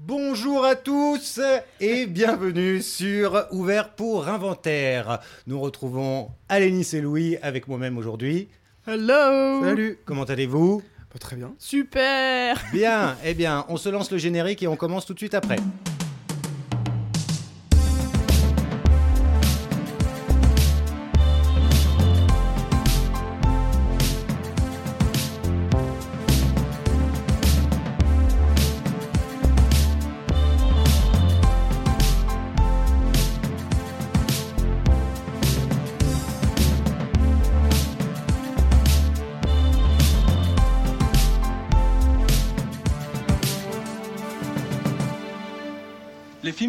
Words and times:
Bonjour 0.00 0.64
à 0.64 0.76
tous 0.76 1.40
et 1.80 2.06
bienvenue 2.06 2.80
sur 2.82 3.46
Ouvert 3.50 3.90
pour 3.96 4.28
Inventaire. 4.28 5.18
Nous 5.48 5.60
retrouvons 5.60 6.30
Alénis 6.48 6.88
et 6.92 7.00
Louis 7.00 7.36
avec 7.42 7.66
moi-même 7.66 7.98
aujourd'hui. 7.98 8.48
Hello 8.86 9.64
Salut 9.64 9.98
Comment 10.04 10.22
allez-vous? 10.22 10.82
Pas 11.12 11.18
Très 11.18 11.34
bien. 11.34 11.52
Super 11.58 12.64
Bien, 12.72 13.16
eh 13.24 13.34
bien, 13.34 13.64
on 13.68 13.76
se 13.76 13.88
lance 13.88 14.12
le 14.12 14.18
générique 14.18 14.62
et 14.62 14.68
on 14.68 14.76
commence 14.76 15.04
tout 15.04 15.14
de 15.14 15.18
suite 15.18 15.34
après. 15.34 15.56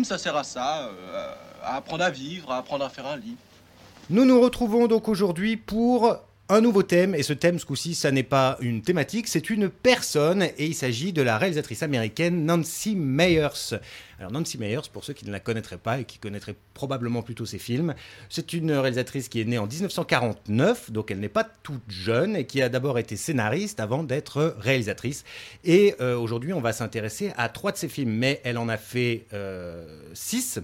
Ça 0.09 0.17
sert 0.17 0.35
à 0.35 0.43
ça, 0.43 0.89
euh, 1.13 1.33
à 1.63 1.75
apprendre 1.75 2.03
à 2.03 2.09
vivre, 2.09 2.51
à 2.51 2.57
apprendre 2.57 2.83
à 2.83 2.89
faire 2.89 3.05
un 3.05 3.15
lit. 3.15 3.37
Nous 4.09 4.25
nous 4.25 4.41
retrouvons 4.41 4.87
donc 4.87 5.07
aujourd'hui 5.07 5.55
pour 5.55 6.17
un 6.49 6.61
nouveau 6.61 6.81
thème, 6.81 7.13
et 7.13 7.21
ce 7.21 7.33
thème, 7.33 7.59
ce 7.59 7.65
coup-ci, 7.65 7.93
ça 7.93 8.11
n'est 8.11 8.23
pas 8.23 8.57
une 8.59 8.81
thématique, 8.81 9.27
c'est 9.27 9.51
une 9.51 9.69
personne, 9.69 10.41
et 10.57 10.65
il 10.65 10.73
s'agit 10.73 11.13
de 11.13 11.21
la 11.21 11.37
réalisatrice 11.37 11.83
américaine 11.83 12.43
Nancy 12.43 12.95
Meyers. 12.95 13.77
Alors 14.17 14.31
Nancy 14.31 14.57
Meyers, 14.57 14.89
pour 14.91 15.03
ceux 15.03 15.13
qui 15.13 15.25
ne 15.25 15.31
la 15.31 15.39
connaîtraient 15.39 15.77
pas 15.77 15.99
et 15.99 16.05
qui 16.05 16.17
connaîtraient 16.17 16.55
probablement 16.73 17.21
plutôt 17.21 17.45
ses 17.45 17.59
films, 17.59 17.93
c'est 18.29 18.51
une 18.53 18.71
réalisatrice 18.71 19.29
qui 19.29 19.41
est 19.41 19.45
née 19.45 19.59
en 19.59 19.67
1949, 19.67 20.91
donc 20.91 21.11
elle 21.11 21.19
n'est 21.19 21.29
pas 21.29 21.43
toute 21.43 21.83
jeune, 21.87 22.35
et 22.35 22.45
qui 22.45 22.63
a 22.63 22.69
d'abord 22.69 22.97
été 22.97 23.15
scénariste 23.15 23.79
avant 23.79 24.03
d'être 24.03 24.55
réalisatrice. 24.59 25.25
Et 25.63 25.93
euh, 26.01 26.17
aujourd'hui, 26.17 26.53
on 26.53 26.61
va 26.61 26.73
s'intéresser 26.73 27.31
à 27.37 27.49
trois 27.49 27.71
de 27.71 27.77
ses 27.77 27.89
films, 27.89 28.11
mais 28.11 28.41
elle 28.43 28.57
en 28.57 28.69
a 28.69 28.77
fait 28.77 29.27
euh, 29.33 30.01
six. 30.13 30.59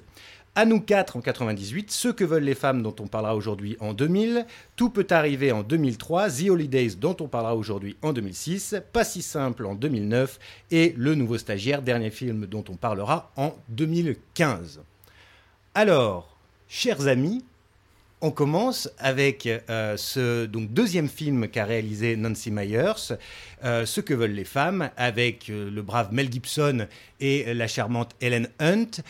À 0.57 0.63
nous 0.63 0.79
4 0.79 1.17
en 1.17 1.21
98, 1.21 1.91
Ce 1.91 2.07
que 2.07 2.23
veulent 2.23 2.45
les 2.45 2.55
femmes 2.55 2.81
dont 2.81 2.95
on 3.01 3.07
parlera 3.07 3.35
aujourd'hui 3.35 3.75
en 3.81 3.93
2000, 3.93 4.45
Tout 4.77 4.89
peut 4.89 5.05
arriver 5.09 5.51
en 5.51 5.63
2003, 5.63 6.29
The 6.29 6.49
Holidays 6.49 6.95
dont 6.97 7.17
on 7.19 7.27
parlera 7.27 7.57
aujourd'hui 7.57 7.97
en 8.01 8.13
2006, 8.13 8.77
Pas 8.93 9.03
si 9.03 9.21
simple 9.21 9.65
en 9.65 9.75
2009 9.75 10.39
et 10.71 10.93
Le 10.95 11.13
nouveau 11.13 11.37
stagiaire, 11.37 11.81
dernier 11.81 12.09
film 12.09 12.45
dont 12.45 12.63
on 12.69 12.77
parlera 12.77 13.33
en 13.35 13.53
2015. 13.67 14.79
Alors, 15.73 16.37
chers 16.69 17.05
amis, 17.07 17.43
on 18.21 18.31
commence 18.31 18.89
avec 18.97 19.45
euh, 19.47 19.97
ce 19.97 20.45
donc, 20.45 20.71
deuxième 20.71 21.09
film 21.09 21.49
qu'a 21.49 21.65
réalisé 21.65 22.15
Nancy 22.15 22.49
Myers, 22.49 23.17
euh, 23.65 23.85
Ce 23.85 23.99
que 23.99 24.13
veulent 24.13 24.31
les 24.31 24.45
femmes, 24.45 24.89
avec 24.95 25.49
euh, 25.49 25.69
le 25.69 25.81
brave 25.81 26.13
Mel 26.13 26.31
Gibson 26.31 26.87
et 27.19 27.53
la 27.53 27.67
charmante 27.67 28.15
Helen 28.21 28.47
Hunt. 28.59 29.01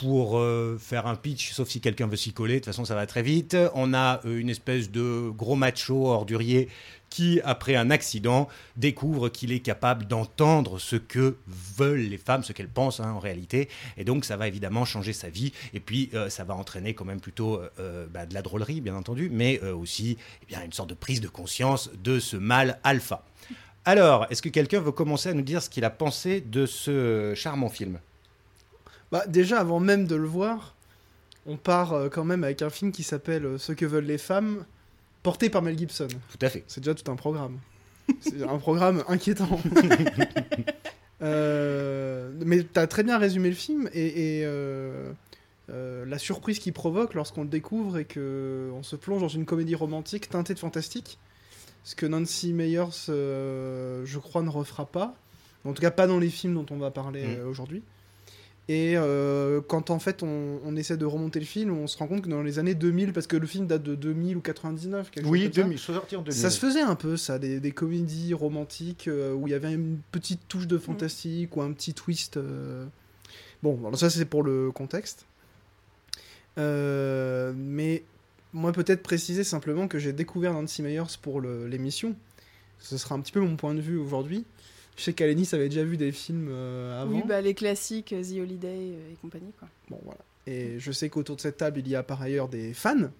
Pour 0.00 0.38
euh, 0.38 0.78
faire 0.80 1.06
un 1.06 1.14
pitch, 1.14 1.52
sauf 1.52 1.68
si 1.68 1.82
quelqu'un 1.82 2.06
veut 2.06 2.16
s'y 2.16 2.32
coller, 2.32 2.54
de 2.54 2.58
toute 2.60 2.66
façon 2.72 2.86
ça 2.86 2.94
va 2.94 3.04
très 3.04 3.20
vite. 3.20 3.54
On 3.74 3.92
a 3.92 4.22
euh, 4.24 4.38
une 4.38 4.48
espèce 4.48 4.90
de 4.90 5.28
gros 5.28 5.56
macho 5.56 6.06
ordurier 6.06 6.70
qui, 7.10 7.38
après 7.44 7.76
un 7.76 7.90
accident, 7.90 8.48
découvre 8.78 9.28
qu'il 9.28 9.52
est 9.52 9.60
capable 9.60 10.06
d'entendre 10.06 10.78
ce 10.78 10.96
que 10.96 11.36
veulent 11.76 12.00
les 12.00 12.16
femmes, 12.16 12.42
ce 12.42 12.54
qu'elles 12.54 12.70
pensent 12.70 13.00
hein, 13.00 13.12
en 13.12 13.18
réalité. 13.18 13.68
Et 13.98 14.04
donc 14.04 14.24
ça 14.24 14.38
va 14.38 14.48
évidemment 14.48 14.86
changer 14.86 15.12
sa 15.12 15.28
vie. 15.28 15.52
Et 15.74 15.80
puis 15.80 16.08
euh, 16.14 16.30
ça 16.30 16.44
va 16.44 16.54
entraîner 16.54 16.94
quand 16.94 17.04
même 17.04 17.20
plutôt 17.20 17.60
bah, 18.10 18.24
de 18.24 18.32
la 18.32 18.40
drôlerie, 18.40 18.80
bien 18.80 18.94
entendu, 18.94 19.28
mais 19.30 19.60
aussi 19.60 20.16
eh 20.42 20.46
bien, 20.46 20.64
une 20.64 20.72
sorte 20.72 20.88
de 20.88 20.94
prise 20.94 21.20
de 21.20 21.28
conscience 21.28 21.90
de 22.02 22.20
ce 22.20 22.38
mal 22.38 22.80
alpha. 22.84 23.26
Alors, 23.84 24.26
est-ce 24.30 24.40
que 24.40 24.48
quelqu'un 24.48 24.80
veut 24.80 24.92
commencer 24.92 25.28
à 25.28 25.34
nous 25.34 25.42
dire 25.42 25.60
ce 25.62 25.68
qu'il 25.68 25.84
a 25.84 25.90
pensé 25.90 26.40
de 26.40 26.64
ce 26.64 27.34
charmant 27.36 27.68
film? 27.68 27.98
Bah, 29.12 29.24
déjà, 29.26 29.60
avant 29.60 29.80
même 29.80 30.06
de 30.06 30.14
le 30.16 30.26
voir, 30.26 30.74
on 31.46 31.56
part 31.56 31.92
euh, 31.92 32.08
quand 32.08 32.24
même 32.24 32.44
avec 32.44 32.62
un 32.62 32.70
film 32.70 32.92
qui 32.92 33.02
s'appelle 33.02 33.44
euh, 33.44 33.58
Ce 33.58 33.72
que 33.72 33.84
veulent 33.86 34.04
les 34.04 34.18
femmes, 34.18 34.64
porté 35.22 35.50
par 35.50 35.62
Mel 35.62 35.76
Gibson. 35.78 36.08
Tout 36.08 36.38
à 36.46 36.48
fait. 36.48 36.64
C'est 36.68 36.80
déjà 36.80 36.94
tout 36.94 37.10
un 37.10 37.16
programme. 37.16 37.58
C'est 38.20 38.42
un 38.42 38.58
programme 38.58 39.02
inquiétant. 39.08 39.60
Euh, 41.22 42.30
mais 42.46 42.62
t'as 42.62 42.86
très 42.86 43.02
bien 43.02 43.18
résumé 43.18 43.50
le 43.50 43.54
film 43.54 43.90
et, 43.92 44.38
et, 44.38 44.42
euh, 44.46 45.12
la 45.68 46.18
surprise 46.18 46.58
qu'il 46.58 46.72
provoque 46.72 47.12
lorsqu'on 47.12 47.42
le 47.42 47.48
découvre 47.50 47.98
et 47.98 48.06
que 48.06 48.70
on 48.74 48.82
se 48.82 48.96
plonge 48.96 49.20
dans 49.20 49.28
une 49.28 49.44
comédie 49.44 49.74
romantique 49.74 50.30
teintée 50.30 50.54
de 50.54 50.58
fantastique. 50.58 51.18
Ce 51.84 51.94
que 51.94 52.06
Nancy 52.06 52.54
Meyers, 52.54 53.06
je 53.08 54.18
crois, 54.18 54.40
ne 54.42 54.48
refera 54.48 54.86
pas. 54.86 55.14
En 55.66 55.74
tout 55.74 55.82
cas, 55.82 55.90
pas 55.90 56.06
dans 56.06 56.18
les 56.18 56.30
films 56.30 56.54
dont 56.54 56.66
on 56.70 56.78
va 56.78 56.90
parler 56.90 57.36
Mm. 57.36 57.48
aujourd'hui. 57.48 57.82
Et 58.72 58.92
euh, 58.96 59.60
quand 59.66 59.90
en 59.90 59.98
fait 59.98 60.22
on, 60.22 60.60
on 60.64 60.76
essaie 60.76 60.96
de 60.96 61.04
remonter 61.04 61.40
le 61.40 61.44
film, 61.46 61.72
on 61.76 61.88
se 61.88 61.98
rend 61.98 62.06
compte 62.06 62.22
que 62.22 62.28
dans 62.28 62.40
les 62.40 62.60
années 62.60 62.76
2000, 62.76 63.12
parce 63.12 63.26
que 63.26 63.36
le 63.36 63.48
film 63.48 63.66
date 63.66 63.82
de 63.82 63.96
2000 63.96 64.36
ou 64.36 64.40
99, 64.40 65.10
quelque 65.10 65.24
chose 65.24 65.32
Oui, 65.32 65.42
comme 65.46 65.52
ça, 65.54 65.62
2000, 65.62 65.78
sorti 65.80 66.14
en 66.14 66.22
2000. 66.22 66.40
ça 66.40 66.50
se 66.50 66.60
faisait 66.60 66.80
un 66.82 66.94
peu, 66.94 67.16
ça, 67.16 67.40
des, 67.40 67.58
des 67.58 67.72
comédies 67.72 68.32
romantiques 68.32 69.08
euh, 69.08 69.34
où 69.34 69.48
il 69.48 69.50
y 69.50 69.54
avait 69.54 69.72
une 69.74 69.98
petite 70.12 70.46
touche 70.46 70.68
de 70.68 70.78
fantastique 70.78 71.56
ou 71.56 71.62
un 71.62 71.72
petit 71.72 71.94
twist. 71.94 72.36
euh. 72.36 72.86
Bon, 73.64 73.76
alors 73.80 73.98
ça 73.98 74.08
c'est 74.08 74.24
pour 74.24 74.44
le 74.44 74.70
contexte. 74.70 75.26
Euh, 76.58 77.52
mais 77.56 78.04
moi 78.52 78.70
peut-être 78.72 79.02
préciser 79.02 79.42
simplement 79.42 79.88
que 79.88 79.98
j'ai 79.98 80.12
découvert 80.12 80.52
Nancy 80.52 80.82
Meyers 80.82 81.16
pour 81.20 81.40
l'émission. 81.40 82.14
Ce 82.78 82.96
sera 82.98 83.16
un 83.16 83.20
petit 83.20 83.32
peu 83.32 83.40
mon 83.40 83.56
point 83.56 83.74
de 83.74 83.80
vue 83.80 83.98
aujourd'hui. 83.98 84.44
Je 84.96 85.02
sais 85.04 85.12
qu'Alénis 85.12 85.48
avait 85.52 85.68
déjà 85.68 85.84
vu 85.84 85.96
des 85.96 86.12
films 86.12 86.48
euh, 86.50 87.02
avant. 87.02 87.10
Oui, 87.12 87.22
bah 87.26 87.40
les 87.40 87.54
classiques, 87.54 88.12
euh, 88.12 88.22
The 88.22 88.38
Holiday 88.40 88.68
euh, 88.68 89.12
et 89.12 89.16
compagnie, 89.22 89.52
quoi. 89.58 89.68
Bon, 89.88 89.98
voilà. 90.04 90.20
Et 90.46 90.78
je 90.78 90.92
sais 90.92 91.08
qu'autour 91.08 91.36
de 91.36 91.40
cette 91.40 91.56
table, 91.58 91.80
il 91.80 91.88
y 91.88 91.94
a 91.96 92.02
par 92.02 92.20
ailleurs 92.20 92.48
des 92.48 92.74
fans. 92.74 93.10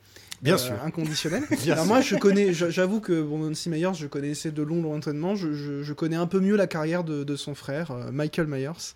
Bien 0.43 0.55
euh, 0.55 0.59
sûr. 0.59 0.75
Inconditionnels. 0.83 1.45
Bien 1.63 1.73
Alors 1.75 1.85
sûr. 1.85 1.93
moi, 1.95 2.01
je 2.01 2.17
connais, 2.17 2.53
j'avoue 2.53 3.01
que 3.01 3.23
bon, 3.23 3.39
Nancy 3.39 3.69
Myers, 3.71 3.95
je 3.95 4.07
connaissais 4.07 4.51
de 4.51 4.63
long 4.63 4.83
lointainement. 4.83 5.37
Je, 5.37 5.53
je- 5.53 5.83
je 5.83 5.93
connais 5.93 6.17
un 6.17 6.27
peu 6.27 6.41
mieux 6.41 6.57
la 6.57 6.67
carrière 6.67 7.05
de, 7.05 7.25
de 7.25 7.37
son 7.37 7.55
frère, 7.55 7.91
euh, 7.93 8.11
Michael 8.11 8.47
Myers. 8.47 8.95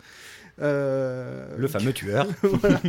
Euh, 0.62 1.46
Le 1.56 1.66
fameux 1.68 1.92
tueur. 1.94 2.26
voilà. 2.42 2.80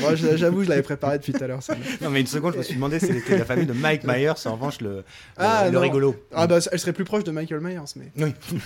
Moi, 0.00 0.14
j'avoue, 0.14 0.64
je 0.64 0.68
l'avais 0.68 0.82
préparé 0.82 1.18
depuis 1.18 1.32
tout 1.32 1.44
à 1.44 1.46
l'heure. 1.46 1.62
ça. 1.62 1.74
Non, 2.00 2.10
mais 2.10 2.20
une 2.20 2.26
seconde, 2.26 2.54
je 2.54 2.58
me 2.58 2.62
suis 2.62 2.74
demandé 2.74 2.98
si 2.98 3.06
c'était 3.06 3.38
la 3.38 3.44
famille 3.44 3.66
de 3.66 3.72
Mike 3.74 4.04
Myers, 4.04 4.32
en 4.46 4.52
revanche, 4.52 4.80
le, 4.80 4.88
le- 4.96 5.04
Ah, 5.36 5.68
le 5.70 5.78
rigolo. 5.78 6.16
Ah 6.32 6.46
bah, 6.46 6.58
elle 6.72 6.78
serait 6.78 6.92
plus 6.92 7.04
proche 7.04 7.24
de 7.24 7.30
Michael 7.30 7.60
Myers, 7.60 7.80
mais. 7.96 8.10
Oui. 8.18 8.34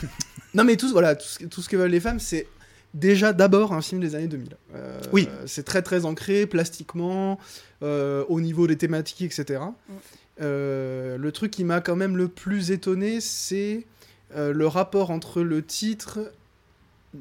Non, 0.55 0.65
mais 0.65 0.77
tout, 0.77 0.89
voilà, 0.91 1.15
tout, 1.15 1.27
ce, 1.27 1.45
tout 1.45 1.61
ce 1.61 1.69
que 1.69 1.77
veulent 1.77 1.91
les 1.91 2.01
femmes, 2.01 2.19
c'est 2.19 2.47
déjà 2.95 3.35
d'abord 3.35 3.75
un 3.75 3.83
film 3.83 4.01
des 4.01 4.15
années 4.15 4.29
2000. 4.29 4.49
Euh, 4.75 4.99
Oui. 5.13 5.29
C'est 5.45 5.63
très 5.65 5.83
très 5.83 6.07
ancré, 6.07 6.47
plastiquement, 6.47 7.39
euh, 7.83 8.25
au 8.31 8.41
niveau 8.41 8.67
des 8.67 8.77
thématiques, 8.79 9.21
etc. 9.21 9.61
Euh, 10.41 11.19
le 11.19 11.33
truc 11.33 11.51
qui 11.51 11.65
m'a 11.65 11.81
quand 11.81 11.97
même 11.97 12.17
le 12.17 12.29
plus 12.29 12.71
étonné, 12.71 13.21
c'est 13.21 13.85
euh, 14.37 14.53
le 14.53 14.67
rapport 14.67 15.11
entre 15.11 15.43
le 15.43 15.63
titre, 15.65 16.21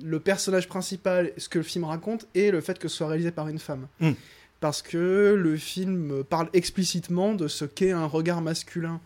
le 0.03 0.19
personnage 0.19 0.67
principal, 0.67 1.31
ce 1.37 1.49
que 1.49 1.59
le 1.59 1.63
film 1.63 1.85
raconte, 1.85 2.27
et 2.35 2.51
le 2.51 2.61
fait 2.61 2.77
que 2.79 2.87
ce 2.87 2.97
soit 2.97 3.07
réalisé 3.07 3.31
par 3.31 3.47
une 3.47 3.59
femme. 3.59 3.87
Mm. 3.99 4.11
Parce 4.59 4.81
que 4.81 5.35
le 5.37 5.55
film 5.55 6.23
parle 6.23 6.49
explicitement 6.53 7.35
de 7.35 7.47
ce 7.47 7.65
qu'est 7.65 7.91
un 7.91 8.05
regard 8.05 8.41
masculin 8.41 8.99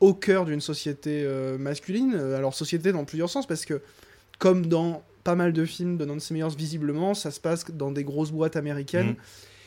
au 0.00 0.14
cœur 0.14 0.44
d'une 0.44 0.60
société 0.60 1.22
euh, 1.24 1.58
masculine. 1.58 2.14
Alors, 2.14 2.54
société 2.54 2.92
dans 2.92 3.04
plusieurs 3.04 3.30
sens, 3.30 3.46
parce 3.46 3.64
que, 3.64 3.80
comme 4.38 4.66
dans 4.66 5.02
pas 5.24 5.34
mal 5.34 5.52
de 5.52 5.64
films 5.64 5.96
de 5.96 6.04
Nancy 6.04 6.32
Meyers, 6.34 6.54
visiblement, 6.56 7.14
ça 7.14 7.30
se 7.30 7.40
passe 7.40 7.64
dans 7.70 7.90
des 7.90 8.04
grosses 8.04 8.30
boîtes 8.30 8.56
américaines. 8.56 9.08
Mhm. 9.08 9.16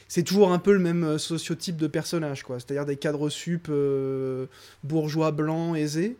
C'est 0.07 0.23
toujours 0.23 0.53
un 0.53 0.59
peu 0.59 0.71
le 0.71 0.79
même 0.79 1.03
euh, 1.03 1.17
sociotype 1.17 1.75
de 1.75 1.87
personnage, 1.87 2.43
quoi. 2.43 2.59
C'est-à-dire 2.59 2.85
des 2.85 2.95
cadres 2.95 3.29
sup 3.29 3.67
euh, 3.69 4.45
bourgeois 4.83 5.31
blancs 5.31 5.75
aisés, 5.75 6.15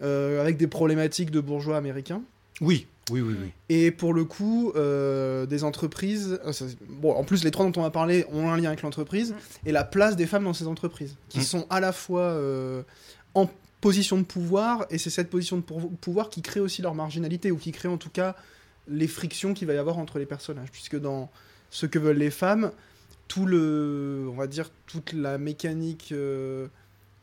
avec 0.00 0.56
des 0.56 0.66
problématiques 0.66 1.30
de 1.30 1.40
bourgeois 1.40 1.76
américains. 1.76 2.22
Oui, 2.62 2.86
oui, 3.10 3.20
oui, 3.20 3.34
oui. 3.40 3.50
Et 3.68 3.90
pour 3.90 4.14
le 4.14 4.24
coup, 4.24 4.72
euh, 4.76 5.46
des 5.46 5.64
entreprises. 5.64 6.38
euh, 6.44 6.52
ça- 6.52 6.66
bon, 6.88 7.12
en 7.14 7.24
plus, 7.24 7.44
les 7.44 7.50
trois 7.50 7.66
dont 7.68 7.80
on 7.80 7.82
va 7.82 7.90
parler 7.90 8.24
ont 8.32 8.50
un 8.50 8.56
lien 8.56 8.68
avec 8.68 8.82
l'entreprise 8.82 9.32
Mm. 9.32 9.68
et 9.68 9.72
la 9.72 9.84
place 9.84 10.16
des 10.16 10.26
femmes 10.26 10.44
dans 10.44 10.54
ces 10.54 10.66
entreprises, 10.66 11.16
qui 11.28 11.40
Mm. 11.40 11.42
sont 11.42 11.66
à 11.70 11.80
la 11.80 11.92
fois 11.92 12.22
euh, 12.22 12.82
en 13.34 13.48
position 13.80 14.18
de 14.18 14.24
pouvoir, 14.24 14.86
et 14.90 14.98
c'est 14.98 15.10
cette 15.10 15.30
position 15.30 15.56
de 15.56 15.62
pou- 15.62 15.92
pouvoir 16.00 16.30
qui 16.30 16.42
crée 16.42 16.60
aussi 16.60 16.82
leur 16.82 16.94
marginalité, 16.94 17.50
ou 17.50 17.56
qui 17.56 17.72
crée 17.72 17.88
en 17.88 17.96
tout 17.98 18.10
cas 18.10 18.34
les 18.88 19.08
frictions 19.08 19.54
qu'il 19.54 19.66
va 19.68 19.74
y 19.74 19.78
avoir 19.78 19.98
entre 19.98 20.18
les 20.18 20.26
personnages. 20.26 20.70
Puisque 20.70 20.98
dans 20.98 21.30
ce 21.70 21.86
que 21.86 21.98
veulent 21.98 22.18
les 22.18 22.30
femmes, 22.30 22.72
tout 23.28 23.46
le. 23.46 24.26
On 24.32 24.36
va 24.36 24.46
dire, 24.46 24.70
toute 24.86 25.12
la 25.12 25.38
mécanique. 25.38 26.10
euh, 26.12 26.66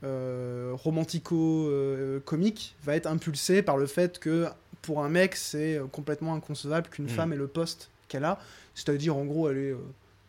euh, 0.04 0.72
romantico-comique 0.76 2.76
va 2.84 2.96
être 2.96 3.08
impulsée 3.08 3.62
par 3.62 3.78
le 3.78 3.88
fait 3.88 4.20
que 4.20 4.46
pour 4.88 5.04
un 5.04 5.10
mec, 5.10 5.36
c'est 5.36 5.76
euh, 5.78 5.86
complètement 5.86 6.34
inconcevable 6.34 6.88
qu'une 6.90 7.06
Mm. 7.06 7.10
femme 7.10 7.34
ait 7.34 7.38
le 7.38 7.48
poste 7.48 7.90
qu'elle 8.08 8.24
a. 8.24 8.40
C'est-à-dire, 8.74 9.16
en 9.18 9.26
gros, 9.26 9.50
elle 9.50 9.58
est 9.58 9.72
euh, 9.72 9.78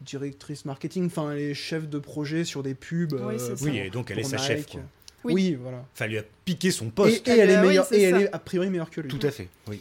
directrice 0.00 0.64
marketing, 0.64 1.06
enfin, 1.06 1.30
elle 1.32 1.38
est 1.38 1.54
chef 1.54 1.88
de 1.88 1.98
projet 1.98 2.44
sur 2.44 2.62
des 2.64 2.74
pubs. 2.74 3.12
Oui, 3.14 3.36
euh. 3.38 3.56
Oui, 3.62 3.78
et 3.78 3.88
donc 3.90 4.10
elle 4.10 4.18
est 4.18 4.24
sa 4.24 4.36
chef. 4.38 4.66
Quoi. 4.66 4.80
Oui. 5.24 5.32
Oui, 5.34 5.54
voilà. 5.60 5.84
Enfin, 5.94 6.04
elle 6.06 6.10
lui 6.10 6.18
a 6.18 6.24
piqué 6.44 6.70
son 6.72 6.90
poste. 6.90 7.26
et 7.26 7.30
elle 7.30 7.50
est 7.50 7.60
oui, 7.60 7.66
meilleure, 7.68 7.92
et 7.92 8.02
elle 8.02 8.14
ça. 8.14 8.20
est 8.22 8.32
a 8.32 8.38
priori 8.38 8.68
meilleure 8.70 8.90
que 8.90 9.00
lui. 9.00 9.08
Tout 9.08 9.24
à 9.26 9.30
fait. 9.30 9.48
Oui. 9.68 9.80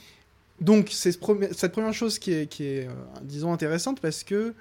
Donc, 0.62 0.90
c'est 0.92 1.12
ce 1.12 1.18
premier- 1.20 1.54
cette 1.54 1.72
première 1.72 1.94
chose 1.94 2.18
qui 2.20 2.34
est, 2.34 2.48
qui 2.48 2.64
est 2.66 2.88
euh, 2.88 2.92
disons, 3.24 3.52
intéressante 3.54 4.00
parce 4.02 4.24
que 4.24 4.54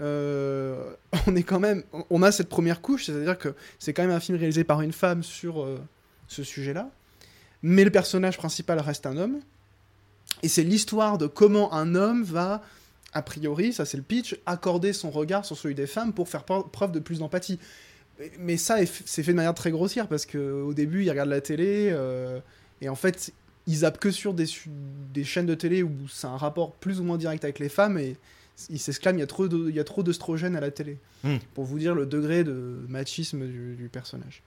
euh, 0.00 0.92
on 1.26 1.36
est 1.36 1.42
quand 1.42 1.60
même, 1.60 1.82
on 2.10 2.22
a 2.22 2.32
cette 2.32 2.48
première 2.48 2.80
couche, 2.80 3.06
c'est-à-dire 3.06 3.38
que 3.38 3.54
c'est 3.78 3.92
quand 3.92 4.02
même 4.02 4.10
un 4.16 4.20
film 4.20 4.36
réalisé 4.38 4.64
par 4.64 4.80
une 4.82 4.92
femme 4.92 5.22
sur 5.22 5.62
euh, 5.62 5.78
ce 6.28 6.42
sujet-là, 6.42 6.90
mais 7.62 7.84
le 7.84 7.90
personnage 7.90 8.36
principal 8.38 8.78
reste 8.80 9.06
un 9.06 9.16
homme, 9.16 9.40
et 10.42 10.48
c'est 10.48 10.62
l'histoire 10.62 11.18
de 11.18 11.26
comment 11.26 11.72
un 11.74 11.94
homme 11.94 12.22
va, 12.22 12.62
a 13.12 13.22
priori, 13.22 13.72
ça 13.72 13.84
c'est 13.84 13.96
le 13.96 14.02
pitch, 14.02 14.36
accorder 14.46 14.92
son 14.92 15.10
regard 15.10 15.44
sur 15.44 15.56
celui 15.56 15.74
des 15.74 15.86
femmes 15.86 16.12
pour 16.12 16.28
faire 16.28 16.44
pre- 16.44 16.68
preuve 16.70 16.92
de 16.92 17.00
plus 17.00 17.18
d'empathie. 17.18 17.58
Mais- 18.38 18.56
ça, 18.58 18.76
c'est 19.06 19.22
fait 19.22 19.32
de 19.32 19.36
manière 19.36 19.54
très 19.54 19.70
grossière 19.70 20.06
parce 20.06 20.26
que 20.26 20.38
au 20.62 20.74
début, 20.74 21.04
il 21.04 21.10
regarde 21.10 21.30
la 21.30 21.40
télé 21.40 21.88
euh, 21.90 22.38
et 22.82 22.88
en 22.88 22.94
fait, 22.94 23.32
il 23.66 23.76
zappe 23.76 23.98
que 23.98 24.10
sur 24.10 24.34
des, 24.34 24.46
chaînes 25.24 25.46
de 25.46 25.54
télé 25.54 25.82
où 25.82 25.90
c'est 26.08 26.26
un 26.26 26.36
rapport 26.36 26.72
plus 26.72 27.00
ou 27.00 27.04
moins 27.04 27.16
direct 27.18 27.44
avec 27.44 27.58
les 27.58 27.68
femmes 27.68 27.98
et 27.98 28.16
il 28.68 28.78
s'exclame 28.78 29.16
il 29.16 29.20
y 29.20 29.80
a 29.80 29.84
trop 29.84 30.02
d'œstrogènes 30.02 30.56
à 30.56 30.60
la 30.60 30.70
télé 30.70 30.98
Hmm. 31.22 31.36
pour 31.54 31.64
vous 31.64 31.78
dire 31.78 31.94
le 31.94 32.06
degré 32.06 32.44
de 32.44 32.80
machisme 32.88 33.46
du, 33.46 33.74
du 33.76 33.88
personnage. 33.90 34.42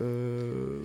Euh, 0.00 0.80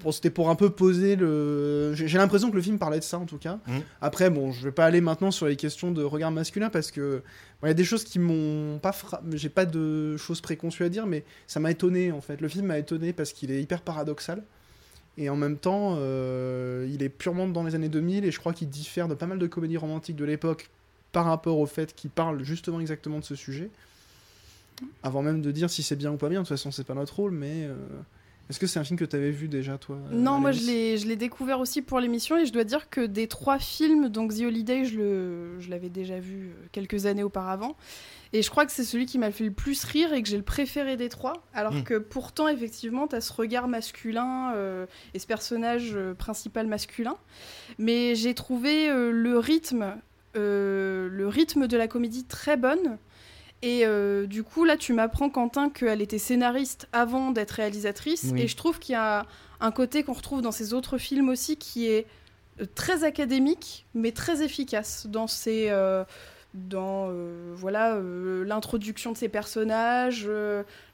bon, 0.00 0.12
c'était 0.12 0.30
pour 0.30 0.50
un 0.50 0.54
peu 0.54 0.70
poser 0.70 1.16
le. 1.16 1.94
J'ai 1.94 2.18
l'impression 2.18 2.50
que 2.50 2.56
le 2.56 2.62
film 2.62 2.78
parlait 2.78 2.98
de 2.98 3.04
ça 3.04 3.18
en 3.18 3.26
tout 3.26 3.38
cas. 3.38 3.58
Hmm. 3.66 3.80
Après, 4.00 4.30
bon, 4.30 4.52
je 4.52 4.64
vais 4.64 4.72
pas 4.72 4.84
aller 4.84 5.00
maintenant 5.00 5.30
sur 5.30 5.46
les 5.46 5.56
questions 5.56 5.90
de 5.90 6.02
regard 6.02 6.30
masculin 6.30 6.70
parce 6.70 6.90
que 6.90 7.22
bon, 7.60 7.66
il 7.66 7.68
y 7.68 7.70
a 7.70 7.74
des 7.74 7.84
choses 7.84 8.04
qui 8.04 8.18
m'ont 8.18 8.78
pas 8.78 8.92
fra... 8.92 9.22
J'ai 9.32 9.48
pas 9.48 9.66
de 9.66 10.16
choses 10.16 10.40
préconçues 10.40 10.84
à 10.84 10.88
dire, 10.88 11.06
mais 11.06 11.24
ça 11.46 11.60
m'a 11.60 11.70
étonné 11.70 12.12
en 12.12 12.20
fait. 12.20 12.40
Le 12.40 12.48
film 12.48 12.66
m'a 12.66 12.78
étonné 12.78 13.12
parce 13.12 13.32
qu'il 13.32 13.50
est 13.50 13.62
hyper 13.62 13.82
paradoxal. 13.82 14.42
Et 15.18 15.28
en 15.28 15.36
même 15.36 15.58
temps, 15.58 15.96
euh, 15.98 16.88
il 16.90 17.02
est 17.02 17.08
purement 17.08 17.46
dans 17.46 17.62
les 17.62 17.74
années 17.74 17.88
2000 17.88 18.24
et 18.24 18.30
je 18.30 18.38
crois 18.38 18.52
qu'il 18.54 18.68
diffère 18.68 19.08
de 19.08 19.14
pas 19.14 19.26
mal 19.26 19.38
de 19.38 19.46
comédies 19.46 19.76
romantiques 19.76 20.16
de 20.16 20.24
l'époque 20.24 20.70
par 21.12 21.24
rapport 21.24 21.58
au 21.58 21.66
fait 21.66 21.94
qu'il 21.94 22.10
parle 22.10 22.42
justement 22.42 22.80
exactement 22.80 23.18
de 23.18 23.24
ce 23.24 23.34
sujet. 23.34 23.70
Avant 25.02 25.22
même 25.22 25.42
de 25.42 25.50
dire 25.50 25.68
si 25.68 25.82
c'est 25.82 25.96
bien 25.96 26.12
ou 26.12 26.16
pas 26.16 26.28
bien, 26.28 26.40
de 26.40 26.46
toute 26.46 26.56
façon 26.56 26.70
c'est 26.70 26.84
pas 26.84 26.94
notre 26.94 27.16
rôle, 27.16 27.32
mais 27.32 27.64
euh, 27.64 27.74
est-ce 28.50 28.58
que 28.58 28.66
c'est 28.66 28.78
un 28.80 28.84
film 28.84 28.98
que 28.98 29.04
tu 29.04 29.14
avais 29.16 29.30
vu 29.30 29.46
déjà 29.48 29.78
toi 29.78 29.96
Non, 30.10 30.40
moi 30.40 30.50
je 30.50 30.66
l'ai, 30.66 30.98
je 30.98 31.06
l'ai 31.06 31.16
découvert 31.16 31.60
aussi 31.60 31.82
pour 31.82 32.00
l'émission 32.00 32.36
et 32.36 32.44
je 32.46 32.52
dois 32.52 32.64
dire 32.64 32.90
que 32.90 33.00
des 33.06 33.28
trois 33.28 33.58
films, 33.60 34.08
donc 34.08 34.34
The 34.34 34.40
Holiday, 34.42 34.84
je, 34.84 34.96
le, 34.98 35.60
je 35.60 35.70
l'avais 35.70 35.88
déjà 35.88 36.18
vu 36.18 36.48
euh, 36.48 36.66
quelques 36.72 37.06
années 37.06 37.22
auparavant. 37.22 37.76
Et 38.32 38.42
je 38.42 38.50
crois 38.50 38.66
que 38.66 38.72
c'est 38.72 38.84
celui 38.84 39.06
qui 39.06 39.18
m'a 39.18 39.30
fait 39.32 39.44
le 39.44 39.50
plus 39.50 39.82
rire 39.84 40.12
et 40.12 40.22
que 40.22 40.28
j'ai 40.28 40.36
le 40.36 40.42
préféré 40.42 40.96
des 40.96 41.08
trois. 41.08 41.42
Alors 41.54 41.74
Mm. 41.74 41.82
que 41.84 41.98
pourtant, 41.98 42.48
effectivement, 42.48 43.06
tu 43.08 43.16
as 43.16 43.20
ce 43.20 43.32
regard 43.32 43.68
masculin 43.68 44.52
euh, 44.54 44.86
et 45.14 45.18
ce 45.18 45.26
personnage 45.26 45.92
euh, 45.94 46.14
principal 46.14 46.66
masculin. 46.66 47.16
Mais 47.78 48.14
j'ai 48.14 48.34
trouvé 48.34 48.88
euh, 48.90 49.10
le 49.10 49.38
rythme, 49.38 49.96
euh, 50.36 51.08
le 51.10 51.28
rythme 51.28 51.66
de 51.66 51.76
la 51.76 51.88
comédie 51.88 52.24
très 52.24 52.56
bonne. 52.56 52.98
Et 53.62 53.84
euh, 53.84 54.26
du 54.26 54.42
coup, 54.42 54.64
là, 54.64 54.76
tu 54.76 54.92
m'apprends, 54.94 55.28
Quentin, 55.28 55.68
qu'elle 55.68 56.00
était 56.00 56.18
scénariste 56.18 56.88
avant 56.92 57.30
d'être 57.30 57.50
réalisatrice. 57.52 58.30
Oui. 58.32 58.42
Et 58.42 58.48
je 58.48 58.56
trouve 58.56 58.78
qu'il 58.78 58.94
y 58.94 58.96
a 58.96 59.26
un 59.60 59.70
côté 59.70 60.02
qu'on 60.02 60.14
retrouve 60.14 60.40
dans 60.40 60.52
ses 60.52 60.72
autres 60.72 60.96
films 60.96 61.28
aussi 61.28 61.56
qui 61.58 61.86
est 61.86 62.06
euh, 62.60 62.64
très 62.74 63.04
académique, 63.04 63.84
mais 63.94 64.12
très 64.12 64.42
efficace 64.42 65.06
dans 65.06 65.26
ses. 65.26 65.66
euh, 65.70 66.04
dans 66.54 67.06
euh, 67.10 67.52
voilà 67.54 67.96
l'introduction 68.44 69.12
de 69.12 69.16
ses 69.16 69.28
personnages, 69.28 70.28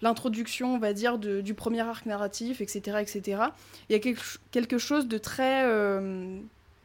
l'introduction, 0.03 0.75
on 0.75 0.79
va 0.79 0.93
dire, 0.93 1.17
de- 1.17 1.41
du 1.41 1.55
premier 1.55 1.81
arc 1.81 2.05
narratif, 2.05 2.61
etc., 2.61 2.99
etc. 3.01 3.41
Il 3.89 3.95
y 3.95 3.97
a 3.97 3.99
quelque, 3.99 4.21
quelque 4.51 4.77
chose 4.77 5.09
de 5.09 5.17
très, 5.17 5.65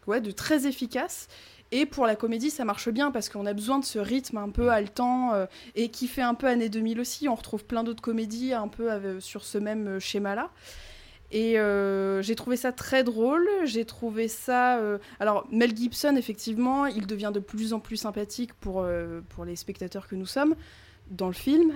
ouais, 0.07 0.21
de 0.21 0.31
très 0.31 0.67
efficace. 0.67 1.27
Et 1.71 1.85
pour 1.85 2.05
la 2.05 2.15
comédie, 2.17 2.49
ça 2.49 2.65
marche 2.65 2.89
bien 2.89 3.11
parce 3.11 3.29
qu'on 3.29 3.45
a 3.45 3.53
besoin 3.53 3.79
de 3.79 3.85
ce 3.85 3.97
rythme 3.97 4.37
un 4.37 4.49
peu 4.49 4.69
haletant 4.69 5.33
euh, 5.33 5.45
et 5.75 5.89
qui 5.89 6.07
fait 6.07 6.21
un 6.21 6.33
peu 6.33 6.47
années 6.47 6.67
2000 6.69 6.99
aussi. 6.99 7.29
On 7.29 7.35
retrouve 7.35 7.63
plein 7.63 7.83
d'autres 7.83 8.01
comédies 8.01 8.53
un 8.53 8.67
peu 8.67 8.91
avec- 8.91 9.21
sur 9.21 9.45
ce 9.45 9.57
même 9.57 9.87
euh, 9.87 9.99
schéma-là. 9.99 10.49
Et 11.33 11.57
euh, 11.57 12.21
j'ai 12.21 12.35
trouvé 12.35 12.57
ça 12.57 12.73
très 12.73 13.05
drôle. 13.05 13.47
J'ai 13.63 13.85
trouvé 13.85 14.27
ça. 14.27 14.79
euh, 14.79 14.97
Alors, 15.21 15.47
Mel 15.49 15.73
Gibson, 15.75 16.17
effectivement, 16.17 16.87
il 16.87 17.07
devient 17.07 17.31
de 17.33 17.39
plus 17.39 17.71
en 17.71 17.79
plus 17.79 17.95
sympathique 17.95 18.53
pour, 18.55 18.81
euh, 18.81 19.21
pour 19.29 19.45
les 19.45 19.55
spectateurs 19.55 20.09
que 20.09 20.15
nous 20.15 20.25
sommes 20.25 20.55
dans 21.11 21.27
le 21.27 21.33
film. 21.33 21.73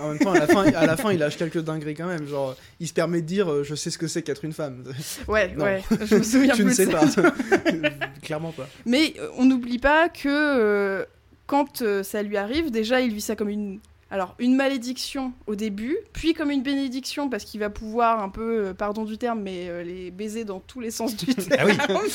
En 0.00 0.08
même 0.08 0.18
temps, 0.18 0.32
à 0.32 0.38
la 0.40 0.46
fin, 0.46 0.64
à 0.72 0.86
la 0.86 0.96
fin 0.96 1.12
il 1.12 1.18
lâche 1.18 1.36
quelques 1.36 1.60
dingueries 1.62 1.94
quand 1.94 2.06
même. 2.06 2.26
Genre, 2.26 2.56
il 2.80 2.88
se 2.88 2.92
permet 2.94 3.20
de 3.20 3.26
dire 3.26 3.48
euh, 3.52 3.62
Je 3.62 3.74
sais 3.74 3.90
ce 3.90 3.98
que 3.98 4.08
c'est 4.08 4.22
qu'être 4.22 4.44
une 4.44 4.52
femme. 4.54 4.82
Ouais, 5.28 5.54
Non. 5.56 5.64
ouais, 5.64 5.82
je 6.06 6.16
me 6.16 6.22
souviens 6.22 6.54
tu 6.54 6.62
plus 6.64 6.70
ne 6.70 6.74
sais 6.74 6.86
pas. 6.86 7.04
Clairement 8.22 8.52
pas. 8.52 8.66
Mais 8.86 9.14
euh, 9.18 9.28
on 9.36 9.44
n'oublie 9.44 9.78
pas 9.78 10.08
que 10.08 10.28
euh, 10.28 11.04
quand 11.46 11.82
ça 12.02 12.22
lui 12.22 12.36
arrive, 12.36 12.70
déjà, 12.70 13.00
il 13.00 13.12
vit 13.14 13.20
ça 13.20 13.36
comme 13.36 13.48
une. 13.48 13.78
Alors, 14.10 14.34
une 14.38 14.56
malédiction 14.56 15.34
au 15.46 15.54
début, 15.54 15.98
puis 16.14 16.32
comme 16.32 16.50
une 16.50 16.62
bénédiction 16.62 17.28
parce 17.28 17.44
qu'il 17.44 17.60
va 17.60 17.68
pouvoir 17.68 18.22
un 18.22 18.30
peu, 18.30 18.72
pardon 18.72 19.04
du 19.04 19.18
terme, 19.18 19.42
mais 19.42 19.84
les 19.84 20.10
baiser 20.10 20.44
dans 20.44 20.60
tous 20.60 20.80
les 20.80 20.90
sens 20.90 21.14
du 21.14 21.34
terme. 21.34 21.72
Ah 21.78 21.92
oui. 22.00 22.08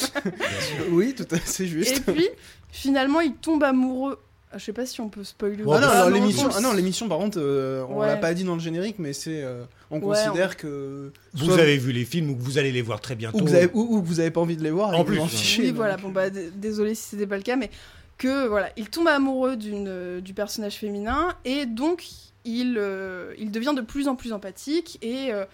Oui, 0.90 1.14
tout 1.16 1.28
à 1.30 1.38
fait 1.38 1.64
Et 1.66 1.68
juste. 1.68 2.04
puis, 2.12 2.28
finalement, 2.72 3.22
il 3.22 3.34
tombe 3.36 3.64
amoureux. 3.64 4.20
Ah, 4.54 4.58
Je 4.60 4.66
sais 4.66 4.74
pas 4.74 4.86
si 4.86 5.02
on 5.02 5.10
peut 5.10 5.24
spoiler. 5.24 5.64
Ah 5.64 5.80
non, 5.80 5.88
alors 5.88 6.10
l'émission, 6.12 6.50
ah 6.56 6.62
non, 6.62 6.74
l'émission 6.74 7.10
par 7.10 7.18
contre, 7.18 7.40
euh, 7.42 7.84
on 7.90 8.00
Ouais. 8.00 8.08
l'a 8.08 8.18
pas 8.18 8.34
dit 8.36 8.44
dans 8.44 8.54
le 8.54 8.60
générique, 8.62 8.98
mais 9.00 9.12
c'est, 9.14 9.42
euh, 9.44 9.64
on 9.90 9.96
Ouais, 9.96 10.02
considère 10.16 10.56
que 10.58 11.12
Vous 11.34 11.46
soit- 11.46 11.60
avez 11.60 11.78
vu 11.78 11.92
les 11.92 12.06
films 12.06 12.30
ou 12.30 12.36
que 12.36 12.42
vous 12.42 12.58
allez 12.60 12.72
les 12.72 12.84
voir 12.84 13.02
très 13.02 13.16
bientôt. 13.16 13.38
ou 13.40 13.44
que 13.44 13.50
vous 13.50 13.56
avez, 13.56 13.70
ou, 13.74 13.98
ou 13.98 14.02
que 14.02 14.08
vous 14.08 14.20
avez 14.20 14.30
pas 14.32 14.42
envie 14.42 14.56
de 14.58 14.64
les 14.64 14.70
voir, 14.72 14.90
En 14.98 15.04
plus, 15.04 15.20
en 15.20 15.26
Oui, 15.26 15.68
donc. 15.68 15.76
voilà. 15.76 15.98
Bon 15.98 16.10
bah, 16.10 16.30
désolé 16.30 16.94
si 16.94 17.02
c'était 17.10 17.26
pas 17.28 17.38
le 17.38 17.42
cas, 17.44 17.56
mais 17.56 17.72
que 18.20 18.48
voilà, 18.48 18.70
il 18.78 18.90
tombe 18.90 19.08
amoureux 19.08 19.56
d'une 19.56 19.88
euh, 19.88 20.22
du 20.22 20.34
personnage 20.36 20.76
féminin 20.76 21.30
et 21.46 21.66
donc 21.66 22.06
il 22.46 22.76
euh, 22.78 23.34
il 23.40 23.50
devient 23.50 23.74
de 23.76 23.82
plus 23.82 24.08
en 24.08 24.16
plus 24.16 24.34
empathique 24.34 25.00
et 25.02 25.34
euh, 25.34 25.46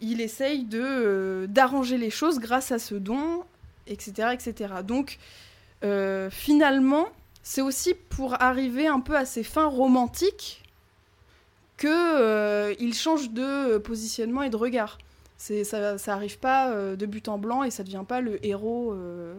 il 0.00 0.22
essaye 0.22 0.64
de 0.64 0.80
euh, 0.82 1.46
d'arranger 1.46 1.98
les 1.98 2.10
choses 2.10 2.38
grâce 2.38 2.72
à 2.72 2.78
ce 2.78 2.94
don, 2.94 3.42
etc., 3.86 4.28
etc. 4.32 4.72
Donc 4.82 5.18
euh, 5.84 6.30
finalement, 6.30 7.06
c'est 7.48 7.62
aussi 7.62 7.94
pour 7.94 8.42
arriver 8.42 8.88
un 8.88 8.98
peu 8.98 9.16
à 9.16 9.24
ses 9.24 9.44
fins 9.44 9.68
romantiques 9.68 10.64
que 11.76 11.86
euh, 11.88 12.74
il 12.80 12.92
change 12.92 13.30
de 13.30 13.78
positionnement 13.78 14.42
et 14.42 14.50
de 14.50 14.56
regard. 14.56 14.98
C'est 15.38 15.62
ça, 15.62 15.96
ça 15.96 16.14
arrive 16.14 16.40
pas 16.40 16.70
euh, 16.72 16.96
de 16.96 17.06
but 17.06 17.28
en 17.28 17.38
blanc 17.38 17.62
et 17.62 17.70
ça 17.70 17.84
devient 17.84 18.02
pas 18.06 18.20
le 18.20 18.44
héros 18.44 18.92
euh, 18.94 19.34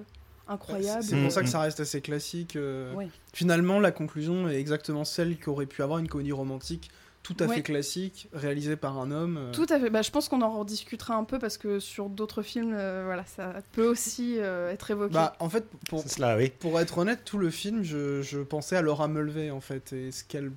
incroyable. 0.47 1.03
C'est 1.03 1.21
pour 1.21 1.31
ça 1.33 1.41
que 1.41 1.49
ça 1.49 1.59
reste 1.59 1.81
assez 1.81 1.99
classique. 1.99 2.55
euh, 2.55 2.93
Oui. 2.95 3.09
Finalement, 3.33 3.77
la 3.77 3.91
conclusion 3.91 4.47
est 4.47 4.55
exactement 4.57 5.03
celle 5.03 5.37
qu'aurait 5.37 5.65
pu 5.65 5.83
avoir 5.83 5.99
une 5.99 6.07
comédie 6.07 6.31
romantique 6.31 6.89
tout 7.27 7.43
à 7.43 7.47
Ouais. 7.47 7.55
fait 7.57 7.61
classique, 7.61 8.29
réalisée 8.33 8.75
par 8.77 8.97
un 8.97 9.11
homme. 9.11 9.37
euh, 9.37 9.51
Tout 9.51 9.65
à 9.69 9.79
fait. 9.79 9.89
Bah, 9.89 10.01
je 10.01 10.11
pense 10.11 10.29
qu'on 10.29 10.41
en 10.41 10.59
rediscutera 10.59 11.15
un 11.15 11.23
peu 11.25 11.39
parce 11.39 11.57
que 11.57 11.79
sur 11.79 12.07
d'autres 12.09 12.41
films, 12.41 12.73
euh, 12.73 13.03
voilà, 13.05 13.25
ça 13.25 13.53
peut 13.73 13.85
aussi 13.87 14.37
euh, 14.39 14.71
être 14.71 14.89
évoqué. 14.91 15.13
Bah, 15.13 15.35
en 15.39 15.49
fait, 15.49 15.65
pour, 15.89 16.01
C'est 16.03 16.09
cela, 16.15 16.37
oui. 16.37 16.51
pour 16.59 16.79
être 16.79 16.97
honnête, 16.97 17.19
tout 17.25 17.37
le 17.37 17.49
film, 17.49 17.83
je, 17.83 18.21
je 18.21 18.39
pensais 18.39 18.75
à 18.77 18.81
Laura 18.81 19.07
Mulvey, 19.07 19.51
en 19.51 19.59
fait, 19.61 19.91
et 19.93 20.11
ce 20.11 20.23
qu'elle 20.23 20.51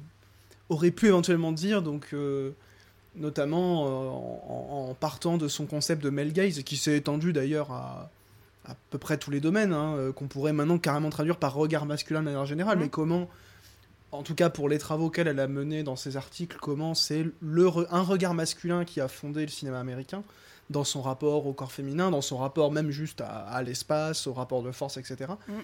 aurait 0.69 0.91
pu 0.93 1.07
éventuellement 1.09 1.53
dire, 1.53 1.83
donc... 1.83 2.09
euh, 2.13 2.53
notamment 3.17 3.87
euh, 3.87 4.91
en, 4.91 4.95
partant 4.95 5.37
de 5.37 5.49
son 5.49 5.67
concept 5.67 6.03
de 6.03 6.11
male 6.11 6.33
gaze, 6.33 6.63
qui 6.63 6.77
s'est 6.77 6.97
étendu 6.97 7.33
d'ailleurs 7.33 7.73
à 7.73 8.11
à 8.67 8.77
peu 8.91 8.99
près 8.99 9.17
tous 9.17 9.33
les 9.33 9.41
domaines, 9.41 9.73
hein, 9.73 10.13
qu'on 10.15 10.29
pourrait 10.29 10.53
maintenant 10.53 10.79
carrément 10.79 11.11
traduire 11.11 11.39
par 11.39 11.55
regard 11.55 11.87
masculin 11.87 12.21
de 12.21 12.27
manière 12.27 12.45
générale, 12.47 12.77
Mhm. 12.77 12.85
mais 12.85 12.89
comment, 12.91 13.29
en 14.13 14.23
tout 14.23 14.35
cas 14.35 14.51
pour 14.51 14.69
les 14.69 14.79
travaux 14.79 15.11
qu'elle 15.11 15.29
elle 15.29 15.41
a 15.41 15.49
menés 15.49 15.83
dans 15.83 15.97
ses 15.97 16.17
articles, 16.17 16.57
comment 16.61 16.95
c'est 16.95 17.27
le 17.41 17.69
un 17.91 18.03
regard 18.03 18.35
masculin 18.35 18.85
qui 18.85 19.01
a 19.01 19.09
fondé 19.09 19.43
le 19.43 19.49
cinéma 19.49 19.79
américain, 19.81 20.23
dans 20.69 20.85
son 20.85 21.03
rapport 21.03 21.47
au 21.47 21.53
corps 21.53 21.73
féminin, 21.73 22.11
dans 22.11 22.21
son 22.21 22.39
rapport 22.39 22.73
même 22.73 22.91
juste 22.91 23.21
à, 23.21 23.27
à 23.27 23.63
l'espace, 23.63 24.27
au 24.27 24.33
rapport 24.33 24.63
de 24.63 24.73
force, 24.73 24.97
etc. 24.97 25.33
Mhm. 25.49 25.55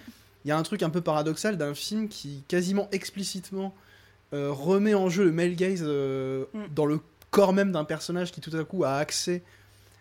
Il 0.45 0.49
y 0.49 0.51
a 0.51 0.57
un 0.57 0.63
truc 0.63 0.83
un 0.83 0.89
peu 0.89 1.01
paradoxal 1.01 1.57
d'un 1.57 1.73
film 1.73 2.07
qui 2.07 2.43
quasiment 2.47 2.87
explicitement 2.91 3.73
euh, 4.33 4.51
remet 4.51 4.93
en 4.93 5.09
jeu 5.09 5.23
le 5.25 5.31
male 5.31 5.55
gaze 5.55 5.81
euh, 5.83 6.45
Mm. 6.53 6.63
dans 6.75 6.85
le 6.85 6.99
corps 7.31 7.53
même 7.53 7.71
d'un 7.71 7.85
personnage 7.85 8.31
qui 8.31 8.41
tout 8.41 8.55
à 8.55 8.63
coup 8.63 8.83
a 8.83 8.95
accès 8.95 9.43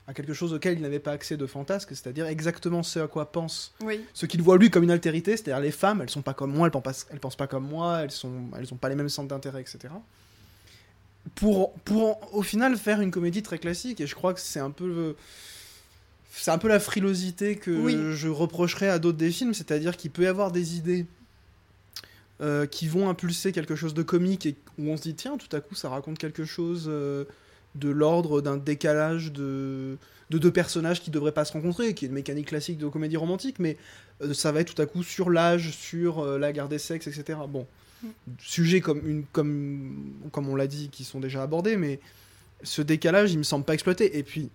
à 0.08 0.14
quelque 0.14 0.34
chose 0.34 0.52
auquel 0.52 0.74
il 0.74 0.82
n'avait 0.82 1.00
pas 1.00 1.10
accès 1.12 1.36
de 1.36 1.46
fantasque, 1.46 1.88
c'est-à-dire 1.90 2.26
exactement 2.26 2.82
ce 2.84 3.00
à 3.00 3.08
quoi 3.08 3.32
pense 3.32 3.74
Oui. 3.82 4.00
ce 4.14 4.24
qu'il 4.26 4.40
voit 4.40 4.56
lui 4.56 4.70
comme 4.70 4.84
une 4.84 4.90
altérité, 4.92 5.32
c'est-à-dire 5.36 5.60
les 5.60 5.72
femmes, 5.72 6.00
elles 6.00 6.10
sont 6.10 6.22
pas 6.22 6.34
comme 6.34 6.52
moi, 6.52 6.66
elles 6.68 6.70
pensent 6.70 6.82
pas, 6.82 6.92
elles 7.10 7.18
pensent 7.20 7.36
pas 7.36 7.48
comme 7.48 7.66
moi, 7.66 8.00
elles 8.02 8.12
sont, 8.12 8.32
elles 8.56 8.72
ont 8.72 8.76
pas 8.76 8.88
les 8.88 8.94
mêmes 8.94 9.08
centres 9.08 9.28
d'intérêt, 9.28 9.60
etc. 9.62 9.92
Pour, 11.34 11.72
pour 11.80 12.32
au 12.34 12.42
final 12.42 12.76
faire 12.76 13.00
une 13.00 13.10
comédie 13.10 13.42
très 13.42 13.58
classique, 13.58 14.00
et 14.00 14.06
je 14.06 14.14
crois 14.14 14.32
que 14.32 14.38
c'est 14.40 14.60
un 14.60 14.70
peu, 14.70 15.16
c'est 16.32 16.52
un 16.52 16.58
peu 16.58 16.68
la 16.68 16.78
frilosité 16.78 17.56
que 17.56 17.72
Oui. 17.72 17.96
je 18.14 18.28
reprocherais 18.28 18.88
à 18.88 19.00
d'autres 19.00 19.18
des 19.18 19.32
films, 19.32 19.54
c'est-à-dire 19.54 19.96
qu'il 19.96 20.12
peut 20.12 20.22
y 20.22 20.26
avoir 20.28 20.52
des 20.52 20.76
idées 20.76 21.04
euh, 22.42 22.66
qui 22.66 22.86
vont 22.86 23.08
impulser 23.08 23.50
quelque 23.50 23.74
chose 23.74 23.92
de 23.92 24.02
comique 24.04 24.46
et 24.46 24.54
où 24.78 24.88
on 24.90 24.96
se 24.96 25.02
dit 25.02 25.14
tiens 25.14 25.36
tout 25.38 25.54
à 25.56 25.60
coup 25.60 25.74
ça 25.74 25.88
raconte 25.88 26.18
quelque 26.18 26.44
chose 26.44 26.84
euh, 26.86 27.24
de 27.76 27.88
l'ordre 27.88 28.40
d'un 28.40 28.56
décalage 28.56 29.32
de, 29.32 29.98
de 30.30 30.38
deux 30.38 30.52
personnages 30.52 31.02
qui 31.02 31.10
devraient 31.10 31.32
pas 31.32 31.44
se 31.44 31.52
rencontrer, 31.52 31.94
qui 31.94 32.04
est 32.04 32.08
une 32.08 32.14
mécanique 32.14 32.48
classique 32.48 32.78
de 32.78 32.88
comédie 32.88 33.16
romantique, 33.16 33.58
mais 33.58 33.76
euh, 34.22 34.34
ça 34.34 34.52
va 34.52 34.60
être 34.60 34.74
tout 34.74 34.82
à 34.82 34.86
coup 34.86 35.02
sur 35.02 35.30
l'âge, 35.30 35.70
sur 35.70 36.20
euh, 36.20 36.38
la 36.38 36.52
guerre 36.52 36.68
des 36.68 36.78
sexes, 36.78 37.06
etc. 37.06 37.38
Bon, 37.48 37.66
Mm. 38.02 38.08
sujets 38.38 38.80
comme, 38.80 39.00
une, 39.08 39.24
comme, 39.32 40.12
comme 40.30 40.48
on 40.48 40.56
l'a 40.56 40.66
dit 40.66 40.90
qui 40.90 41.04
sont 41.04 41.20
déjà 41.20 41.42
abordés, 41.42 41.76
mais 41.76 42.00
ce 42.62 42.82
décalage 42.82 43.32
il 43.32 43.38
me 43.38 43.42
semble 43.42 43.64
pas 43.64 43.74
exploité. 43.74 44.18
Et 44.18 44.22
puis 44.22 44.50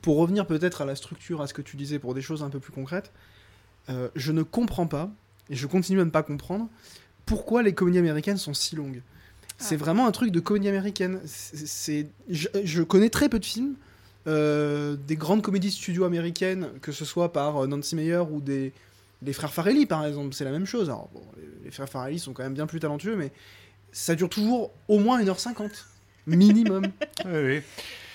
pour 0.00 0.16
revenir 0.16 0.46
peut-être 0.46 0.80
à 0.80 0.86
la 0.86 0.96
structure, 0.96 1.42
à 1.42 1.46
ce 1.46 1.54
que 1.54 1.62
tu 1.62 1.76
disais 1.76 1.98
pour 1.98 2.14
des 2.14 2.22
choses 2.22 2.42
un 2.42 2.50
peu 2.50 2.60
plus 2.60 2.72
concrètes, 2.72 3.12
euh, 3.90 4.08
je 4.14 4.32
ne 4.32 4.42
comprends 4.42 4.86
pas, 4.86 5.10
et 5.50 5.56
je 5.56 5.66
continue 5.66 6.00
à 6.00 6.04
ne 6.04 6.10
pas 6.10 6.22
comprendre, 6.22 6.68
pourquoi 7.26 7.62
les 7.62 7.74
comédies 7.74 7.98
américaines 7.98 8.38
sont 8.38 8.54
si 8.54 8.74
longues. 8.74 9.02
C'est 9.62 9.76
vraiment 9.76 10.06
un 10.06 10.12
truc 10.12 10.30
de 10.30 10.40
comédie 10.40 10.68
américaine. 10.68 11.20
C'est, 11.24 12.08
je, 12.28 12.82
connais 12.82 13.10
très 13.10 13.28
peu 13.28 13.38
de 13.38 13.44
films, 13.44 13.74
euh, 14.26 14.96
des 15.06 15.16
grandes 15.16 15.42
comédies 15.42 15.70
studio 15.70 16.04
américaines, 16.04 16.68
que 16.80 16.92
ce 16.92 17.04
soit 17.04 17.32
par 17.32 17.64
euh, 17.64 17.66
Nancy 17.66 17.96
Meyer 17.96 18.22
ou 18.30 18.40
des 18.40 18.72
les 19.24 19.32
frères 19.32 19.52
Farelli 19.52 19.86
par 19.86 20.04
exemple, 20.04 20.34
c'est 20.34 20.44
la 20.44 20.50
même 20.50 20.66
chose. 20.66 20.92
Les, 21.36 21.64
les 21.66 21.70
frères 21.70 21.88
Farelli 21.88 22.18
sont 22.18 22.32
quand 22.32 22.42
même 22.42 22.54
bien 22.54 22.66
plus 22.66 22.80
talentueux, 22.80 23.14
mais 23.14 23.30
ça 23.92 24.16
dure 24.16 24.28
toujours 24.28 24.72
au 24.88 24.98
moins 24.98 25.22
1h50. 25.22 25.70
Minimum. 26.26 26.86
Oui, 27.24 27.38
oui. 27.44 27.60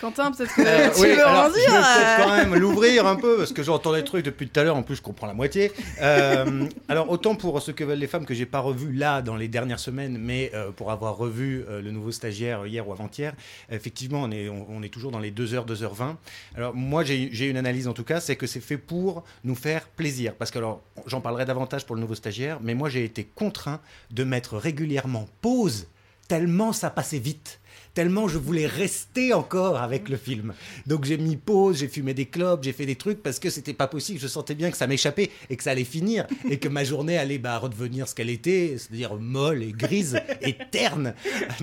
Quentin, 0.01 0.31
peut-être 0.31 0.53
que 0.53 0.61
Euh, 0.61 0.89
tu 0.93 1.01
oui, 1.01 1.07
veux 1.15 1.25
alors, 1.25 1.45
en 1.45 1.49
je 1.49 1.53
vais 1.55 1.61
dire 1.61 1.71
peut-être 1.71 2.19
euh, 2.19 2.23
quand 2.23 2.35
même 2.37 2.55
l'ouvrir 2.55 3.07
un 3.07 3.15
peu, 3.15 3.37
parce 3.37 3.51
que 3.51 3.63
j'entends 3.63 3.93
des 3.93 4.03
trucs 4.03 4.23
depuis 4.23 4.47
tout 4.47 4.59
à 4.59 4.63
l'heure, 4.63 4.75
en 4.75 4.83
plus 4.83 4.95
je 4.97 5.01
comprends 5.01 5.25
la 5.25 5.33
moitié. 5.33 5.71
Euh, 6.01 6.67
alors 6.87 7.09
autant 7.09 7.33
pour 7.35 7.59
ce 7.63 7.71
que 7.71 7.83
veulent 7.83 7.97
les 7.97 8.05
femmes 8.05 8.25
que 8.27 8.35
j'ai 8.35 8.45
pas 8.45 8.59
revu 8.59 8.91
là 8.91 9.23
dans 9.23 9.35
les 9.35 9.47
dernières 9.47 9.79
semaines, 9.79 10.17
mais 10.19 10.51
euh, 10.53 10.69
pour 10.71 10.91
avoir 10.91 11.17
revu 11.17 11.63
euh, 11.67 11.81
le 11.81 11.89
nouveau 11.89 12.11
stagiaire 12.11 12.67
hier 12.67 12.87
ou 12.87 12.91
avant-hier, 12.91 13.33
effectivement 13.71 14.21
on 14.23 14.31
est, 14.31 14.49
on, 14.49 14.67
on 14.69 14.83
est 14.83 14.89
toujours 14.93 15.09
dans 15.11 15.19
les 15.19 15.31
2h, 15.31 15.65
2h20. 15.65 16.15
Alors 16.55 16.75
moi 16.75 17.03
j'ai 17.03 17.29
j'ai 17.31 17.47
une 17.47 17.57
analyse 17.57 17.87
en 17.87 17.93
tout 17.93 18.03
cas, 18.03 18.19
c'est 18.19 18.35
que 18.35 18.45
c'est 18.45 18.59
fait 18.61 18.77
pour 18.77 19.23
nous 19.43 19.55
faire 19.55 19.87
plaisir. 19.87 20.35
Parce 20.35 20.51
que 20.51 20.59
alors 20.59 20.83
j'en 21.07 21.21
parlerai 21.21 21.45
davantage 21.45 21.87
pour 21.87 21.95
le 21.95 22.01
nouveau 22.01 22.15
stagiaire, 22.15 22.59
mais 22.61 22.75
moi 22.75 22.89
j'ai 22.89 23.03
été 23.03 23.23
contraint 23.23 23.79
de 24.11 24.23
mettre 24.23 24.57
régulièrement 24.57 25.27
pause, 25.41 25.87
tellement 26.27 26.71
ça 26.71 26.91
passait 26.91 27.19
vite. 27.19 27.59
Tellement 27.97 28.27
je 28.27 28.37
voulais 28.37 28.67
rester 28.67 29.33
encore 29.33 29.77
avec 29.81 30.07
le 30.07 30.17
film. 30.17 30.53
Donc 30.85 31.05
j'ai 31.05 31.17
mis 31.17 31.35
pause, 31.35 31.77
j'ai 31.79 31.87
fumé 31.87 32.13
des 32.13 32.27
clopes, 32.27 32.63
j'ai 32.63 32.71
fait 32.71 32.85
des 32.85 32.95
trucs 32.95 33.23
parce 33.23 33.39
que 33.39 33.49
c'était 33.49 33.73
pas 33.73 33.87
possible. 33.87 34.19
Je 34.19 34.27
sentais 34.27 34.53
bien 34.53 34.69
que 34.69 34.77
ça 34.77 34.85
m'échappait 34.85 35.31
et 35.49 35.55
que 35.57 35.63
ça 35.63 35.71
allait 35.71 35.83
finir 35.83 36.27
et 36.47 36.59
que 36.59 36.67
ma 36.67 36.83
journée 36.83 37.17
allait 37.17 37.39
bah, 37.39 37.57
redevenir 37.57 38.07
ce 38.07 38.13
qu'elle 38.13 38.29
était, 38.29 38.75
c'est-à-dire 38.77 39.15
molle 39.15 39.63
et 39.63 39.71
grise 39.71 40.19
et 40.43 40.55
terne. 40.69 41.15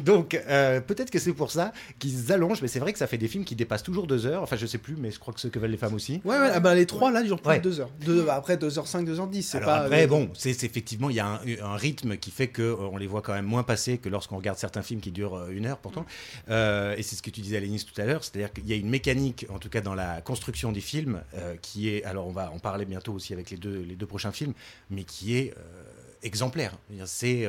Donc 0.04 0.34
euh, 0.48 0.80
peut-être 0.80 1.12
que 1.12 1.20
c'est 1.20 1.32
pour 1.34 1.52
ça 1.52 1.72
qu'ils 2.00 2.32
allongent, 2.32 2.62
mais 2.62 2.68
c'est 2.68 2.80
vrai 2.80 2.92
que 2.92 2.98
ça 2.98 3.06
fait 3.06 3.16
des 3.18 3.28
films 3.28 3.44
qui 3.44 3.54
dépassent 3.54 3.84
toujours 3.84 4.08
deux 4.08 4.26
heures. 4.26 4.42
Enfin 4.42 4.56
je 4.56 4.66
sais 4.66 4.78
plus, 4.78 4.96
mais 4.98 5.12
je 5.12 5.20
crois 5.20 5.32
que 5.34 5.40
ce 5.40 5.46
que 5.46 5.60
veulent 5.60 5.70
les 5.70 5.76
femmes 5.76 5.94
aussi. 5.94 6.20
Ouais, 6.24 6.36
ouais, 6.36 6.50
ah 6.52 6.58
bah, 6.58 6.74
les 6.74 6.86
trois 6.86 7.12
là 7.12 7.22
durent 7.22 7.40
plus 7.40 7.50
Ouais. 7.50 7.58
de 7.60 7.70
2 7.70 7.78
heures. 7.80 7.90
Deux- 8.04 8.24
bah, 8.24 8.34
après 8.34 8.56
2h05, 8.56 9.04
2h10, 9.04 9.42
c'est 9.42 9.58
Alors 9.58 9.68
pas. 9.68 9.76
après, 9.82 10.02
euh, 10.02 10.06
bon, 10.08 10.30
c'est 10.34 10.64
effectivement, 10.64 11.10
il 11.10 11.16
y 11.16 11.20
a 11.20 11.26
un, 11.28 11.40
un 11.62 11.76
rythme 11.76 12.16
qui 12.16 12.32
fait 12.32 12.48
que 12.48 12.62
euh, 12.62 12.98
les 12.98 13.06
voit 13.06 13.22
quand 13.22 13.34
même 13.34 13.44
moins 13.46 13.62
passer 13.62 13.98
que 13.98 14.08
lorsqu'on 14.08 14.36
regarde 14.38 14.58
certains 14.58 14.82
films 14.82 15.00
qui 15.00 15.12
durent 15.12 15.36
euh, 15.36 15.50
une 15.50 15.66
heure 15.66 15.78
pourtant. 15.78 16.04
Euh, 16.48 16.96
et 16.96 17.02
c'est 17.02 17.16
ce 17.16 17.22
que 17.22 17.30
tu 17.30 17.40
disais, 17.40 17.60
Lénis, 17.60 17.84
tout 17.84 18.00
à 18.00 18.04
l'heure, 18.04 18.24
c'est-à-dire 18.24 18.52
qu'il 18.52 18.66
y 18.68 18.72
a 18.72 18.76
une 18.76 18.88
mécanique, 18.88 19.46
en 19.50 19.58
tout 19.58 19.68
cas 19.68 19.80
dans 19.80 19.94
la 19.94 20.20
construction 20.20 20.72
des 20.72 20.80
films, 20.80 21.22
euh, 21.34 21.56
qui 21.60 21.88
est, 21.88 22.04
alors 22.04 22.26
on 22.26 22.32
va 22.32 22.50
en 22.50 22.58
parler 22.58 22.84
bientôt 22.84 23.12
aussi 23.12 23.32
avec 23.32 23.50
les 23.50 23.56
deux, 23.56 23.82
les 23.82 23.96
deux 23.96 24.06
prochains 24.06 24.32
films, 24.32 24.54
mais 24.90 25.04
qui 25.04 25.36
est 25.36 25.52
euh, 25.52 25.82
exemplaire. 26.22 26.76
C'est 27.06 27.48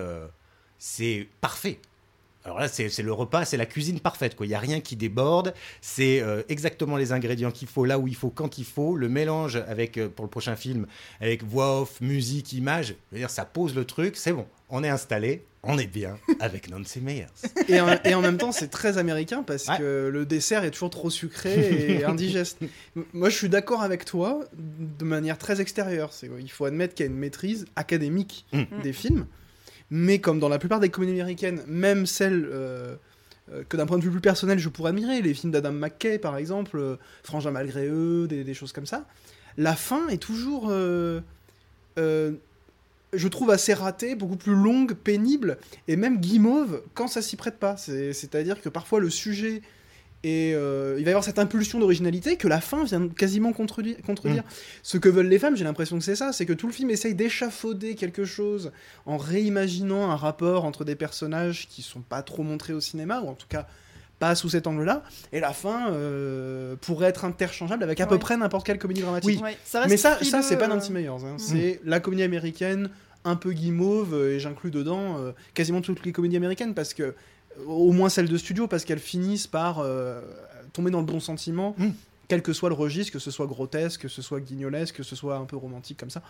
c'est 0.78 1.28
parfait. 1.42 1.80
Alors 2.44 2.60
là, 2.60 2.68
c'est 2.68 3.02
le 3.02 3.12
repas, 3.12 3.44
c'est 3.44 3.58
la 3.58 3.66
cuisine 3.66 4.00
parfaite. 4.00 4.36
Il 4.40 4.48
n'y 4.48 4.54
a 4.54 4.60
rien 4.60 4.80
qui 4.80 4.96
déborde. 4.96 5.54
C'est 5.82 6.22
exactement 6.48 6.96
les 6.96 7.12
ingrédients 7.12 7.50
qu'il 7.50 7.68
faut, 7.68 7.86
là 7.86 7.98
où 7.98 8.08
il 8.08 8.16
faut, 8.16 8.30
quand 8.30 8.60
il 8.60 8.66
faut. 8.66 8.96
Le 8.96 9.10
mélange 9.10 9.56
avec, 9.56 10.00
pour 10.10 10.26
le 10.26 10.30
prochain 10.30 10.56
film, 10.56 10.86
avec 11.22 11.44
voix 11.44 11.82
off, 11.82 12.02
musique, 12.02 12.54
image, 12.54 12.90
je 12.90 12.94
veux 13.14 13.20
dire, 13.20 13.32
ça 13.32 13.46
pose 13.46 13.74
le 13.74 13.86
truc. 13.86 14.16
C'est 14.16 14.34
bon, 14.34 14.46
on 14.70 14.84
est 14.84 14.90
installé, 14.90 15.44
on 15.66 15.78
est 15.78 15.88
bien 15.88 16.18
avec 16.40 16.70
Nancy 16.70 17.02
Meyers. 17.02 17.26
Et 17.68 17.82
en, 17.82 17.88
et 18.04 18.14
en 18.16 18.22
même 18.22 18.38
temps, 18.38 18.52
c'est 18.52 18.68
très 18.70 18.98
américain 18.98 19.44
parce 19.44 19.68
Ouais. 19.68 19.78
que 19.78 20.10
le 20.14 20.26
dessert 20.26 20.64
est 20.64 20.72
toujours 20.72 20.90
trop 20.90 21.10
sucré 21.10 21.98
et 21.98 22.04
indigeste. 22.06 22.60
Moi, 23.14 23.30
je 23.30 23.36
suis 23.36 23.50
d'accord 23.50 23.82
avec 23.82 24.06
toi 24.06 24.42
de 24.54 25.04
manière 25.06 25.38
très 25.38 25.62
extérieure. 25.62 26.12
Il 26.40 26.52
faut 26.52 26.66
admettre 26.66 26.94
qu'il 26.94 27.06
y 27.06 27.10
a 27.10 27.12
une 27.12 27.18
maîtrise 27.18 27.66
académique 27.76 28.46
Mm. 28.54 28.64
des 28.84 28.94
films, 28.94 29.26
mais 29.90 30.20
comme 30.20 30.40
dans 30.40 30.50
la 30.50 30.60
plupart 30.60 30.80
des 30.80 30.90
comédies 30.90 31.14
américaines, 31.14 31.62
même 31.68 32.06
celles 32.06 32.48
euh, 32.52 32.96
euh, 33.52 33.64
que 33.68 33.78
d'un 33.78 33.86
point 33.86 33.98
de 33.98 34.04
vue 34.04 34.12
plus 34.12 34.22
personnel, 34.22 34.60
je 34.60 34.70
pourrais 34.70 34.90
admirer, 34.90 35.22
les 35.22 35.34
films 35.34 35.52
d'Adam 35.52 35.72
McKay 35.72 36.18
par 36.20 36.38
exemple, 36.38 36.78
euh, 36.78 36.96
Frangin 37.24 37.52
malgré 37.52 37.88
eux, 37.88 38.28
des, 38.28 38.44
des 38.44 38.54
choses 38.54 38.72
comme 38.72 38.86
ça, 38.86 39.06
la 39.58 39.76
fin 39.76 40.08
est 40.10 40.18
toujours. 40.22 40.68
euh, 40.70 41.22
je 43.16 43.28
trouve 43.28 43.50
assez 43.52 43.74
ratée, 43.74 44.16
beaucoup 44.16 44.38
plus 44.38 44.56
longue, 44.56 44.94
pénible, 44.94 45.58
et 45.88 45.96
même 45.96 46.20
guimauve 46.20 46.82
quand 46.94 47.08
ça 47.08 47.22
s'y 47.22 47.36
prête 47.36 47.58
pas. 47.60 47.78
C'est- 47.78 48.14
C'est-à-dire 48.14 48.62
que 48.62 48.70
parfois 48.70 49.00
le 49.00 49.10
sujet 49.10 49.62
et 50.28 50.52
il 50.54 50.56
va 50.56 51.00
y 51.02 51.10
avoir 51.10 51.24
cette 51.24 51.38
impulsion 51.38 51.78
d'originalité 51.78 52.36
que 52.36 52.48
la 52.48 52.60
fin 52.60 52.84
vient 52.84 53.08
quasiment 53.10 53.54
contredire. 53.54 53.98
contredire. 54.08 54.44
Ce 54.82 54.98
que 54.98 55.08
veulent 55.08 55.28
les 55.28 55.38
femmes, 55.38 55.56
j'ai 55.56 55.64
l'impression 55.64 56.00
que 56.00 56.04
c'est 56.04 56.16
ça, 56.16 56.34
c'est 56.34 56.48
que 56.48 56.54
tout 56.54 56.66
le 56.66 56.74
film 56.74 56.90
essaye 56.90 57.14
d'échafauder 57.14 57.94
quelque 57.94 58.26
chose 58.26 58.72
en 59.06 59.18
réimaginant 59.18 60.10
un 60.10 60.16
rapport 60.16 60.66
entre 60.66 60.84
des 60.84 60.96
personnages 60.96 61.68
qui 61.70 61.84
sont 61.84 62.02
pas 62.02 62.24
trop 62.24 62.42
montrés 62.42 62.74
au 62.74 62.80
cinéma, 62.82 63.22
ou 63.22 63.28
en 63.28 63.36
tout 63.36 63.46
cas 63.48 63.68
pas 64.26 64.36
sous 64.36 64.50
cet 64.50 64.66
angle-là, 64.68 65.04
et 65.32 65.40
la 65.40 65.54
fin 65.54 65.92
euh, 65.92 66.76
pourrait 66.82 67.08
être 67.10 67.26
interchangeable 67.26 67.84
avec 67.84 68.00
à 68.02 68.08
peu 68.08 68.18
près 68.18 68.38
n'importe 68.38 68.66
quelle 68.66 68.80
comédie 68.80 69.02
dramatique. 69.02 69.42
Ouais, 69.44 69.58
ça 69.64 69.80
reste 69.82 69.92
Mais 69.92 69.98
ça, 69.98 70.18
ça 70.24 70.42
c'est 70.42 70.58
pas 70.58 70.66
euh, 70.66 70.70
Nancy 70.76 70.92
Meyers. 70.92 71.10
hein. 71.10 71.36
C'est 71.38 71.80
la 71.86 72.00
comédie 72.00 72.24
américaine 72.24 72.90
un 73.24 73.36
peu 73.36 73.52
guimauve, 73.54 74.14
euh, 74.14 74.36
et 74.36 74.40
j'inclus 74.40 74.72
dedans 74.72 75.18
euh, 75.20 75.32
quasiment 75.54 75.82
toutes 75.82 76.04
les 76.06 76.12
comédies 76.12 76.38
américaines, 76.38 76.74
parce 76.74 76.94
que, 76.94 77.04
euh, 77.04 77.14
au 77.68 77.92
moins 77.92 78.10
celles 78.10 78.30
de 78.30 78.38
studio, 78.38 78.68
parce 78.68 78.84
qu'elles 78.86 79.00
finissent 79.00 79.48
par 79.48 79.80
euh, 79.80 80.22
tomber 80.74 80.92
dans 80.92 81.00
le 81.00 81.06
bon 81.06 81.20
sentiment, 81.20 81.76
Mm. 81.78 81.90
Quel 82.28 82.42
que 82.42 82.54
soit 82.54 82.70
le 82.70 82.76
registre, 82.76 83.14
que 83.14 83.20
ce 83.20 83.32
soit 83.32 83.46
grotesque, 83.48 84.02
que 84.02 84.08
ce 84.08 84.22
soit 84.22 84.40
guignolesque, 84.40 84.96
que 84.96 85.04
ce 85.04 85.16
soit 85.16 85.38
un 85.38 85.46
peu 85.46 85.56
romantique 85.58 86.00
comme 86.00 86.10
ça. 86.10 86.22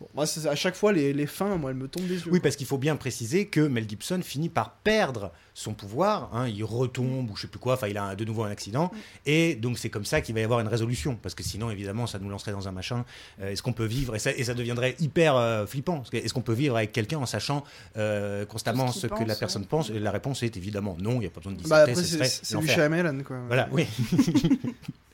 Bon, 0.00 0.08
moi, 0.14 0.24
à 0.48 0.54
chaque 0.56 0.74
fois, 0.74 0.92
les, 0.92 1.12
les 1.12 1.26
fins, 1.26 1.56
moi, 1.56 1.70
elles 1.70 1.76
me 1.76 1.88
tombent 1.88 2.06
des 2.06 2.16
yeux. 2.20 2.30
Oui, 2.32 2.40
parce 2.40 2.56
qu'il 2.56 2.66
faut 2.66 2.78
bien 2.78 2.96
préciser 2.96 3.46
que 3.46 3.60
Mel 3.60 3.88
Gibson 3.88 4.20
finit 4.22 4.48
par 4.48 4.72
perdre 4.76 5.32
son 5.54 5.72
pouvoir. 5.74 6.30
hein, 6.32 6.48
il 6.48 6.64
retombe 6.64 7.30
ou 7.30 7.36
je 7.36 7.42
sais 7.42 7.48
plus 7.48 7.60
quoi. 7.60 7.74
Enfin, 7.74 7.86
il 7.88 7.96
a 7.96 8.04
un- 8.04 8.14
de 8.14 8.24
nouveau 8.24 8.42
un 8.44 8.50
accident. 8.50 8.90
Et 9.26 9.54
donc, 9.54 9.78
c'est 9.78 9.90
comme 9.90 10.04
ça 10.04 10.20
qu'il 10.20 10.34
va 10.34 10.40
y 10.40 10.44
avoir 10.44 10.60
une 10.60 10.68
résolution. 10.68 11.16
Parce 11.16 11.34
que 11.34 11.42
sinon, 11.42 11.70
évidemment, 11.70 12.06
ça 12.06 12.18
nous 12.18 12.28
lancerait 12.28 12.52
dans 12.52 12.66
un 12.68 12.72
machin. 12.72 13.04
Euh, 13.40 13.50
Est-ce 13.50 13.62
qu'on 13.62 13.72
peut 13.72 13.84
vivre? 13.84 14.16
Et 14.16 14.18
ça, 14.18 14.32
et 14.32 14.44
ça 14.44 14.54
deviendrait 14.54 14.96
hyper 14.98 15.36
euh, 15.36 15.66
flippant. 15.66 16.02
Est-ce 16.12 16.34
qu'on 16.34 16.42
peut 16.42 16.52
vivre 16.52 16.76
avec 16.76 16.92
quelqu'un 16.92 17.18
en 17.18 17.26
sachant 17.26 17.64
euh, 17.96 18.44
constamment 18.46 18.90
ce 18.90 19.06
que 19.06 19.22
la 19.24 19.36
personne 19.36 19.62
ouais. 19.62 19.68
pense? 19.68 19.90
Et 19.90 19.98
la 20.00 20.10
réponse 20.10 20.42
est 20.42 20.56
évidemment 20.56 20.96
non. 21.00 21.14
Il 21.14 21.20
n'y 21.20 21.26
a 21.26 21.30
pas 21.30 21.40
besoin 21.40 21.52
de 21.52 21.68
Bah, 21.68 21.78
après, 21.82 21.94
ce 21.94 22.02
c'est 22.24 22.58
du. 22.58 22.66
Shyamalan, 22.68 23.22
quoi. 23.22 23.38
Voilà, 23.46 23.68
oui. 23.72 23.86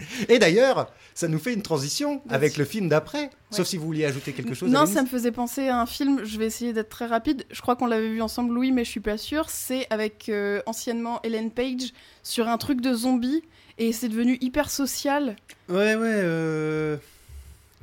Et 0.30 0.38
d'ailleurs, 0.38 0.90
ça 1.14 1.28
nous 1.28 1.38
fait 1.38 1.52
une 1.52 1.62
transition 1.62 2.22
avec 2.28 2.56
le 2.56 2.64
film 2.64 2.88
d'après. 2.88 3.30
Sauf 3.50 3.66
si 3.66 3.76
vous 3.76 3.84
vouliez 3.86 4.04
ajouter 4.04 4.32
quelque 4.32 4.54
chose. 4.54 4.70
Non, 4.70 4.86
ça 4.86 5.02
me 5.02 5.06
faisait 5.08 5.32
penser 5.32 5.68
à 5.68 5.80
un 5.80 5.86
film, 5.86 6.24
je 6.24 6.38
vais 6.38 6.46
essayer 6.46 6.72
d'être 6.72 6.88
très 6.88 7.06
rapide, 7.06 7.44
je 7.50 7.60
crois 7.60 7.74
qu'on 7.76 7.86
l'avait 7.86 8.08
vu 8.08 8.22
ensemble, 8.22 8.54
Louis, 8.54 8.70
mais 8.72 8.84
je 8.84 8.90
suis 8.90 9.00
pas 9.00 9.18
sûre. 9.18 9.50
C'est 9.50 9.86
avec 9.90 10.28
euh, 10.28 10.62
anciennement 10.66 11.20
Ellen 11.24 11.50
Page 11.50 11.92
sur 12.22 12.48
un 12.48 12.58
truc 12.58 12.80
de 12.80 12.94
zombie 12.94 13.42
et 13.78 13.92
c'est 13.92 14.08
devenu 14.08 14.38
hyper 14.40 14.70
social. 14.70 15.36
Ouais, 15.68 15.96
ouais. 15.96 16.20
Euh... 16.22 16.96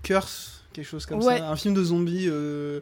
Curse, 0.03 0.63
quelque 0.73 0.85
chose 0.85 1.05
comme 1.05 1.21
Ouais. 1.23 1.39
ça. 1.39 1.49
Un 1.49 1.55
film 1.55 1.73
de 1.73 1.83
zombies. 1.83 2.27
euh, 2.29 2.79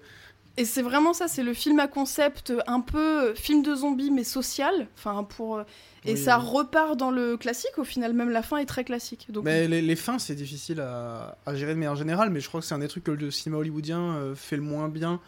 Et 0.57 0.63
c'est 0.65 0.81
vraiment 0.81 1.13
ça, 1.13 1.27
c'est 1.27 1.43
le 1.43 1.53
film 1.53 1.79
à 1.79 1.87
concept 1.87 2.53
un 2.67 2.79
peu 2.81 3.29
euh, 3.31 3.35
film 3.35 3.61
de 3.61 3.75
zombie 3.75 4.09
mais 4.11 4.23
social. 4.23 4.87
Enfin, 4.97 5.23
pour. 5.23 5.57
euh, 5.57 5.63
Et 6.05 6.13
Oui, 6.13 6.17
ça 6.17 6.39
oui. 6.39 6.45
repart 6.47 6.95
dans 6.97 7.11
le 7.11 7.35
classique, 7.35 7.77
au 7.77 7.83
final, 7.83 8.13
même 8.13 8.29
la 8.29 8.41
fin 8.41 8.57
est 8.57 8.65
très 8.65 8.83
classique. 8.83 9.25
Donc, 9.29 9.43
Mais 9.43 9.67
les, 9.67 9.81
les 9.81 9.95
fins, 9.95 10.17
c'est 10.19 10.35
difficile 10.35 10.79
à, 10.79 11.37
à 11.45 11.55
gérer 11.55 11.73
de 11.73 11.79
manière 11.79 11.95
générale, 11.95 12.29
mais 12.29 12.39
je 12.39 12.47
crois 12.47 12.61
que 12.61 12.65
c'est 12.67 12.75
un 12.75 12.79
des 12.79 12.87
trucs 12.87 13.03
que 13.03 13.11
le 13.11 13.31
cinéma 13.31 13.57
hollywoodien 13.59 13.99
euh, 13.99 14.35
fait 14.35 14.55
le 14.55 14.61
moins 14.61 14.87
bien 14.87 15.19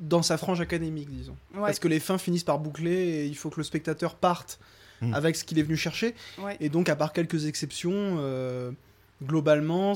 dans 0.00 0.22
sa 0.22 0.38
frange 0.38 0.60
académique, 0.60 1.10
disons. 1.10 1.36
ouais, 1.54 1.60
Parce 1.62 1.80
que 1.80 1.88
les 1.88 1.98
fins 2.00 2.16
finissent 2.16 2.44
par 2.44 2.58
boucler 2.60 2.92
et 2.94 3.26
il 3.26 3.36
faut 3.36 3.50
que 3.50 3.56
le 3.58 3.64
spectateur 3.64 4.14
parte 4.14 4.58
Mm. 5.02 5.14
avec 5.14 5.34
ce 5.34 5.44
qu'il 5.44 5.58
est 5.58 5.62
venu 5.62 5.78
chercher. 5.78 6.14
ouais. 6.38 6.58
Et 6.60 6.68
donc, 6.68 6.90
à 6.90 6.94
part 6.94 7.14
quelques 7.14 7.46
exceptions, 7.46 8.16
euh, 8.20 8.70
globalement, 9.24 9.94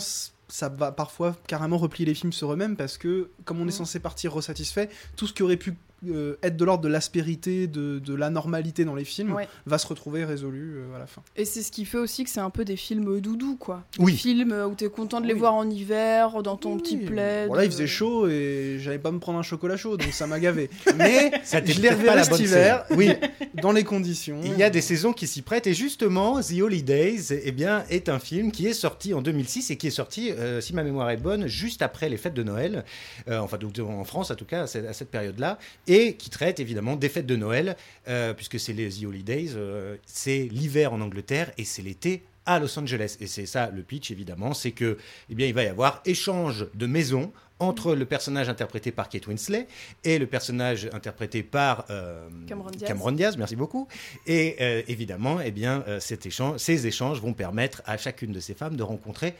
ça 0.54 0.68
va 0.68 0.92
parfois 0.92 1.34
carrément 1.48 1.78
replier 1.78 2.06
les 2.06 2.14
films 2.14 2.32
sur 2.32 2.52
eux-mêmes 2.52 2.76
parce 2.76 2.96
que, 2.96 3.30
comme 3.44 3.58
on 3.60 3.64
est 3.64 3.70
Mm. 3.70 3.82
censé 3.82 3.98
partir 3.98 4.32
resatisfait, 4.32 4.88
tout 5.16 5.26
ce 5.26 5.32
qui 5.32 5.42
aurait 5.42 5.56
pu 5.56 5.74
euh, 6.12 6.36
être 6.42 6.56
de 6.56 6.64
l'ordre 6.64 6.82
de 6.84 6.88
l'aspérité, 6.88 7.66
de, 7.66 7.98
de 7.98 8.14
la 8.14 8.30
normalité 8.30 8.84
dans 8.84 8.94
les 8.94 9.04
films, 9.04 9.32
Ouais. 9.34 9.48
va 9.66 9.78
se 9.78 9.86
retrouver 9.86 10.24
résolu 10.24 10.76
euh, 10.78 10.96
à 10.96 10.98
la 10.98 11.06
fin. 11.06 11.22
Et 11.36 11.44
c'est 11.44 11.62
ce 11.62 11.70
qui 11.72 11.84
fait 11.84 11.98
aussi 11.98 12.24
que 12.24 12.30
c'est 12.30 12.40
un 12.40 12.50
peu 12.50 12.64
des 12.64 12.76
films 12.76 13.20
doudous, 13.20 13.56
quoi. 13.56 13.84
Oui. 13.98 14.12
Des 14.12 14.18
films 14.18 14.52
euh, 14.52 14.66
où 14.66 14.74
t'es 14.74 14.88
content 14.88 15.20
de 15.20 15.26
les 15.26 15.32
Oui. 15.34 15.38
voir 15.40 15.54
en 15.54 15.68
hiver, 15.68 16.42
dans 16.42 16.56
ton 16.56 16.74
Oui. 16.74 16.82
petit 16.82 16.96
plaid. 16.98 17.48
Bon, 17.48 17.54
là, 17.54 17.64
il 17.64 17.68
euh, 17.68 17.70
faisait 17.70 17.86
chaud 17.86 18.28
et 18.28 18.76
j'allais 18.80 18.98
pas 18.98 19.10
me 19.12 19.18
prendre 19.18 19.38
un 19.38 19.42
chocolat 19.42 19.76
chaud, 19.76 19.96
donc 19.96 20.12
ça 20.12 20.26
m'a 20.26 20.40
gavé. 20.40 20.70
Mais 20.96 21.30
Ça 21.44 21.64
je 21.64 21.80
les 21.80 21.90
reverrai 21.90 22.16
la 22.16 22.24
cet 22.24 22.38
hiver. 22.40 22.84
Oui, 22.90 23.10
dans 23.62 23.72
les 23.72 23.84
conditions. 23.84 24.40
il 24.44 24.56
y 24.58 24.62
a 24.62 24.70
des 24.70 24.80
saisons 24.80 25.12
qui 25.12 25.26
s'y 25.26 25.42
prêtent 25.42 25.66
et 25.66 25.74
justement 25.74 26.40
The 26.40 26.60
Holidays 26.60 27.40
eh 27.44 27.52
bien, 27.52 27.84
est 27.90 28.08
un 28.08 28.18
film 28.18 28.52
qui 28.52 28.66
est 28.66 28.72
sorti 28.74 29.14
en 29.14 29.22
2006 29.22 29.70
et 29.70 29.76
qui 29.76 29.86
est 29.88 29.90
sorti, 29.90 30.30
euh, 30.32 30.60
si 30.60 30.74
ma 30.74 30.82
mémoire 30.82 31.10
est 31.10 31.16
bonne, 31.16 31.46
juste 31.46 31.82
après 31.82 32.08
les 32.08 32.16
fêtes 32.16 32.34
de 32.34 32.42
Noël, 32.42 32.84
euh, 33.28 33.38
enfin 33.38 33.56
donc, 33.58 33.78
en 33.78 34.04
France 34.04 34.30
en 34.30 34.34
tout 34.34 34.44
cas 34.44 34.62
à 34.62 34.66
cette, 34.66 34.86
à 34.86 34.92
cette 34.92 35.10
période-là, 35.10 35.58
et 35.86 35.93
qui 36.18 36.30
traite 36.30 36.60
évidemment 36.60 36.96
des 36.96 37.08
fêtes 37.08 37.26
de 37.26 37.36
Noël, 37.36 37.76
euh, 38.08 38.34
puisque 38.34 38.58
c'est 38.58 38.72
les 38.72 38.88
The 38.88 39.04
Holidays, 39.04 39.50
euh, 39.54 39.96
c'est 40.06 40.48
l'hiver 40.50 40.92
en 40.92 41.00
Angleterre 41.00 41.52
et 41.58 41.64
c'est 41.64 41.82
l'été 41.82 42.22
à 42.46 42.58
Los 42.58 42.78
Angeles. 42.78 43.16
Et 43.20 43.26
c'est 43.26 43.46
ça 43.46 43.70
le 43.70 43.82
pitch 43.82 44.10
évidemment, 44.10 44.54
c'est 44.54 44.72
que 44.72 44.98
eh 45.30 45.34
bien, 45.34 45.46
il 45.46 45.54
va 45.54 45.64
y 45.64 45.68
avoir 45.68 46.02
échange 46.04 46.66
de 46.74 46.86
maisons 46.86 47.32
entre 47.60 47.94
le 47.94 48.04
personnage 48.04 48.48
interprété 48.48 48.90
par 48.90 49.08
Kate 49.08 49.26
Winslet 49.26 49.66
et 50.02 50.18
le 50.18 50.26
personnage 50.26 50.88
interprété 50.92 51.42
par 51.42 51.84
euh, 51.90 52.28
Cameron 52.46 53.12
Diaz. 53.12 53.36
merci 53.36 53.56
beaucoup. 53.56 53.86
Et 54.26 54.56
euh, 54.60 54.82
évidemment, 54.88 55.40
eh 55.40 55.52
bien, 55.52 55.84
euh, 55.86 56.00
cet 56.00 56.26
échange, 56.26 56.58
ces 56.58 56.86
échanges 56.86 57.20
vont 57.20 57.32
permettre 57.32 57.82
à 57.86 57.96
chacune 57.96 58.32
de 58.32 58.40
ces 58.40 58.54
femmes 58.54 58.76
de 58.76 58.82
rencontrer 58.82 59.34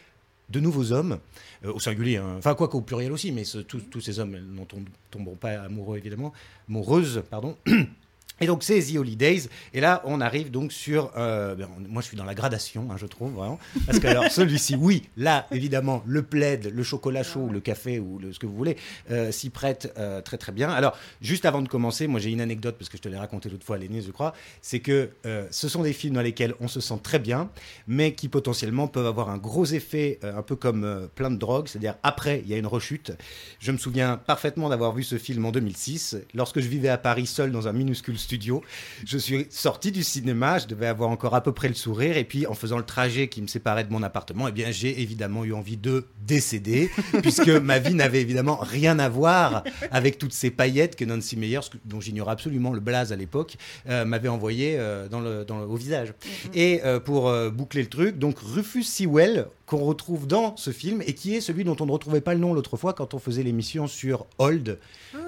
de 0.50 0.60
nouveaux 0.60 0.92
hommes, 0.92 1.18
euh, 1.64 1.72
au 1.72 1.80
singulier, 1.80 2.16
hein. 2.18 2.34
enfin 2.38 2.54
quoi 2.54 2.68
qu'au 2.68 2.80
pluriel 2.82 3.12
aussi, 3.12 3.32
mais 3.32 3.44
tous 3.66 3.80
tous 3.80 4.00
ces 4.00 4.18
hommes 4.18 4.36
n'en 4.54 4.64
tom- 4.66 4.84
tomberont 5.10 5.36
pas 5.36 5.60
amoureux 5.62 5.96
évidemment, 5.98 6.32
amoureuses, 6.68 7.22
pardon. 7.30 7.56
Et 8.40 8.46
donc 8.46 8.64
c'est 8.64 8.80
The 8.80 8.96
Holidays, 8.96 9.42
et 9.74 9.80
là 9.80 10.02
on 10.04 10.20
arrive 10.20 10.50
donc 10.50 10.72
sur, 10.72 11.12
euh, 11.16 11.54
ben, 11.54 11.68
moi 11.88 12.02
je 12.02 12.08
suis 12.08 12.16
dans 12.16 12.24
la 12.24 12.34
gradation, 12.34 12.88
hein, 12.90 12.96
je 12.98 13.06
trouve 13.06 13.32
vraiment, 13.32 13.60
parce 13.86 14.00
que 14.00 14.08
alors 14.08 14.24
celui-ci, 14.28 14.74
oui, 14.74 15.04
là 15.16 15.46
évidemment 15.52 16.02
le 16.04 16.22
plaid, 16.22 16.72
le 16.74 16.82
chocolat 16.82 17.22
chaud, 17.22 17.48
le 17.52 17.60
café 17.60 18.00
ou 18.00 18.18
le- 18.18 18.32
ce 18.32 18.40
que 18.40 18.46
vous 18.46 18.56
voulez, 18.56 18.76
euh, 19.12 19.30
s'y 19.30 19.50
prête 19.50 19.94
euh, 19.98 20.20
très 20.20 20.36
très 20.36 20.50
bien. 20.50 20.68
Alors 20.70 20.98
juste 21.22 21.44
avant 21.44 21.62
de 21.62 21.68
commencer, 21.68 22.08
moi 22.08 22.18
j'ai 22.18 22.30
une 22.32 22.40
anecdote 22.40 22.74
parce 22.76 22.88
que 22.88 22.96
je 22.96 23.02
te 23.02 23.08
l'ai 23.08 23.16
raconté 23.16 23.48
l'autre 23.48 23.64
fois, 23.64 23.78
Lénise, 23.78 24.04
je 24.06 24.10
crois, 24.10 24.34
c'est 24.60 24.80
que 24.80 25.10
ce 25.50 25.68
sont 25.68 25.82
des 25.82 25.92
films 25.92 26.14
dans 26.14 26.20
lesquels 26.22 26.54
on 26.60 26.66
se 26.68 26.80
sent 26.80 26.98
très 27.04 27.20
bien, 27.20 27.50
mais 27.86 28.14
qui 28.14 28.28
potentiellement 28.28 28.88
peuvent 28.88 29.06
avoir 29.06 29.30
un 29.30 29.38
gros 29.38 29.64
effet, 29.66 30.18
un 30.24 30.42
peu 30.42 30.56
comme 30.56 31.08
plein 31.14 31.30
de 31.30 31.36
drogues, 31.36 31.68
c'est-à-dire 31.68 31.94
après 32.02 32.40
il 32.44 32.50
y 32.50 32.54
a 32.54 32.58
une 32.58 32.66
rechute. 32.66 33.12
Je 33.60 33.70
me 33.70 33.78
souviens 33.78 34.16
parfaitement 34.16 34.68
d'avoir 34.68 34.92
vu 34.92 35.04
ce 35.04 35.18
film 35.18 35.44
en 35.46 35.52
2006, 35.52 36.16
lorsque 36.34 36.58
je 36.60 36.66
vivais 36.68 36.88
à 36.88 36.98
Paris 36.98 37.26
seul 37.26 37.52
dans 37.52 37.68
un 37.68 37.72
minuscule 37.72 38.18
studio. 38.18 38.33
Je 39.04 39.18
suis 39.18 39.46
sorti 39.50 39.92
du 39.92 40.02
cinéma, 40.02 40.58
je 40.58 40.66
devais 40.66 40.86
avoir 40.86 41.10
encore 41.10 41.34
à 41.34 41.42
peu 41.42 41.52
près 41.52 41.68
le 41.68 41.74
sourire, 41.74 42.16
et 42.16 42.24
puis 42.24 42.46
en 42.46 42.54
faisant 42.54 42.78
le 42.78 42.84
trajet 42.84 43.28
qui 43.28 43.42
me 43.42 43.46
séparait 43.46 43.84
de 43.84 43.92
mon 43.92 44.02
appartement, 44.02 44.48
eh 44.48 44.52
bien 44.52 44.70
j'ai 44.70 45.00
évidemment 45.00 45.44
eu 45.44 45.52
envie 45.52 45.76
de 45.76 46.06
décéder, 46.26 46.90
puisque 47.22 47.48
ma 47.48 47.78
vie 47.78 47.94
n'avait 47.94 48.20
évidemment 48.20 48.56
rien 48.60 48.98
à 48.98 49.08
voir 49.08 49.64
avec 49.90 50.18
toutes 50.18 50.32
ces 50.32 50.50
paillettes 50.50 50.96
que 50.96 51.04
Nancy 51.04 51.36
Meyers, 51.36 51.60
dont 51.84 52.00
j'ignorais 52.00 52.32
absolument 52.32 52.72
le 52.72 52.80
blaze 52.80 53.12
à 53.12 53.16
l'époque, 53.16 53.56
euh, 53.88 54.04
m'avait 54.04 54.28
envoyé 54.28 54.76
euh, 54.78 55.08
dans 55.08 55.20
le, 55.20 55.44
dans 55.44 55.58
le- 55.58 55.66
au 55.66 55.76
visage. 55.76 56.12
Et 56.54 56.80
euh, 56.84 57.00
pour 57.00 57.32
boucler 57.52 57.82
le 57.82 57.88
truc, 57.88 58.18
donc 58.18 58.38
Rufus 58.38 58.82
Sewell, 58.84 59.46
qu'on 59.66 59.78
retrouve 59.78 60.26
dans 60.26 60.56
ce 60.58 60.70
film, 60.72 61.02
et 61.06 61.14
qui 61.14 61.34
est 61.34 61.40
celui 61.40 61.64
dont 61.64 61.76
on 61.80 61.86
ne 61.86 61.92
retrouvait 61.92 62.20
pas 62.20 62.34
le 62.34 62.40
nom 62.40 62.52
l'autre 62.52 62.76
fois 62.76 62.92
quand 62.92 63.14
on 63.14 63.18
faisait 63.18 63.42
l'émission 63.42 63.86
sur 63.86 64.26
Hold, 64.38 64.78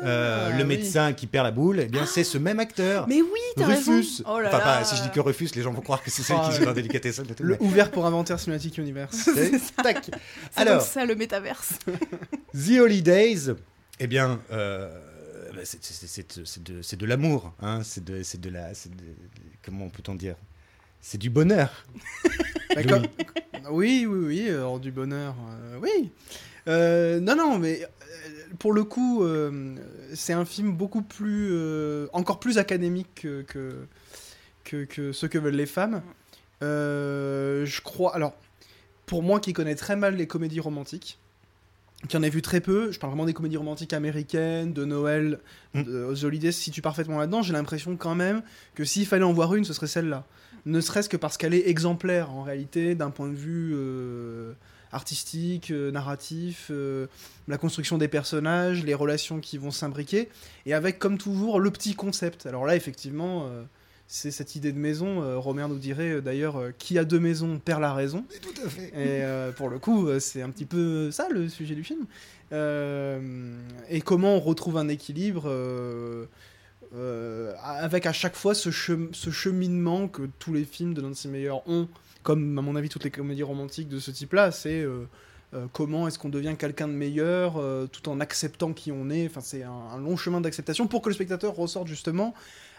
euh, 0.02 0.48
Ah, 0.52 0.56
le 0.56 0.62
oui. 0.62 0.68
médecin 0.68 1.12
qui 1.14 1.26
perd 1.26 1.44
la 1.46 1.52
boule, 1.52 1.80
eh 1.80 1.86
bien 1.86 2.04
c'est 2.04 2.22
ce 2.24 2.36
même 2.36 2.60
acteur. 2.60 3.06
Mais 3.08 3.22
oui, 3.22 3.40
t'as. 3.56 3.66
Rufus. 3.66 4.22
Oh 4.28 4.38
là 4.38 4.48
enfin, 4.48 4.58
pas- 4.60 4.84
si 4.84 4.94
je 4.96 5.02
dis 5.02 5.10
que 5.10 5.20
Rufus, 5.20 5.48
les 5.54 5.62
gens 5.62 5.72
vont 5.72 5.80
croire 5.80 6.02
que 6.02 6.10
c'est 6.10 6.22
celui 6.22 6.38
Ah, 6.42 6.48
qui 6.48 6.54
joue 6.54 6.60
ouais. 6.60 6.66
dans 6.66 7.34
tout, 7.34 7.42
Le 7.42 7.56
ouvert 7.62 7.90
pour 7.90 8.04
Inventaire 8.04 8.38
Cinematic 8.38 8.76
Universe. 8.76 9.16
c'est- 9.16 9.52
Tac. 9.82 10.10
Alors, 10.56 10.78
comme 10.80 10.86
ça 10.86 11.04
le 11.06 11.14
métaverse. 11.14 11.78
The 12.54 12.78
Holidays, 12.80 13.54
eh 14.00 14.06
bien, 14.06 14.40
euh, 14.52 14.90
bah, 15.54 15.60
c'est- 15.64 16.96
de, 16.96 17.06
l'amour, 17.06 17.54
hein, 17.62 17.80
c'est 17.84 18.04
de, 18.04 18.50
la, 18.50 18.70
de- 18.70 18.74
comment 19.64 19.88
peut-on 19.88 20.14
dire? 20.14 20.36
C'est 21.00 21.18
du 21.18 21.30
bonheur. 21.30 21.84
Bah, 22.74 22.82
Louis. 22.82 22.90
comme- 22.90 23.06
Oui, 23.70 24.06
oui, 24.06 24.18
oui, 24.26 24.46
euh, 24.50 24.62
hors 24.64 24.78
du 24.80 24.92
bonheur, 24.92 25.34
euh, 25.50 25.78
oui. 25.80 26.10
Euh, 26.68 27.20
non, 27.20 27.34
non, 27.34 27.58
mais 27.58 27.82
euh, 27.82 27.86
pour 28.58 28.74
le 28.74 28.84
coup, 28.84 29.24
c'est 30.14 30.34
un 30.34 30.44
film 30.44 30.72
beaucoup 30.72 31.00
plus, 31.02 31.54
encore 32.12 32.38
plus 32.38 32.58
académique 32.58 33.08
que, 33.14 33.42
que, 33.42 33.86
que, 34.64 34.84
que 34.84 35.12
ce 35.12 35.24
que 35.26 35.38
veulent 35.38 35.54
les 35.56 35.64
femmes. 35.66 36.02
Je 36.60 37.80
crois, 37.80 38.14
alors, 38.14 38.34
pour 39.06 39.22
moi 39.22 39.40
qui 39.40 39.52
connais 39.54 39.74
très 39.74 39.96
mal 39.96 40.16
les 40.16 40.26
comédies 40.26 40.60
romantiques, 40.60 41.18
qui 42.08 42.16
en 42.18 42.22
ai 42.22 42.28
vu 42.30 42.42
très 42.42 42.60
peu, 42.60 42.92
je 42.92 42.98
parle 42.98 43.12
vraiment 43.12 43.24
des 43.26 43.32
comédies 43.32 43.56
romantiques 43.56 43.94
américaines, 43.94 44.72
de 44.74 44.84
Noël, 44.84 45.38
Mm. 45.74 45.82
de 45.82 46.14
The 46.14 46.24
Holidays, 46.24 46.52
si 46.52 46.70
tu 46.70 46.82
parfaitement 46.82 47.18
là-dedans, 47.18 47.40
j'ai 47.42 47.52
l'impression 47.54 47.96
quand 47.96 48.14
même 48.14 48.42
que 48.74 48.84
s'il 48.84 49.06
fallait 49.06 49.24
en 49.24 49.32
voir 49.32 49.54
une, 49.54 49.64
ce 49.64 49.72
serait 49.72 49.86
celle-là 49.86 50.24
ne 50.66 50.80
serait-ce 50.80 51.08
que 51.08 51.16
parce 51.16 51.38
qu'elle 51.38 51.54
est 51.54 51.68
exemplaire 51.68 52.32
en 52.32 52.42
réalité 52.42 52.94
d'un 52.94 53.10
point 53.10 53.28
de 53.28 53.36
vue 53.36 53.72
euh, 53.74 54.52
artistique, 54.92 55.70
euh, 55.70 55.92
narratif, 55.92 56.68
euh, 56.70 57.06
la 57.46 57.56
construction 57.56 57.98
des 57.98 58.08
personnages, 58.08 58.84
les 58.84 58.94
relations 58.94 59.40
qui 59.40 59.58
vont 59.58 59.70
s'imbriquer, 59.70 60.28
et 60.66 60.74
avec 60.74 60.98
comme 60.98 61.18
toujours 61.18 61.60
le 61.60 61.70
petit 61.70 61.94
concept. 61.94 62.46
Alors 62.46 62.66
là, 62.66 62.74
effectivement, 62.74 63.48
c'est 64.08 64.32
cette 64.32 64.56
idée 64.56 64.72
de 64.72 64.78
maison. 64.78 65.40
Romer 65.40 65.66
nous 65.68 65.78
dirait 65.78 66.20
d'ailleurs 66.20 66.60
qui 66.78 66.98
a 66.98 67.04
deux 67.04 67.20
maisons 67.20 67.60
perd 67.60 67.80
la 67.80 67.94
raison. 67.94 68.24
Tout 68.42 68.66
à 68.66 68.68
fait. 68.68 68.92
Et 68.96 69.52
pour 69.52 69.68
le 69.68 69.78
coup, 69.78 70.08
c'est 70.18 70.42
un 70.42 70.50
petit 70.50 70.64
peu 70.64 71.12
ça 71.12 71.28
le 71.30 71.48
sujet 71.48 71.76
du 71.76 71.84
film. 71.84 72.06
Et 72.50 74.00
comment 74.00 74.34
on 74.34 74.40
retrouve 74.40 74.76
un 74.76 74.88
équilibre 74.88 75.48
euh, 76.94 77.52
avec 77.62 78.06
à 78.06 78.12
chaque 78.12 78.36
fois 78.36 78.54
ce, 78.54 78.70
chem- 78.70 79.12
ce 79.12 79.30
cheminement 79.30 80.08
que 80.08 80.22
tous 80.38 80.52
les 80.52 80.64
films 80.64 80.94
de 80.94 81.00
Nancy 81.00 81.28
Meyer 81.28 81.52
ont, 81.66 81.88
comme 82.22 82.58
à 82.58 82.62
mon 82.62 82.76
avis 82.76 82.88
toutes 82.88 83.04
les 83.04 83.10
comédies 83.10 83.42
romantiques 83.42 83.88
de 83.88 83.98
ce 83.98 84.10
type-là, 84.10 84.50
c'est 84.50 84.80
euh, 84.82 85.04
euh, 85.54 85.66
comment 85.72 86.08
est-ce 86.08 86.18
qu'on 86.18 86.28
devient 86.28 86.54
quelqu'un 86.58 86.88
de 86.88 86.92
meilleur 86.92 87.60
tout 87.92 88.08
en 88.08 88.20
acceptant 88.20 88.72
qui 88.72 88.92
on 88.92 89.10
est. 89.10 89.26
Enfin, 89.26 89.40
c'est 89.40 89.62
un, 89.62 89.96
long 89.98 90.16
chemin 90.16 90.40
d'acceptation 90.40 90.86
pour 90.86 91.02
que 91.02 91.08
le 91.08 91.14
spectateur 91.14 91.54
ressorte 91.54 91.86
justement 91.86 92.34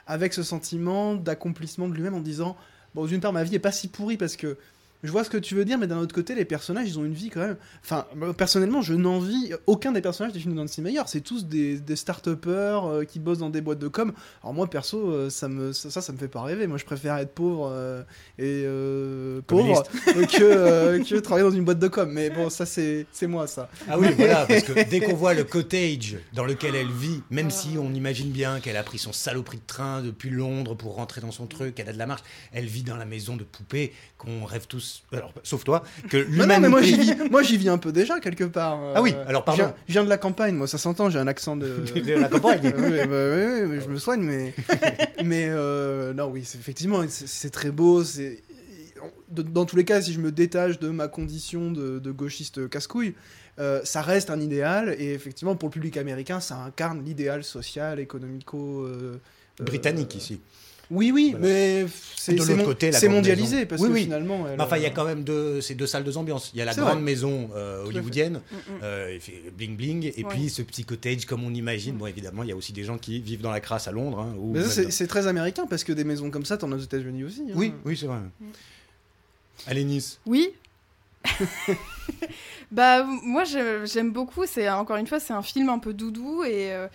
avec 0.06 0.34
ce 0.34 0.44
sentiment 0.44 1.16
d'accomplissement 1.16 1.88
de 1.88 1.94
lui-même 1.94 2.14
en 2.16 2.22
disant 2.22 2.56
bon 2.96 3.06
d'une 3.06 3.20
part 3.20 3.34
ma 3.34 3.44
vie 3.44 3.56
est 3.56 3.60
pas 3.60 3.72
si 3.72 3.88
pourrie 3.90 4.18
parce 4.18 4.36
que 4.38 4.58
je 5.04 5.12
vois 5.12 5.24
ce 5.24 5.30
que 5.30 5.38
tu 5.38 5.56
veux 5.56 5.66
dire 5.66 5.78
mais 5.78 5.88
d'un 5.88 6.00
autre 6.00 6.14
côté 6.14 6.36
les 6.36 6.46
personnages 6.46 6.88
ils 6.88 7.00
ont 7.00 7.06
une 7.06 7.14
vie 7.14 7.30
quand 7.30 7.42
même. 7.42 7.58
Enfin 7.84 8.06
personnellement 8.38 8.82
je 8.82 8.94
n'envie 8.94 9.54
aucun 9.66 9.92
des 9.92 10.02
personnages 10.02 10.34
des 10.34 10.40
films 10.40 10.54
de 10.54 10.60
Nancy 10.60 10.82
Meyer. 10.82 11.02
C'est 11.08 11.22
tous 11.22 11.46
des, 11.46 11.80
des 11.80 11.96
start-upers 11.96 12.86
euh, 12.86 13.04
qui 13.04 13.20
bossent 13.20 13.40
dans 13.40 13.50
des 13.50 13.62
boîtes 13.62 13.80
de 13.80 13.88
com. 13.88 14.14
Alors 14.42 14.54
moi 14.54 14.70
perso 14.70 15.12
euh, 15.12 15.30
ça 15.30 15.48
me 15.48 15.74
ça, 15.74 15.90
ça 15.90 16.02
ça 16.02 16.14
me 16.14 16.18
fait 16.18 16.28
pas 16.28 16.42
rêver. 16.42 16.68
Moi 16.68 16.78
je 16.78 16.86
préfère 16.86 17.18
être 17.18 17.34
pauvre 17.34 17.70
euh, 17.72 18.02
et 18.38 18.64
euh, 18.66 19.42
pauvre 19.46 19.84
que 20.06 21.04
que 21.04 21.20
travailler 21.20 21.48
dans 21.48 21.56
une 21.56 21.66
boîte 21.66 21.80
de 21.80 21.88
com. 21.88 22.10
Mais 22.12 22.30
bon 22.30 22.50
ça 22.50 22.66
c'est 22.66 23.06
c'est 23.12 23.28
moi 23.28 23.48
ça. 23.48 23.70
Ah 23.90 23.98
oui, 23.98 24.08
voilà, 24.16 24.46
parce 24.48 24.64
que 24.64 24.90
dès 24.90 25.00
qu'on 25.00 25.16
voit 25.16 25.34
le 25.34 25.44
cottage 25.44 26.18
dans 26.34 26.46
lequel 26.46 26.76
elle 26.76 26.92
vit, 26.92 27.22
même 27.30 27.50
si 27.50 27.78
on 27.78 27.94
imagine 27.94 28.30
bien 28.30 28.60
qu'elle 28.60 28.78
a 28.78 28.84
pris 28.84 28.98
son 28.98 29.14
saloperie 29.14 29.58
de 29.58 29.66
train 29.66 30.02
depuis 30.02 30.30
Londres 30.30 30.76
pour 30.76 30.96
rentrer 30.96 31.22
dans 31.22 31.32
son 31.32 31.48
truc, 31.48 31.76
qu'elle 31.76 31.90
a 31.90 31.94
de 31.94 31.98
la 31.98 32.06
marche, 32.06 32.24
elle 32.52 32.66
vit 32.66 32.84
dans 32.84 32.98
la 32.98 33.06
maison 33.06 33.36
de 33.36 33.44
poupée 33.44 33.94
qu'on 34.18 34.46
rêve 34.46 34.68
tous, 34.68 34.87
alors 35.12 35.34
sauf 35.44 35.64
toi, 35.64 35.84
que 36.10 36.26
Mais 36.30 36.46
non, 36.46 36.60
mais 36.60 36.70
moi 36.70 36.82
j'y 36.82 36.92
l'humanité... 36.92 37.24
vis, 37.24 37.30
moi 37.32 37.44
j'y 37.44 37.58
vis 37.58 37.70
un 37.70 37.78
peu 37.78 37.92
déjà 37.92 38.20
quelque 38.20 38.44
part. 38.46 38.80
Ah 38.96 39.02
oui, 39.02 39.14
Euh, 39.16 39.24
alors 39.28 39.42
je 39.42 39.46
pardon. 39.46 39.64
viens, 39.64 39.76
je 39.88 39.94
viens 39.94 40.04
de 40.04 40.10
la 40.10 40.18
campagne, 40.18 40.56
moi 40.56 40.68
ça 40.68 40.78
s'entend, 40.78 41.10
j'ai 41.10 41.20
un 41.20 41.28
accent 41.28 41.56
de. 41.56 41.68
de 41.96 42.14
la 42.14 42.28
campagne. 42.30 42.62
Euh, 42.66 42.72
oui, 42.78 43.68
bah, 43.70 43.76
oui, 43.76 43.82
je 43.84 43.90
me 43.90 43.98
soigne, 44.00 44.22
mais 44.22 44.54
mais 45.24 45.46
euh, 45.50 46.14
non, 46.14 46.26
oui, 46.28 46.44
c'est 46.46 46.58
effectivement, 46.58 47.02
c'est- 47.08 47.28
c'est 47.28 47.50
très 47.50 47.72
beau. 47.72 48.04
C'est 48.04 48.42
dans 49.30 49.66
tous 49.66 49.76
les 49.76 49.86
cas, 49.86 50.02
si 50.02 50.14
je 50.14 50.20
me 50.20 50.32
détache 50.32 50.80
de 50.80 50.90
ma 50.90 51.08
condition 51.08 51.72
de, 51.72 52.00
de 52.00 52.12
gauchiste 52.12 52.70
casse-couille, 52.70 53.14
euh, 53.60 53.82
ça 53.84 54.02
reste 54.02 54.30
un 54.30 54.40
idéal 54.40 54.96
et 54.98 55.14
effectivement 55.14 55.56
pour 55.56 55.70
le 55.70 55.74
public 55.74 55.98
américain, 55.98 56.40
ça 56.40 56.56
incarne 56.58 57.04
l'idéal 57.04 57.44
social, 57.44 58.00
économico. 58.00 58.84
euh, 58.86 59.20
euh, 59.60 59.64
Britannique 59.64 60.16
ici. 60.16 60.40
Oui, 60.90 61.12
oui, 61.12 61.32
Voilà. 61.38 61.46
mais 61.48 61.86
c'est 62.16 62.34
mon- 63.10 63.16
mondialisé 63.16 63.56
maison. 63.58 63.68
parce 63.68 63.82
Oui, 63.82 63.88
que 63.90 63.94
oui. 63.94 64.04
finalement. 64.04 64.48
elle, 64.48 64.62
enfin, 64.62 64.78
il 64.78 64.84
y 64.84 64.86
a 64.86 64.90
euh, 64.90 64.92
quand 64.96 65.04
même 65.04 65.24
deux, 65.24 65.60
ces 65.60 65.76
deux 65.76 65.86
salles, 65.88 66.04
deux 66.06 66.18
ambiances. 66.18 66.52
Il 66.54 66.60
y 66.60 66.62
a 66.62 66.66
la 66.66 66.74
grande 66.74 66.94
vrai. 66.94 67.02
maison 67.02 67.50
euh, 67.56 67.84
hollywoodienne, 67.86 68.36
Mm, 68.52 68.56
mm. 68.56 68.80
euh, 68.84 69.12
il 69.16 69.20
fait 69.20 69.44
bling 69.58 69.76
bling, 69.76 70.06
et 70.16 70.24
Ouais. 70.24 70.30
puis 70.30 70.50
ce 70.50 70.62
petit 70.62 70.86
cottage 70.86 71.26
comme 71.26 71.44
on 71.44 71.54
imagine. 71.54 71.96
Bon, 71.98 72.06
évidemment, 72.08 72.44
il 72.44 72.50
y 72.50 72.52
a 72.54 72.56
aussi 72.56 72.72
des 72.74 72.84
gens 72.86 72.98
qui 72.98 73.20
vivent 73.20 73.42
dans 73.42 73.52
la 73.52 73.60
crasse 73.60 73.88
à 73.88 73.92
Londres. 73.92 74.20
hein, 74.20 74.34
ou 74.38 74.54
Mais 74.54 74.64
ça, 74.64 74.90
c'est 74.90 75.08
très 75.08 75.28
américain 75.28 75.66
parce 75.70 75.84
que 75.84 75.92
des 75.92 76.04
maisons 76.06 76.30
comme 76.32 76.46
ça, 76.46 76.58
t'en 76.58 76.72
as 76.72 76.76
aux 76.76 76.80
États-Unis 76.80 77.24
aussi. 77.26 77.42
hein. 77.50 77.54
Oui, 77.56 77.74
oui, 77.86 77.98
c'est 77.98 78.08
vrai. 78.08 78.20
Allez, 79.66 79.84
Nice. 79.84 80.20
Oui. 80.26 80.52
bah 82.72 83.04
moi 83.24 83.44
j'aime 83.44 84.12
beaucoup. 84.12 84.46
C'est 84.46 84.70
encore 84.70 84.98
une 84.98 85.08
fois 85.08 85.20
c'est 85.20 85.34
un 85.34 85.42
film 85.42 85.70
un 85.70 85.80
peu 85.80 85.94
doudou 85.94 86.44
et 86.44 86.72
euh, 86.74 86.88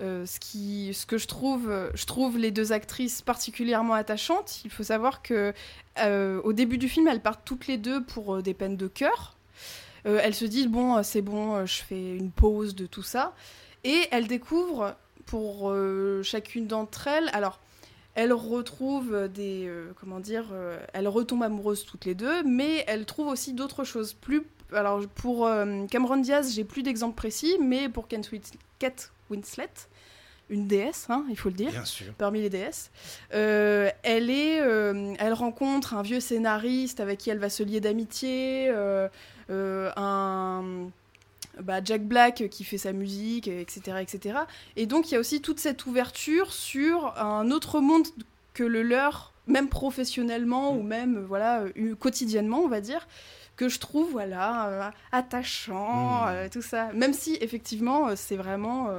Euh, 0.00 0.26
ce, 0.26 1.06
que 1.06 1.16
je 1.16 1.26
trouve, 1.26 1.72
je 1.94 2.04
trouve 2.04 2.36
les 2.36 2.50
deux 2.50 2.72
actrices 2.72 3.22
particulièrement 3.22 3.94
attachantes. 3.94 4.60
Il 4.64 4.70
faut 4.70 4.82
savoir 4.82 5.22
que 5.22 5.54
euh, 5.98 6.40
au 6.42 6.52
début 6.52 6.78
du 6.78 6.88
film, 6.88 7.08
elles 7.08 7.22
partent 7.22 7.44
toutes 7.44 7.66
les 7.66 7.78
deux 7.78 8.04
pour 8.04 8.36
euh, 8.36 8.42
des 8.42 8.54
peines 8.54 8.76
de 8.76 8.88
cœur. 8.88 9.36
Elles 10.04 10.36
se 10.36 10.44
disent 10.44 10.68
bon, 10.68 11.02
c'est 11.02 11.20
bon, 11.20 11.66
je 11.66 11.82
fais 11.82 12.16
une 12.16 12.30
pause 12.30 12.76
de 12.76 12.86
tout 12.86 13.02
ça, 13.02 13.34
et 13.82 14.02
elles 14.12 14.28
découvrent 14.28 14.94
pour 15.24 15.74
chacune 16.22 16.68
d'entre 16.68 17.08
elles. 17.08 17.28
Alors, 17.32 17.58
elles 18.14 18.32
retrouvent 18.32 19.26
des, 19.26 19.68
comment 19.98 20.20
dire, 20.20 20.44
elles 20.92 21.08
retombent 21.08 21.42
amoureuses 21.42 21.84
toutes 21.84 22.04
les 22.04 22.14
deux, 22.14 22.44
mais 22.44 22.84
elles 22.86 23.04
trouvent 23.04 23.26
aussi 23.26 23.52
d'autres 23.52 23.82
choses. 23.82 24.12
Plus, 24.12 24.46
alors 24.72 25.04
pour 25.08 25.50
Cameron 25.90 26.18
Diaz, 26.18 26.54
j'ai 26.54 26.62
plus 26.62 26.84
d'exemples 26.84 27.16
précis, 27.16 27.56
mais 27.60 27.88
pour 27.88 28.06
Kate 28.06 29.10
Winslet, 29.30 29.70
une 30.48 30.66
déesse, 30.66 31.06
hein, 31.08 31.24
il 31.28 31.36
faut 31.36 31.48
le 31.48 31.54
dire 31.54 31.70
Bien 31.70 31.84
sûr. 31.84 32.12
parmi 32.18 32.40
les 32.40 32.50
déesses. 32.50 32.90
Euh, 33.34 33.90
elle, 34.02 34.30
est, 34.30 34.60
euh, 34.60 35.14
elle 35.18 35.32
rencontre 35.32 35.94
un 35.94 36.02
vieux 36.02 36.20
scénariste 36.20 37.00
avec 37.00 37.18
qui 37.18 37.30
elle 37.30 37.38
va 37.38 37.50
se 37.50 37.62
lier 37.62 37.80
d'amitié, 37.80 38.68
euh, 38.68 39.08
un 39.96 40.88
bah, 41.60 41.80
Jack 41.84 42.04
Black 42.04 42.48
qui 42.50 42.64
fait 42.64 42.78
sa 42.78 42.92
musique, 42.92 43.48
etc., 43.48 43.98
etc. 44.00 44.38
Et 44.76 44.86
donc 44.86 45.10
il 45.10 45.14
y 45.14 45.16
a 45.16 45.20
aussi 45.20 45.40
toute 45.40 45.58
cette 45.58 45.84
ouverture 45.86 46.52
sur 46.52 47.16
un 47.18 47.50
autre 47.50 47.80
monde 47.80 48.06
que 48.54 48.62
le 48.62 48.82
leur, 48.82 49.32
même 49.48 49.68
professionnellement 49.68 50.72
ou 50.72 50.82
même 50.82 51.24
voilà 51.24 51.64
quotidiennement, 51.98 52.60
on 52.60 52.68
va 52.68 52.80
dire 52.80 53.06
que 53.56 53.68
je 53.68 53.78
trouve 53.78 54.10
voilà 54.12 54.68
euh, 54.68 54.90
attachant 55.12 56.26
Mm. 56.26 56.28
euh, 56.28 56.48
tout 56.50 56.62
ça 56.62 56.92
même 56.92 57.12
si 57.12 57.36
effectivement 57.40 58.08
euh, 58.08 58.12
c'est 58.16 58.36
vraiment 58.36 58.90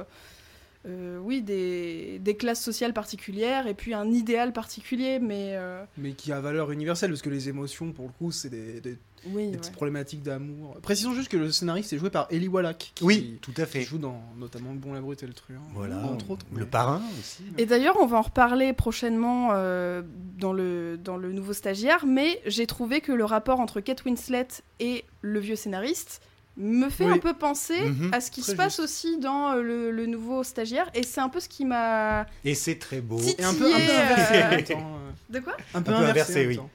euh, 0.86 1.18
oui, 1.18 1.42
des, 1.42 2.18
des 2.20 2.36
classes 2.36 2.62
sociales 2.62 2.92
particulières 2.94 3.66
et 3.66 3.74
puis 3.74 3.94
un 3.94 4.10
idéal 4.10 4.52
particulier, 4.52 5.18
mais 5.18 5.50
euh, 5.56 5.82
Mais 5.98 6.12
qui 6.12 6.32
a 6.32 6.40
valeur 6.40 6.70
universelle, 6.70 7.10
parce 7.10 7.20
que 7.20 7.28
les 7.28 7.48
émotions, 7.48 7.92
pour 7.92 8.06
le 8.06 8.12
coup, 8.12 8.30
c'est 8.30 8.48
des, 8.48 8.80
des- 8.80 8.96
oui, 9.26 9.44
des 9.46 9.50
ouais. 9.52 9.56
petites 9.58 9.72
problématiques 9.74 10.22
d'amour. 10.22 10.76
Précisons 10.82 11.12
juste 11.14 11.28
que 11.28 11.36
le 11.36 11.50
scénariste 11.52 11.92
est 11.92 11.98
joué 11.98 12.10
par 12.10 12.26
Eli 12.30 12.48
Wallach, 12.48 12.92
qui, 12.94 13.04
Oui, 13.04 13.38
tout 13.42 13.52
à 13.56 13.64
qui 13.64 13.72
fait. 13.72 13.82
joue 13.82 13.98
dans 13.98 14.20
notamment 14.38 14.72
Le 14.72 14.78
Bon, 14.78 14.92
la 14.92 15.00
Brute 15.00 15.22
et 15.22 15.26
le 15.26 15.32
Truand. 15.34 15.60
Voilà, 15.74 15.96
entre 16.04 16.30
autres. 16.30 16.46
le 16.52 16.60
mais- 16.60 16.66
parrain 16.66 17.02
aussi. 17.18 17.42
Et 17.58 17.66
d'ailleurs, 17.66 17.96
on 18.00 18.06
va 18.06 18.18
en 18.18 18.22
reparler 18.22 18.72
prochainement 18.72 19.50
euh, 19.52 20.02
dans, 20.38 20.52
le, 20.52 20.96
dans 20.96 21.16
le 21.16 21.32
nouveau 21.32 21.52
stagiaire, 21.52 22.04
mais 22.06 22.40
j'ai 22.46 22.66
trouvé 22.66 23.00
que 23.00 23.12
le 23.12 23.24
rapport 23.24 23.60
entre 23.60 23.80
Kate 23.80 24.04
Winslet 24.04 24.48
et 24.80 25.04
le 25.20 25.40
vieux 25.40 25.56
scénariste 25.56 26.20
me 26.60 26.88
fait 26.88 27.04
Oui. 27.06 27.12
un 27.12 27.18
peu 27.18 27.34
penser 27.34 27.80
Mhm. 27.84 28.10
à 28.12 28.20
ce 28.20 28.32
qui 28.32 28.42
se 28.42 28.50
passe 28.52 28.76
juste. 28.76 28.80
aussi 28.80 29.18
dans 29.20 29.52
euh, 29.52 29.62
le, 29.62 29.90
le 29.92 30.06
nouveau 30.06 30.42
stagiaire, 30.42 30.90
et 30.92 31.04
c'est 31.04 31.20
un 31.20 31.28
peu 31.28 31.38
ce 31.38 31.48
qui 31.48 31.64
m'a... 31.64 32.26
Et 32.44 32.56
c'est 32.56 32.80
très 32.80 33.00
beau. 33.00 33.16
Titi- 33.20 33.40
Et 33.40 33.44
un 33.44 33.54
peu, 33.54 33.66
un 33.66 33.76
peu 33.76 33.80
Titillé, 33.80 33.96
inversé 34.00 34.34
euh, 34.34 34.46
en 34.46 34.50
même 34.50 34.64
temps. 34.64 34.96
euh, 34.98 35.32
De 35.32 35.38
quoi 35.38 35.52
Un 35.74 35.82
peu 35.82 35.92
Un 35.92 35.98
peu 36.00 36.04
inversé, 36.06 36.46
oui. 36.48 36.56
temps. 36.56 36.68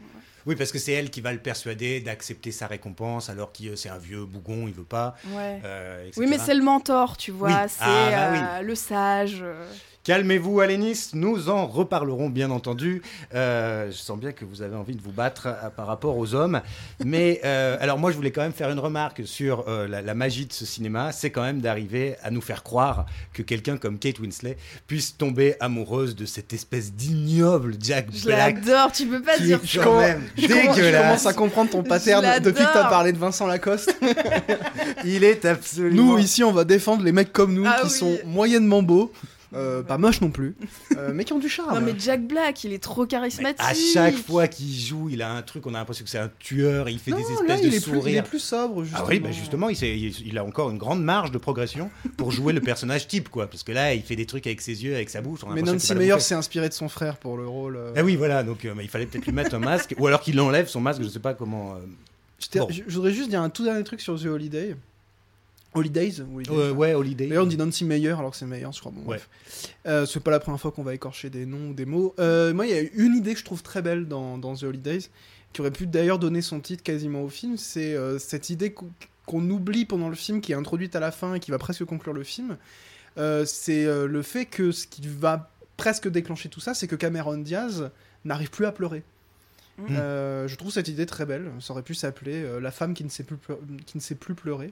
Oui, 0.46 0.56
parce 0.56 0.72
que 0.72 0.80
c'est 0.80 0.92
elle 0.94 1.10
qui 1.10 1.22
va 1.22 1.32
le 1.32 1.40
persuader 1.40 2.00
d'accepter 2.02 2.52
sa 2.52 2.68
récompense 2.68 3.30
alors 3.30 3.52
que 3.54 3.64
euh, 3.70 3.76
c'est 3.76 3.90
un 3.90 3.98
vieux 3.98 4.26
bougon, 4.26 4.68
il 4.68 4.74
veut 4.74 4.84
pas. 4.84 5.16
Ouais. 5.30 5.62
euh. 5.64 6.10
Oui, 6.18 6.26
mais 6.30 6.38
c'est 6.38 6.54
le 6.54 6.64
mentor, 6.64 7.16
tu 7.18 7.32
vois, 7.32 7.48
Oui. 7.50 7.70
c'est 7.70 7.78
Ah, 7.82 8.10
bah 8.12 8.30
oui. 8.32 8.40
euh, 8.42 8.62
le 8.62 8.76
sage. 8.76 9.44
Calmez-vous, 10.04 10.60
Alénis, 10.60 11.12
nous 11.14 11.48
en 11.48 11.66
reparlerons 11.66 12.28
bien 12.30 12.52
entendu. 12.52 13.02
Euh, 13.34 13.88
je 13.90 13.96
sens 13.96 14.20
bien 14.20 14.34
que 14.34 14.44
vous 14.44 14.62
avez 14.62 14.76
envie 14.76 14.98
de 14.98 15.02
vous 15.02 15.14
battre 15.14 15.48
euh, 15.48 15.70
par 15.70 15.88
rapport 15.88 16.18
aux 16.18 16.34
hommes. 16.36 16.60
Mais 17.06 17.40
euh, 17.46 17.78
alors 17.80 17.98
moi, 17.98 18.12
je 18.12 18.18
voulais 18.18 18.32
quand 18.32 18.42
même 18.42 18.52
faire 18.52 18.70
une 18.70 18.80
remarque 18.80 19.22
sur 19.26 19.64
euh, 19.70 19.88
la, 19.88 20.02
la 20.02 20.14
magie 20.14 20.46
de 20.46 20.52
ce 20.52 20.66
cinéma. 20.66 21.14
C'est 21.14 21.30
quand 21.30 21.42
même 21.44 21.62
d'arriver 21.62 22.16
à 22.22 22.32
nous 22.32 22.42
faire 22.42 22.64
croire 22.64 23.06
que 23.32 23.42
quelqu'un 23.44 23.78
comme 23.78 23.98
Kate 23.98 24.20
Winslet 24.20 24.58
puisse 24.88 25.16
tomber 25.16 25.56
amoureuse 25.62 26.18
de 26.18 26.26
cette 26.26 26.52
espèce 26.52 26.92
d'ignoble 26.92 27.76
Jack 27.80 28.08
Je 28.14 28.26
Black. 28.26 28.56
l'adore, 28.66 28.92
tu 28.92 29.06
peux 29.08 29.22
pas 29.22 29.40
dire 29.40 29.62
quand 29.82 30.00
même 30.02 30.22
Je 30.38 30.48
commence, 30.48 30.54
je 30.76 30.78
dégueulasse. 30.82 31.02
commence 31.02 31.26
à 31.28 31.34
comprendre 31.34 31.70
ton 31.72 31.84
pattern 31.84 32.26
depuis 32.44 32.66
que 32.66 32.74
t'as 32.74 32.90
parlé 32.90 33.14
de 33.14 33.18
Vincent 33.18 33.48
Lacoste. 33.48 33.96
Il 35.06 35.24
est 35.24 35.46
absolument... 35.46 36.14
Nous, 36.14 36.18
ici, 36.18 36.44
on 36.44 36.52
va 36.52 36.66
défendre 36.66 37.06
les 37.06 37.14
mecs 37.14 37.32
comme 37.32 37.54
nous 37.54 37.64
Ah 37.66 37.78
qui 37.80 37.86
oui. 37.88 37.90
sont 37.92 38.18
moyennement 38.26 38.84
beaux, 38.84 39.14
euh, 39.56 39.84
pas 39.84 39.98
moches 39.98 40.22
non 40.22 40.30
plus, 40.32 40.56
euh, 40.98 41.12
mais 41.14 41.24
qui 41.26 41.34
ont 41.34 41.40
du 41.40 41.50
charme. 41.50 41.74
Non 41.74 41.82
mais 41.82 41.94
Jack 41.98 42.26
Black, 42.28 42.64
il 42.64 42.74
est 42.74 42.82
trop 42.82 43.02
Mais 43.04 43.08
charismatique. 43.08 43.60
à 43.60 43.74
chaque 43.74 44.16
fois 44.18 44.48
qu'il 44.48 44.74
joue, 44.74 45.10
il 45.10 45.22
a 45.22 45.32
un 45.32 45.42
truc, 45.42 45.66
on 45.68 45.74
a 45.74 45.78
l'impression 45.80 46.04
que 46.04 46.10
c'est 46.10 46.18
un 46.20 46.32
tueur, 46.40 46.90
il 46.90 47.00
fait 47.00 47.12
Non, 47.12 47.18
des 47.18 47.24
là, 47.24 47.30
espèces 47.30 47.60
il 47.64 47.70
de 47.72 47.76
est, 47.76 47.80
plus, 47.80 47.92
il 47.92 47.94
est 47.96 48.00
sourires. 48.00 48.24
plus 48.24 48.40
sobre, 48.40 48.84
justement. 48.84 49.04
Ah 49.06 49.10
oui, 49.10 49.20
bah 49.20 49.32
justement, 49.32 49.70
il, 49.70 49.76
s'est- 49.76 49.98
il- 49.98 50.28
il 50.28 50.38
a 50.38 50.44
encore 50.44 50.70
une 50.70 50.78
grande 50.78 51.04
marge 51.04 51.32
de 51.32 51.38
progression 51.38 51.90
pour 52.18 52.32
jouer 52.32 52.54
le 52.54 52.62
personnage 52.62 53.08
type, 53.08 53.30
quoi. 53.30 53.48
Parce 53.48 53.64
que 53.64 53.72
là, 53.72 53.94
il 53.94 54.02
fait 54.02 54.16
des 54.16 54.26
trucs 54.26 54.48
avec 54.48 54.62
ses 54.62 54.84
yeux, 54.84 54.96
avec 54.96 55.10
sa 55.10 55.22
bouche. 55.22 55.42
on 55.46 55.52
a 55.52 55.54
Mais 55.56 55.62
Nancy 55.62 55.94
Meyer 55.96 56.20
s'est 56.20 56.36
inspiré 56.36 56.70
de 56.70 56.74
son 56.74 56.90
frère 56.90 57.18
pour 57.18 57.38
le 57.38 57.48
rôle. 57.48 57.76
euh. 57.78 57.94
Ah 57.96 58.04
oui, 58.04 58.16
voilà, 58.16 58.44
donc 58.44 58.66
euh, 58.66 58.74
mais 58.76 58.84
il 58.84 58.90
fallait 58.90 59.06
peut-être 59.06 59.26
lui 59.26 59.34
mettre 59.34 59.54
un 59.56 59.60
masque, 59.60 59.94
ou 60.00 60.08
alors 60.08 60.22
qu'il 60.22 60.40
enlève 60.40 60.68
son 60.68 60.82
masque, 60.82 61.02
je 61.04 61.08
sais 61.10 61.20
pas 61.20 61.34
comment. 61.34 61.76
euh, 61.76 61.80
Bon. 62.56 62.68
je- 62.70 62.82
je 62.86 62.96
voudrais 62.96 63.14
juste 63.14 63.30
dire 63.30 63.42
un 63.42 63.50
tout 63.50 63.64
dernier 63.64 63.84
truc 63.86 64.02
sur 64.02 64.20
The 64.22 64.26
Holiday. 64.26 64.76
Holidays, 65.76 66.22
Holidays. 66.22 66.52
euh, 66.54 66.72
ouais, 66.72 66.94
Holiday. 66.94 67.28
D'ailleurs, 67.28 67.44
on 67.46 67.48
dit 67.48 67.58
Nancy 67.58 67.86
Meyer 67.86 68.10
alors 68.12 68.32
que 68.32 68.38
c'est 68.38 68.46
Meyer, 68.46 68.68
je 68.74 68.80
crois. 68.80 68.92
Bon, 68.92 69.02
Ouais. 69.02 69.06
bref. 69.18 69.30
Euh, 69.88 70.06
c'est 70.06 70.20
pas 70.20 70.32
la 70.32 70.40
première 70.40 70.60
fois 70.60 70.72
qu'on 70.72 70.84
va 70.84 70.94
écorcher 70.94 71.30
des 71.30 71.46
noms 71.46 71.70
ou 71.70 71.74
des 71.74 71.86
mots. 71.86 72.14
Euh, 72.20 72.54
moi, 72.54 72.66
il 72.68 72.74
y 72.74 72.78
a 72.78 72.82
une 72.94 73.16
idée 73.16 73.34
que 73.34 73.40
je 73.40 73.46
trouve 73.46 73.64
très 73.64 73.82
belle 73.82 74.08
dans, 74.08 74.38
dans 74.38 74.56
The 74.56 74.64
Holidays, 74.64 75.02
qui 75.52 75.62
aurait 75.62 75.72
pu 75.72 75.88
d'ailleurs 75.88 76.20
donner 76.20 76.42
son 76.42 76.60
titre 76.60 76.84
quasiment 76.84 77.24
au 77.24 77.30
film. 77.30 77.58
C'est 77.58 77.96
euh, 77.96 78.20
cette 78.20 78.50
idée 78.50 78.74
qu'on 79.26 79.50
oublie 79.50 79.86
pendant 79.86 80.10
le 80.10 80.16
film, 80.16 80.42
qui 80.42 80.52
est 80.52 80.56
introduite 80.56 80.96
à 80.96 81.00
la 81.00 81.12
fin 81.12 81.36
et 81.36 81.40
qui 81.40 81.52
va 81.52 81.58
presque 81.58 81.86
conclure 81.86 82.14
le 82.14 82.24
film. 82.24 82.58
Euh, 83.18 83.46
c'est 83.46 83.86
euh, 83.86 84.08
le 84.08 84.22
fait 84.24 84.46
que 84.46 84.72
ce 84.72 84.88
qui 84.88 85.02
va 85.08 85.50
presque 85.78 86.08
déclencher 86.08 86.50
tout 86.50 86.60
ça, 86.60 86.74
c'est 86.74 86.88
que 86.88 86.96
Cameron 86.96 87.38
Diaz 87.38 87.90
n'arrive 88.26 88.50
plus 88.50 88.66
à 88.66 88.72
pleurer. 88.72 89.04
Mm. 89.78 89.86
Euh, 89.92 90.48
je 90.48 90.56
trouve 90.56 90.72
cette 90.72 90.88
idée 90.88 91.06
très 91.06 91.26
belle. 91.26 91.52
Ça 91.60 91.74
aurait 91.74 91.82
pu 91.84 91.94
s'appeler 91.96 92.44
euh, 92.44 92.60
La 92.60 92.70
femme 92.72 92.94
qui 92.94 93.04
ne, 93.04 93.10
sait 93.10 93.24
plus 93.24 93.38
pleu- 93.38 93.60
qui 93.86 93.98
ne 93.98 94.02
sait 94.02 94.16
plus 94.16 94.36
pleurer. 94.36 94.72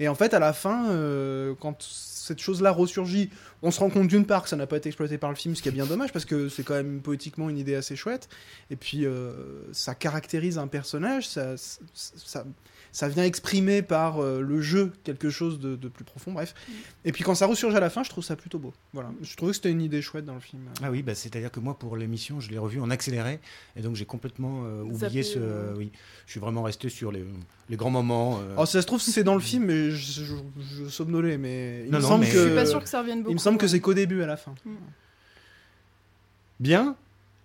Et 0.00 0.08
en 0.08 0.14
fait, 0.14 0.34
à 0.34 0.38
la 0.38 0.54
fin, 0.54 0.88
euh, 0.90 1.54
quand 1.60 1.76
cette 1.80 2.40
chose-là 2.40 2.70
ressurgit, 2.70 3.30
on 3.62 3.70
se 3.70 3.80
rend 3.80 3.90
compte 3.90 4.08
d'une 4.08 4.24
part 4.24 4.42
que 4.42 4.48
ça 4.48 4.56
n'a 4.56 4.66
pas 4.66 4.78
été 4.78 4.88
exploité 4.88 5.18
par 5.18 5.30
le 5.30 5.36
film, 5.36 5.54
ce 5.54 5.62
qui 5.62 5.68
est 5.68 5.72
bien 5.72 5.84
dommage 5.84 6.12
parce 6.12 6.24
que 6.24 6.48
c'est 6.48 6.62
quand 6.62 6.74
même 6.74 7.00
poétiquement 7.02 7.50
une 7.50 7.58
idée 7.58 7.74
assez 7.74 7.96
chouette. 7.96 8.28
Et 8.70 8.76
puis, 8.76 9.04
euh, 9.04 9.32
ça 9.72 9.94
caractérise 9.94 10.58
un 10.58 10.68
personnage, 10.68 11.28
ça, 11.28 11.56
ça, 11.56 11.80
ça 11.92 12.44
vient 13.08 13.24
exprimer 13.24 13.82
par 13.82 14.18
euh, 14.22 14.40
le 14.40 14.60
jeu 14.60 14.92
quelque 15.04 15.30
chose 15.30 15.58
de, 15.60 15.76
de 15.76 15.88
plus 15.88 16.04
profond, 16.04 16.32
bref. 16.32 16.54
Et 17.04 17.12
puis 17.12 17.22
quand 17.24 17.34
ça 17.34 17.46
ressurgit 17.46 17.76
à 17.76 17.80
la 17.80 17.90
fin, 17.90 18.02
je 18.02 18.10
trouve 18.10 18.24
ça 18.24 18.36
plutôt 18.36 18.58
beau. 18.58 18.72
Voilà. 18.92 19.10
Je 19.22 19.36
trouvais 19.36 19.50
que 19.52 19.56
c'était 19.56 19.70
une 19.70 19.80
idée 19.82 20.02
chouette 20.02 20.24
dans 20.24 20.34
le 20.34 20.40
film. 20.40 20.62
Ah 20.82 20.90
oui, 20.90 21.02
bah, 21.02 21.14
c'est-à-dire 21.14 21.50
que 21.50 21.60
moi, 21.60 21.78
pour 21.78 21.96
l'émission, 21.96 22.40
je 22.40 22.50
l'ai 22.50 22.58
revu 22.58 22.80
en 22.80 22.90
accéléré, 22.90 23.40
et 23.76 23.80
donc 23.82 23.96
j'ai 23.96 24.04
complètement 24.06 24.62
euh, 24.64 24.82
oublié 24.82 25.22
ce. 25.22 25.38
euh. 25.38 25.74
oui, 25.76 25.92
je 26.26 26.32
suis 26.32 26.40
vraiment 26.40 26.62
resté 26.62 26.88
sur 26.88 27.12
les, 27.12 27.24
les 27.68 27.76
grands 27.76 27.90
moments. 27.90 28.40
euh. 28.40 28.52
Alors, 28.54 28.68
ça 28.68 28.82
se 28.82 28.86
trouve, 28.86 29.00
c'est 29.00 29.24
dans 29.24 29.34
le 29.34 29.40
film, 29.40 29.64
mais 29.66 29.90
je, 29.90 30.22
je, 30.22 30.34
je 30.82 30.88
somnolais, 30.88 31.38
mais 31.38 31.84
il 31.86 31.90
Non, 31.90 31.98
me 31.98 32.02
non, 32.02 32.08
semble 32.08 32.24
mais- 32.24 32.30
que. 32.32 32.38
Je 32.38 32.46
suis 32.46 32.54
pas 32.54 32.66
sûr 32.66 32.82
que 32.82 32.88
ça 32.88 33.00
revienne 33.00 33.18
beaucoup. 33.20 33.30
Il 33.30 33.34
me 33.34 33.38
semble 33.40 33.58
que 33.58 33.66
c'est 33.68 33.80
qu'au 33.80 33.94
début, 33.94 34.22
à 34.22 34.26
la 34.26 34.36
fin. 34.36 34.54
Bien. 36.58 36.96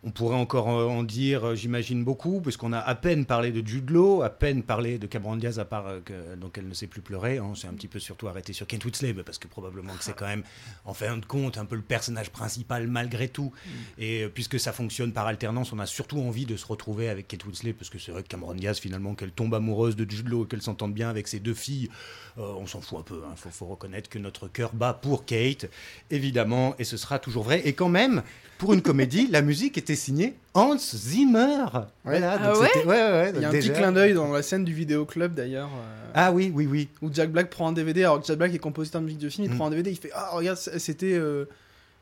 On 0.07 0.11
pourrait 0.11 0.37
encore 0.37 0.69
euh, 0.69 0.85
en 0.85 1.01
dire, 1.01 1.43
euh, 1.45 1.55
j'imagine, 1.55 2.03
beaucoup, 2.03 2.39
puisqu'on 2.39 2.73
a 2.73 2.77
à 2.77 2.93
peine 2.93 3.25
parlé 3.25 3.51
de 3.51 3.67
Jude 3.67 3.89
Law, 3.89 4.21
à 4.21 4.29
peine 4.29 4.61
parlé 4.61 4.99
de 4.99 5.07
Cameron 5.07 5.35
Diaz, 5.35 5.57
à 5.57 5.65
part 5.65 5.87
euh, 5.87 5.99
que, 6.05 6.35
donc 6.35 6.59
elle 6.59 6.67
ne 6.67 6.75
sait 6.75 6.85
plus 6.85 7.01
pleurer. 7.01 7.39
hein. 7.39 7.53
C'est 7.55 7.65
un 7.67 7.73
petit 7.73 7.87
peu 7.87 7.97
surtout 7.97 8.27
arrêté 8.27 8.53
sur 8.53 8.67
Kent 8.67 8.85
bah, 9.15 9.23
parce 9.25 9.39
que 9.39 9.47
probablement 9.47 9.93
que 9.93 10.03
c'est 10.03 10.15
quand 10.15 10.27
même, 10.27 10.43
en 10.85 10.93
fin 10.93 11.17
de 11.17 11.25
compte, 11.25 11.57
un 11.57 11.65
peu 11.65 11.75
le 11.75 11.81
personnage 11.81 12.29
principal 12.29 12.87
malgré 12.87 13.29
tout. 13.29 13.51
Et 13.97 14.21
euh, 14.21 14.29
puisque 14.29 14.59
ça 14.59 14.73
fonctionne 14.73 15.11
par 15.11 15.25
alternance, 15.25 15.73
on 15.73 15.79
a 15.79 15.87
surtout 15.87 16.19
envie 16.19 16.45
de 16.45 16.55
se 16.55 16.67
retrouver 16.67 17.09
avec 17.09 17.27
Kate 17.27 17.43
Winslet, 17.43 17.73
parce 17.73 17.89
que 17.89 17.97
c'est 17.97 18.11
vrai 18.11 18.21
que 18.21 18.27
Cameron 18.27 18.53
Diaz, 18.53 18.77
finalement, 18.77 19.15
qu'elle 19.15 19.31
tombe 19.31 19.55
amoureuse 19.55 19.95
de 19.95 20.07
Jude 20.07 20.29
Law 20.29 20.45
et 20.45 20.47
qu'elle 20.47 20.61
s'entende 20.61 20.93
bien 20.93 21.09
avec 21.09 21.27
ses 21.27 21.39
deux 21.39 21.55
filles, 21.55 21.89
euh, 22.37 22.53
on 22.59 22.67
s'en 22.67 22.79
fout 22.79 22.99
un 22.99 23.01
peu. 23.01 23.23
Il 23.31 23.37
faut, 23.37 23.49
faut 23.49 23.65
reconnaître 23.65 24.07
que 24.07 24.19
notre 24.19 24.49
cœur 24.49 24.71
bat 24.75 24.93
pour 24.93 25.25
Kate, 25.25 25.65
évidemment, 26.11 26.75
et 26.77 26.83
ce 26.83 26.95
sera 26.95 27.17
toujours 27.17 27.43
vrai. 27.43 27.63
Et 27.65 27.73
quand 27.73 27.89
même, 27.89 28.21
pour 28.59 28.73
une 28.73 28.83
comédie, 28.83 29.27
la 29.31 29.41
musique 29.41 29.79
était 29.79 29.94
signée 29.95 30.36
Hans 30.53 30.77
Zimmer. 30.77 31.65
Voilà, 32.03 32.38
Ah 32.39 32.51
donc 32.53 32.62
ouais 32.62 32.69
c'était- 32.73 32.86
ouais, 32.88 32.95
ouais, 32.95 33.12
ouais, 33.12 33.31
Il 33.36 33.41
y 33.41 33.45
a 33.45 33.49
un 33.49 33.51
petit 33.51 33.71
clin 33.71 33.91
d'œil 33.91 34.13
dans 34.13 34.31
la 34.31 34.41
scène 34.41 34.63
du 34.63 34.73
vidéoclub 34.73 35.34
d'ailleurs. 35.34 35.69
euh, 35.73 36.12
Ah 36.13 36.31
oui, 36.31 36.51
oui, 36.53 36.67
oui. 36.69 36.88
où 37.01 37.10
Jack 37.12 37.31
Black 37.31 37.49
prend 37.49 37.67
un 37.69 37.73
DVD, 37.73 38.03
alors 38.03 38.21
que 38.21 38.25
Jack 38.27 38.38
Black 38.38 38.53
est 38.53 38.60
compositeur 38.60 39.01
de 39.01 39.05
musique 39.05 39.21
de 39.21 39.29
film, 39.29 39.47
il 39.47 39.53
Mm. 39.53 39.55
prend 39.58 39.67
un 39.67 39.69
DVD, 39.71 39.91
il 39.91 39.97
fait 39.97 40.12
Ah, 40.13 40.29
regarde, 40.34 40.58
c- 40.58 40.77
c'était 40.79 41.13
euh, 41.13 41.45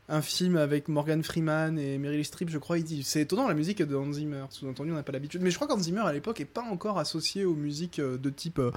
un 0.08 0.20
film 0.20 0.56
avec 0.56 0.88
Morgan 0.88 1.22
Freeman 1.22 1.78
et 1.78 1.96
Meryl 1.98 2.24
Streep, 2.24 2.50
je 2.50 2.58
crois. 2.58 2.76
Il 2.78 2.84
dit 2.84 3.02
C'est 3.02 3.22
étonnant, 3.22 3.48
la 3.48 3.54
musique 3.54 3.82
de 3.82 3.96
Hans 3.96 4.12
Zimmer. 4.12 4.44
Sous-entendu, 4.50 4.92
on 4.92 4.94
n'a 4.94 5.02
pas 5.02 5.12
l'habitude. 5.12 5.40
Mais 5.42 5.50
je 5.50 5.56
crois 5.56 5.66
qu'Hans 5.66 5.78
Zimmer 5.80 6.02
à 6.04 6.12
l'époque 6.12 6.40
est 6.40 6.44
pas 6.44 6.62
encore 6.62 6.98
associé 6.98 7.44
aux 7.46 7.54
musiques 7.54 7.98
euh, 8.00 8.18
de 8.18 8.28
type. 8.30 8.58
euh, 8.58 8.70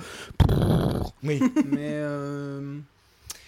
oui. 1.23 1.39
mais. 1.69 1.91
euh, 1.93 2.77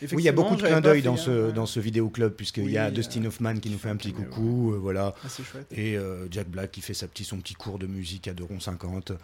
Oui, 0.02 0.08
il 0.20 0.22
y 0.22 0.30
a 0.30 0.32
beaucoup 0.32 0.56
de 0.56 0.62
clins 0.62 0.82
d'œil 0.82 1.02
dans 1.02 1.18
ce, 1.18 1.46
gaffe. 1.48 1.54
dans 1.54 1.66
ce 1.66 1.80
vidéoclub, 1.80 2.34
puisqu'il 2.34 2.70
y 2.72 2.78
a 2.78 2.88
Oui, 2.88 2.94
Dustin 2.94 3.24
euh, 3.24 3.28
Hoffman 3.28 3.56
qui 3.56 3.70
nous 3.70 3.78
fait 3.78 3.90
un 3.90 3.96
petit 3.96 4.14
coucou, 4.14 4.74
euh, 4.74 4.78
voilà. 4.78 5.14
Ah, 5.24 5.28
c'est 5.30 5.44
chouette. 5.44 5.68
Et 5.72 5.98
euh, 5.98 6.28
Jack 6.32 6.48
Black 6.50 6.72
qui 6.72 6.82
fait 6.82 6.94
sa 6.94 7.08
petit, 7.08 7.24
son 7.24 7.38
petit 7.38 7.54
cours 7.54 7.80
de 7.80 7.88
musique 7.88 8.28
à 8.28 8.34
2,50 8.34 9.12
Ouais. 9.12 9.18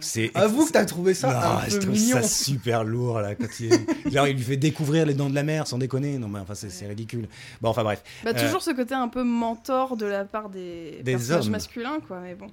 C'est 0.00 0.30
Avoue 0.34 0.66
que 0.66 0.72
t'as 0.72 0.84
trouvé 0.84 1.14
ça 1.14 1.28
Non, 1.32 1.58
un 1.58 1.68
je 1.68 1.74
peu 1.76 1.80
trouve 1.82 1.94
mignon. 1.94 2.16
ça 2.16 2.22
super 2.22 2.84
lourd 2.84 3.20
là 3.20 3.34
quand 3.34 3.46
il, 3.60 3.70
genre, 4.12 4.26
il 4.28 4.36
lui 4.36 4.42
fait 4.42 4.56
découvrir 4.56 5.06
les 5.06 5.14
dents 5.14 5.30
de 5.30 5.34
la 5.34 5.42
mer 5.42 5.66
sans 5.66 5.78
déconner 5.78 6.18
non 6.18 6.28
mais 6.28 6.38
enfin 6.40 6.54
c'est 6.54 6.70
c'est 6.70 6.86
ridicule 6.86 7.28
bon 7.60 7.68
enfin 7.70 7.82
bref 7.84 8.02
Bah, 8.24 8.32
Euh, 8.34 8.44
toujours 8.46 8.62
ce 8.62 8.70
côté 8.72 8.94
un 8.94 9.08
peu 9.08 9.22
mentor 9.22 9.96
de 9.96 10.06
la 10.06 10.24
part 10.24 10.48
des, 10.50 11.00
Des 11.02 11.12
personnages 11.12 11.46
hommes. 11.46 11.52
masculins, 11.52 11.98
quoi. 12.06 12.20
Mais 12.20 12.34
bon. 12.34 12.46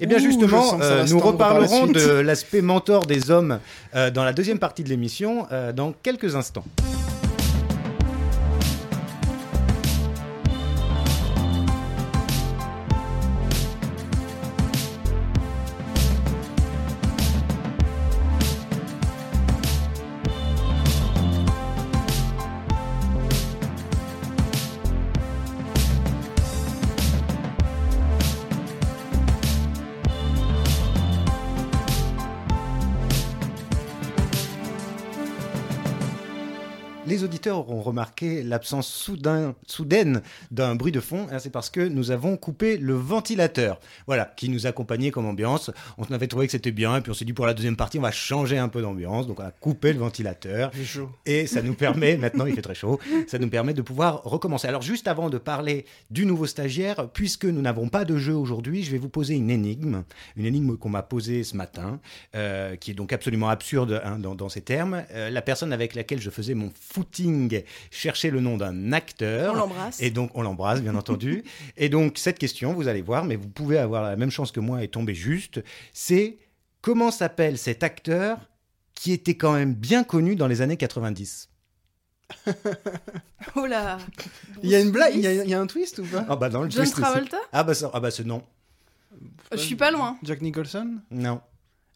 Et 0.00 0.06
bien 0.06 0.18
Ouh, 0.18 0.22
justement 0.22 0.78
euh, 0.80 1.04
nous 1.08 1.18
reparlerons 1.18 1.86
de 1.86 2.10
l'aspect 2.20 2.62
mentor 2.62 3.06
des 3.06 3.30
hommes 3.30 3.58
euh, 3.94 4.10
dans 4.10 4.24
la 4.24 4.32
deuxième 4.32 4.58
partie 4.58 4.82
de 4.84 4.88
l'émission 4.88 5.46
euh, 5.52 5.72
dans 5.72 5.92
quelques 6.02 6.36
instants 6.36 6.64
auditeurs 37.42 37.58
auront 37.58 37.82
remarqué 37.82 38.44
l'absence 38.44 38.86
soudain, 38.88 39.56
soudaine 39.66 40.22
d'un 40.52 40.76
bruit 40.76 40.92
de 40.92 41.00
fond. 41.00 41.26
hein, 41.32 41.40
C'est 41.40 41.50
parce 41.50 41.70
que 41.70 41.80
nous 41.80 42.12
avons 42.12 42.36
coupé 42.36 42.76
le 42.76 42.94
ventilateur, 42.94 43.80
voilà, 44.06 44.32
qui 44.36 44.48
nous 44.48 44.66
accompagnait 44.68 45.10
comme 45.10 45.26
ambiance. 45.26 45.72
On 45.98 46.04
avait 46.14 46.28
trouvé 46.28 46.46
que 46.46 46.52
c'était 46.52 46.70
bien, 46.70 46.96
et 46.96 47.00
puis 47.00 47.10
on 47.10 47.14
s'est 47.14 47.24
dit 47.24 47.32
pour 47.32 47.46
la 47.46 47.54
deuxième 47.54 47.74
partie, 47.76 47.98
on 47.98 48.02
va 48.02 48.12
changer 48.12 48.58
un 48.58 48.68
peu 48.68 48.80
d'ambiance. 48.80 49.26
Donc 49.26 49.40
on 49.40 49.44
a 49.44 49.50
coupé 49.50 49.92
le 49.92 49.98
ventilateur. 49.98 50.70
Chaud. 50.84 51.08
Et 51.26 51.46
ça 51.48 51.62
nous 51.62 51.74
permet, 51.74 52.16
maintenant 52.18 52.46
il 52.46 52.54
fait 52.54 52.62
très 52.62 52.76
chaud, 52.76 53.00
ça 53.26 53.38
nous 53.40 53.48
permet 53.48 53.74
de 53.74 53.82
pouvoir 53.82 54.22
recommencer. 54.22 54.68
Alors 54.68 54.82
juste 54.82 55.08
avant 55.08 55.28
de 55.28 55.38
parler 55.38 55.84
du 56.12 56.26
nouveau 56.26 56.46
stagiaire, 56.46 57.08
puisque 57.08 57.46
nous 57.46 57.60
n'avons 57.60 57.88
pas 57.88 58.04
de 58.04 58.16
jeu 58.18 58.34
aujourd'hui, 58.34 58.84
je 58.84 58.92
vais 58.92 58.98
vous 58.98 59.08
poser 59.08 59.34
une 59.34 59.50
énigme, 59.50 60.04
une 60.36 60.46
énigme 60.46 60.76
qu'on 60.76 60.90
m'a 60.90 61.02
posée 61.02 61.42
ce 61.42 61.56
matin, 61.56 61.98
euh, 62.36 62.76
qui 62.76 62.92
est 62.92 62.94
donc 62.94 63.12
absolument 63.12 63.48
absurde 63.48 64.00
hein, 64.04 64.18
dans, 64.20 64.36
dans 64.36 64.48
ces 64.48 64.60
termes. 64.60 65.02
Euh, 65.12 65.28
la 65.30 65.42
personne 65.42 65.72
avec 65.72 65.96
laquelle 65.96 66.20
je 66.20 66.30
faisais 66.30 66.54
mon 66.54 66.70
footing 66.78 67.31
cherchait 67.90 68.30
le 68.30 68.40
nom 68.40 68.56
d'un 68.56 68.92
acteur. 68.92 69.54
On 69.54 69.56
l'embrasse. 69.56 70.00
Et 70.02 70.10
donc, 70.10 70.30
on 70.34 70.42
l'embrasse, 70.42 70.80
bien 70.82 70.94
entendu. 70.94 71.44
Et 71.76 71.88
donc, 71.88 72.18
cette 72.18 72.38
question, 72.38 72.72
vous 72.74 72.88
allez 72.88 73.02
voir, 73.02 73.24
mais 73.24 73.36
vous 73.36 73.48
pouvez 73.48 73.78
avoir 73.78 74.02
la 74.02 74.16
même 74.16 74.30
chance 74.30 74.52
que 74.52 74.60
moi 74.60 74.82
et 74.82 74.88
tomber 74.88 75.14
juste, 75.14 75.62
c'est 75.92 76.38
comment 76.80 77.10
s'appelle 77.10 77.58
cet 77.58 77.82
acteur 77.82 78.38
qui 78.94 79.12
était 79.12 79.36
quand 79.36 79.52
même 79.52 79.74
bien 79.74 80.04
connu 80.04 80.36
dans 80.36 80.46
les 80.46 80.60
années 80.60 80.76
90 80.76 81.48
Oh 83.56 83.66
là 83.66 83.98
Il 84.62 84.70
y 84.70 84.74
a 84.74 84.80
une 84.80 84.90
blague, 84.90 85.14
il 85.14 85.20
y, 85.20 85.26
a- 85.26 85.30
Willis 85.30 85.42
il 85.44 85.50
y 85.50 85.54
a 85.54 85.60
un 85.60 85.66
twist 85.66 85.98
ou 85.98 86.04
pas 86.04 86.24
Ah 86.28 86.36
bah 86.36 86.48
dans 86.48 86.62
le 86.62 86.70
John 86.70 86.84
twist, 86.84 87.00
Travolta 87.00 87.36
Ah 87.52 87.64
bah 87.64 87.74
ça, 87.74 87.90
ah 87.92 88.00
bah 88.00 88.10
ce 88.10 88.22
non. 88.22 88.42
Je 89.52 89.56
suis 89.58 89.76
pas 89.76 89.90
loin. 89.90 90.16
Jack 90.22 90.40
Nicholson? 90.40 90.98
Non. 91.10 91.40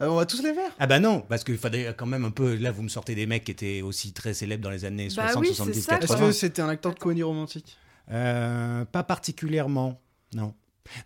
Ah, 0.01 0.11
On 0.11 0.17
va 0.17 0.27
tous 0.27 0.43
les 0.43 0.53
faire 0.53 0.71
Ah 0.79 0.87
bah 0.87 1.01
non, 1.01 1.21
parce 1.29 1.43
qu'il 1.45 1.57
fallait 1.59 1.93
quand 1.97 2.07
même 2.07 2.25
un 2.25 2.31
peu... 2.31 2.55
Là, 2.57 2.71
vous 2.71 2.83
me 2.83 2.89
sortez 2.89 3.15
des 3.15 3.27
mecs 3.27 3.45
qui 3.45 3.53
étaient 3.53 3.83
aussi 3.83 4.13
très 4.13 4.35
célèbres 4.35 4.63
dans 4.65 4.71
les 4.71 4.85
années 4.85 5.09
Bah 5.17 5.29
60, 5.33 5.41
oui, 5.43 5.49
c'est 5.49 5.55
70, 5.57 5.81
ça, 5.81 5.93
Est-ce 5.99 6.07
80. 6.09 6.27
que 6.27 6.33
c'était 6.33 6.63
un 6.63 6.69
acteur 6.69 6.93
de 6.95 6.99
comédie 6.99 7.23
romantique? 7.23 7.77
Euh, 8.11 8.85
pas 8.85 9.03
particulièrement, 9.03 10.01
non. 10.35 10.55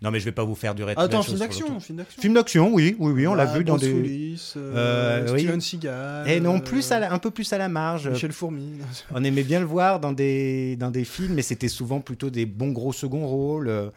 Non, 0.03 0.11
mais 0.11 0.19
je 0.19 0.25
vais 0.25 0.31
pas 0.31 0.43
vous 0.43 0.53
faire 0.53 0.75
durer 0.75 0.93
Attends, 0.95 1.17
la 1.17 1.23
film 1.23 1.39
d'action, 1.39 1.79
film 1.79 1.97
d'action. 1.97 2.21
Film 2.21 2.33
d'action, 2.35 2.71
oui, 2.71 2.95
oui, 2.99 3.11
oui, 3.13 3.25
on 3.25 3.33
l'a 3.33 3.45
vu 3.47 3.63
dans 3.63 3.77
Bruce 3.77 3.87
des... 3.87 3.93
Willis, 3.93 4.53
euh, 4.55 5.25
Euh, 5.25 5.33
oui. 5.33 5.39
Steven 5.39 5.59
Seagal. 5.61 6.29
Et 6.29 6.39
non, 6.39 6.57
euh, 6.57 6.59
plus 6.61 6.91
à 6.91 6.99
la- 6.99 7.11
un 7.11 7.17
peu 7.17 7.31
plus 7.31 7.51
à 7.51 7.57
la 7.57 7.67
marge. 7.67 8.07
Michel 8.07 8.31
Fourmi. 8.31 8.77
On 9.11 9.23
aimait 9.23 9.41
bien 9.41 9.59
le 9.59 9.65
voir 9.65 9.99
dans 9.99 10.11
des, 10.11 10.75
dans 10.75 10.91
des 10.91 11.03
films, 11.03 11.33
mais 11.33 11.41
c'était 11.41 11.67
souvent 11.67 11.99
plutôt 11.99 12.29
des 12.29 12.45
bons 12.45 12.71
gros 12.71 12.93
seconds 12.93 13.25
rôles. 13.25 13.91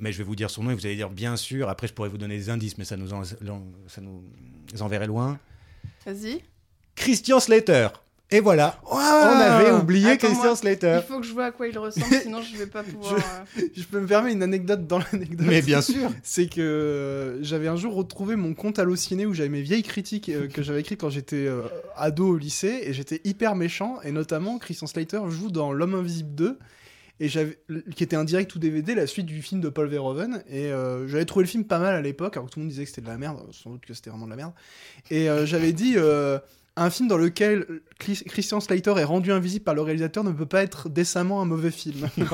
Mais 0.00 0.12
je 0.12 0.18
vais 0.18 0.24
vous 0.24 0.34
dire 0.36 0.50
son 0.50 0.64
nom 0.64 0.70
et 0.70 0.74
vous 0.74 0.86
allez 0.86 0.96
dire 0.96 1.10
bien 1.10 1.36
sûr. 1.36 1.68
Après, 1.68 1.86
je 1.86 1.92
pourrais 1.92 2.08
vous 2.08 2.18
donner 2.18 2.36
des 2.36 2.50
indices, 2.50 2.78
mais 2.78 2.84
ça 2.84 2.96
nous, 2.96 3.12
en- 3.12 3.22
l'en- 3.42 3.64
ça 3.86 4.00
nous 4.00 4.22
enverrait 4.80 5.06
loin. 5.06 5.38
Vas-y. 6.06 6.42
Christian 6.96 7.40
Slater. 7.40 7.88
Et 8.30 8.40
voilà, 8.40 8.80
on 8.90 8.96
avait 8.96 9.70
oublié 9.70 10.08
Attends, 10.12 10.26
Christian 10.28 10.44
moi, 10.46 10.56
Slater. 10.56 11.00
Il 11.04 11.06
faut 11.06 11.20
que 11.20 11.26
je 11.26 11.32
vois 11.32 11.44
à 11.46 11.50
quoi 11.52 11.68
il 11.68 11.78
ressemble, 11.78 12.06
sinon 12.22 12.40
je 12.42 12.56
vais 12.56 12.66
pas 12.66 12.82
pouvoir. 12.82 13.14
euh, 13.58 13.62
Je 13.76 13.84
peux 13.84 14.00
me 14.00 14.06
permettre 14.06 14.34
une 14.34 14.42
anecdote 14.42 14.86
dans 14.86 14.98
l'anecdote. 14.98 15.46
Mais 15.46 15.62
bien 15.62 15.80
sûr. 15.82 16.10
C'est 16.24 16.46
que 16.48 16.60
euh, 16.60 17.42
j'avais 17.44 17.68
un 17.68 17.76
jour 17.76 17.94
retrouvé 17.94 18.34
mon 18.34 18.54
compte 18.54 18.78
Allociné 18.80 19.26
où 19.26 19.34
j'avais 19.34 19.50
mes 19.50 19.60
vieilles 19.62 19.82
critiques 19.84 20.30
euh, 20.30 20.48
que 20.48 20.62
j'avais 20.62 20.80
écrites 20.80 21.00
quand 21.00 21.10
j'étais 21.10 21.46
euh, 21.46 21.62
ado 21.96 22.26
au 22.30 22.36
lycée 22.36 22.80
et 22.84 22.92
j'étais 22.94 23.20
hyper 23.24 23.54
méchant 23.54 23.98
et 24.02 24.10
notamment 24.10 24.58
Christian 24.58 24.86
Slater 24.88 25.20
joue 25.28 25.50
dans 25.50 25.72
L'homme 25.72 25.94
invisible 25.94 26.34
2 26.34 26.58
et 27.20 27.28
qui 27.28 28.02
était 28.02 28.16
un 28.16 28.24
direct 28.24 28.54
ou 28.54 28.58
DVD 28.58 28.94
la 28.94 29.06
suite 29.06 29.26
du 29.26 29.40
film 29.40 29.60
de 29.60 29.68
Paul 29.68 29.88
Verhoeven. 29.88 30.42
Et 30.48 30.72
euh, 30.72 31.06
j'avais 31.06 31.24
trouvé 31.24 31.44
le 31.44 31.48
film 31.48 31.64
pas 31.64 31.78
mal 31.78 31.94
à 31.94 32.00
l'époque 32.00 32.36
alors 32.36 32.48
que 32.48 32.52
tout 32.52 32.58
le 32.58 32.64
monde 32.64 32.70
disait 32.70 32.84
que 32.84 32.90
c'était 32.90 33.02
de 33.02 33.06
la 33.06 33.18
merde 33.18 33.40
sans 33.52 33.70
doute 33.70 33.86
que 33.86 33.94
c'était 33.94 34.10
vraiment 34.10 34.26
de 34.26 34.30
la 34.30 34.36
merde. 34.36 34.52
Et 35.10 35.30
euh, 35.30 35.46
j'avais 35.46 35.72
dit 35.72 35.94
euh, 35.96 36.38
un 36.76 36.90
film 36.90 37.08
dans 37.08 37.16
lequel 37.16 37.82
Chris- 38.00 38.24
Christian 38.26 38.58
Slater 38.60 38.94
est 38.98 39.04
rendu 39.04 39.30
invisible 39.30 39.64
par 39.64 39.74
le 39.76 39.82
réalisateur 39.82 40.24
ne 40.24 40.32
peut 40.32 40.46
pas 40.46 40.62
être 40.62 40.88
décemment 40.88 41.40
un 41.40 41.44
mauvais 41.44 41.70
film. 41.70 42.08
Oh 42.18 42.26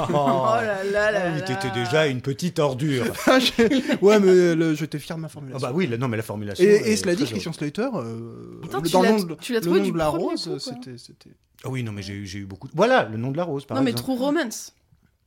là 0.57 0.83
là 0.85 1.11
là 1.13 1.21
Ah 1.27 1.33
oui, 1.35 1.41
là. 1.41 1.47
t'étais 1.47 1.71
déjà 1.73 2.07
une 2.07 2.23
petite 2.23 2.59
ordure. 2.59 3.05
ouais, 4.03 4.19
mais 4.21 4.55
le- 4.55 4.75
j'étais 4.75 4.99
fier 4.99 5.17
de 5.17 5.21
ma 5.21 5.27
Ah 5.27 5.31
formulation. 5.31 5.69
bah 5.69 5.73
oui, 5.75 5.89
non, 5.99 6.09
mais 6.09 6.17
la 6.17 6.23
formulation. 6.23 6.65
Et, 6.65 6.97
cela 6.97 7.15
dit, 7.15 7.25
Christian 7.27 7.53
Slater, 7.53 7.89
euh, 7.95 8.61
Attends, 8.65 8.79
le- 8.81 8.87
tu 8.87 8.93
dans 8.93 9.03
l'as- 9.03 9.13
le 9.13 9.19
nom 9.19 9.25
de, 9.25 9.35
tu 9.35 9.53
l'as 9.53 9.59
le 9.59 9.65
trouvé 9.67 9.81
nom 9.81 9.87
du 9.87 9.93
de 9.93 9.99
la 9.99 10.09
rose, 10.09 10.59
c'était, 10.59 10.97
c'était- 10.97 11.31
Ah 11.65 11.69
oui, 11.69 11.83
non, 11.83 11.93
mais 11.93 12.03
j'ai 12.03 12.15
eu- 12.15 12.27
j'ai 12.27 12.39
eu 12.39 12.47
beaucoup. 12.47 12.69
de- 12.69 12.73
Voilà, 12.75 13.05
le 13.05 13.19
nom 13.19 13.31
de 13.31 13.37
la 13.37 13.45
rose, 13.45 13.67
par 13.67 13.77
Non, 13.77 13.83
mais 13.85 13.91
exemple. 13.91 14.15
True 14.17 14.25
Romance. 14.25 14.75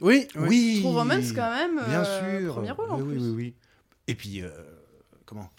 Oui, 0.02 0.28
Oui. 0.36 0.80
True 0.82 0.92
Romance, 0.92 1.32
quand 1.34 1.52
même. 1.52 1.80
Bien 1.88 2.04
euh, 2.04 2.42
sûr. 2.42 2.56
Premier 2.56 2.72
rôle 2.72 2.90
en 2.90 3.00
oui, 3.00 3.04
plus. 3.14 3.18
oui, 3.22 3.28
oui, 3.30 3.34
oui. 3.38 3.54
Et 4.08 4.16
puis, 4.16 4.42
euh, 4.42 4.50
comment? 5.26 5.50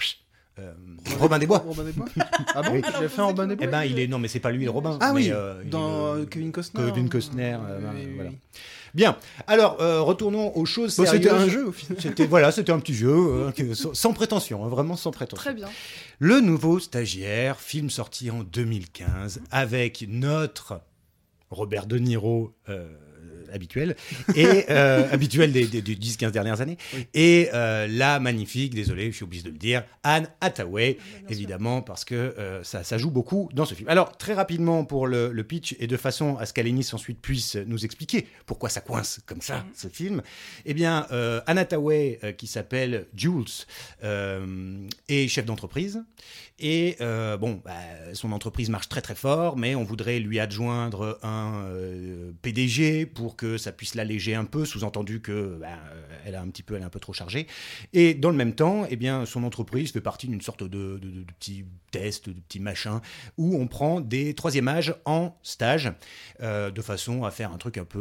Euh, 0.60 0.72
Robin 1.18 1.38
des 1.40 1.46
Bois. 1.46 1.58
Robin 1.66 1.82
des 1.84 1.92
Bois. 1.92 2.06
Ah 2.54 2.62
bon 2.62 2.74
Oui. 2.74 2.82
Il 3.00 3.04
a 3.04 3.08
fait 3.08 3.20
un 3.20 3.24
Robin 3.24 3.46
des 3.48 3.54
Eh 3.54 3.56
Bois 3.56 3.66
ben, 3.66 3.82
il 3.84 3.98
est 3.98 4.06
non, 4.06 4.18
mais 4.20 4.28
c'est 4.28 4.38
pas 4.40 4.52
lui, 4.52 4.64
le 4.64 4.70
Robin. 4.70 4.96
Ah 5.00 5.12
mais, 5.12 5.22
oui, 5.22 5.30
euh, 5.32 5.62
dans 5.64 6.14
est, 6.16 6.20
euh, 6.20 6.26
Kevin 6.26 6.52
Costner. 6.52 6.80
Kevin 6.86 7.08
Costner, 7.08 7.54
euh, 7.60 7.80
Oui, 7.92 8.00
oui, 8.06 8.12
voilà. 8.14 8.30
oui. 8.30 8.36
Bien. 8.94 9.16
Alors, 9.48 9.80
euh, 9.80 10.00
retournons 10.00 10.56
aux 10.56 10.64
choses 10.64 10.96
Bon, 10.96 11.04
sérieuses. 11.04 11.24
c'était 11.24 11.34
un 11.34 11.48
jeu 11.48 11.66
au 11.66 11.72
final. 11.72 12.00
C'était 12.00 12.26
voilà, 12.26 12.52
c'était 12.52 12.70
un 12.70 12.78
petit 12.78 12.94
jeu 12.94 13.10
euh, 13.10 13.50
que- 13.50 13.74
sans, 13.74 13.92
sans 13.94 14.12
prétention, 14.12 14.64
hein, 14.64 14.68
vraiment 14.68 14.94
sans 14.94 15.10
prétention. 15.10 15.42
Très 15.42 15.54
bien. 15.54 15.68
Le 16.20 16.38
nouveau 16.40 16.78
stagiaire, 16.78 17.58
film 17.58 17.90
sorti 17.90 18.30
en 18.30 18.44
2015 18.44 19.40
avec 19.50 20.04
notre 20.08 20.80
Robert 21.50 21.86
De 21.86 21.98
Niro 21.98 22.54
euh, 22.68 22.86
habituel 23.54 23.96
et 24.34 24.64
euh, 24.70 25.08
habituel 25.12 25.52
des, 25.52 25.66
des- 25.66 25.80
des 25.82 25.96
10-15 25.96 26.30
dernières 26.32 26.60
années 26.60 26.76
Oui. 26.94 27.06
et 27.14 27.48
euh, 27.54 27.86
la 27.88 28.20
magnifique, 28.20 28.74
désolé, 28.74 29.10
je 29.10 29.16
suis 29.16 29.24
obligé 29.24 29.42
de 29.44 29.50
le 29.50 29.56
dire, 29.58 29.84
Anne 30.02 30.28
Hathaway, 30.40 30.98
évidemment 31.28 31.80
parce 31.82 32.04
que 32.04 32.14
euh, 32.14 32.62
ça, 32.64 32.84
ça 32.84 32.98
joue 32.98 33.10
beaucoup 33.10 33.48
dans 33.54 33.64
ce 33.64 33.74
film. 33.74 33.88
Alors 33.88 34.16
très 34.16 34.34
rapidement 34.34 34.84
pour 34.84 35.06
le, 35.06 35.30
le 35.32 35.44
pitch 35.44 35.76
et 35.78 35.86
de 35.86 35.96
façon 35.96 36.36
à 36.36 36.46
ce 36.46 36.52
qu'Alénis 36.52 36.88
ensuite 36.92 37.20
puisse 37.20 37.54
nous 37.56 37.84
expliquer 37.84 38.26
pourquoi 38.46 38.68
ça 38.68 38.80
coince 38.80 39.20
comme 39.26 39.40
ça 39.40 39.54
Mhm. 39.58 39.64
ce 39.74 39.88
film. 39.88 40.22
Eh 40.66 40.74
bien, 40.74 41.06
euh, 41.12 41.40
Anne 41.46 41.58
Hathaway 41.58 42.18
euh, 42.24 42.32
qui 42.32 42.46
s'appelle 42.48 43.06
Jules 43.14 43.44
euh, 44.02 44.86
est 45.08 45.28
chef 45.28 45.44
d'entreprise 45.46 46.02
et 46.58 46.96
euh, 47.00 47.36
bon, 47.36 47.60
bah, 47.64 47.72
son 48.14 48.32
entreprise 48.32 48.70
marche 48.70 48.88
très 48.88 49.00
très 49.00 49.14
fort, 49.14 49.56
mais 49.56 49.74
on 49.74 49.84
voudrait 49.84 50.18
lui 50.20 50.38
adjoindre 50.40 51.18
un 51.22 51.64
euh, 51.66 52.30
PDG 52.42 53.06
pour 53.06 53.36
que 53.36 53.43
ça 53.58 53.72
puisse 53.72 53.94
l'alléger 53.94 54.34
un 54.34 54.44
peu, 54.44 54.64
sous-entendu 54.64 55.20
que 55.20 55.58
bah, 55.60 55.68
euh, 55.92 56.02
elle 56.26 56.34
a 56.34 56.40
un 56.40 56.48
petit 56.48 56.62
peu, 56.62 56.74
elle 56.76 56.82
est 56.82 56.86
un 56.86 56.90
peu 56.90 57.00
trop 57.00 57.12
chargée. 57.12 57.46
Et 57.92 58.14
dans 58.14 58.30
le 58.30 58.36
même 58.36 58.54
temps, 58.54 58.86
eh 58.88 58.96
bien, 58.96 59.26
son 59.26 59.44
entreprise 59.44 59.92
fait 59.92 60.00
partie 60.00 60.26
d'une 60.28 60.40
sorte 60.40 60.62
de, 60.62 60.68
de, 60.68 60.98
de- 60.98 61.10
de 61.24 61.32
petit 61.38 61.64
test, 61.90 62.28
de 62.28 62.40
petit 62.40 62.60
machin, 62.60 63.00
où 63.38 63.56
on 63.56 63.66
prend 63.68 64.00
des 64.00 64.34
troisième 64.34 64.66
âge 64.68 64.94
en 65.04 65.36
stage, 65.42 65.92
euh, 66.42 66.70
de 66.70 66.82
façon 66.82 67.24
à 67.24 67.30
faire 67.30 67.52
un 67.52 67.58
truc 67.58 67.78
un 67.78 67.84
peu 67.84 67.98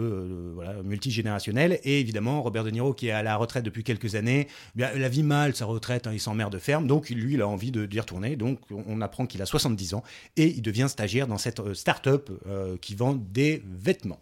euh, 0.61 0.83
multigénérationnel. 0.83 1.79
Et 1.83 1.99
évidemment, 1.99 2.41
Robert 2.41 2.63
De 2.63 2.71
Niro, 2.71 2.93
qui 2.93 3.07
est 3.07 3.11
à 3.11 3.21
la 3.23 3.35
retraite 3.35 3.63
depuis 3.63 3.83
quelques 3.83 4.15
années, 4.15 4.47
eh 4.49 4.77
bien, 4.77 4.91
la 4.95 5.09
vie 5.09 5.23
mal, 5.23 5.55
sa 5.55 5.65
retraite, 5.65 6.07
hein, 6.07 6.11
il 6.13 6.19
s'emmerde 6.19 6.57
ferme, 6.57 6.87
donc 6.87 7.09
lui, 7.09 7.33
il 7.35 7.41
a 7.41 7.47
envie 7.47 7.71
de 7.71 7.85
d'y 7.85 7.99
retourner. 7.99 8.35
Donc, 8.35 8.59
on 8.71 9.01
apprend 9.01 9.25
qu'il 9.27 9.41
a 9.41 9.45
70 9.45 9.93
ans 9.93 10.03
et 10.37 10.47
il 10.47 10.61
devient 10.61 10.87
stagiaire 10.89 11.27
dans 11.27 11.37
cette 11.37 11.59
euh, 11.59 11.73
start-up 11.73 12.31
qui 12.81 12.95
vend 12.95 13.13
des 13.13 13.61
vêtements. 13.65 14.19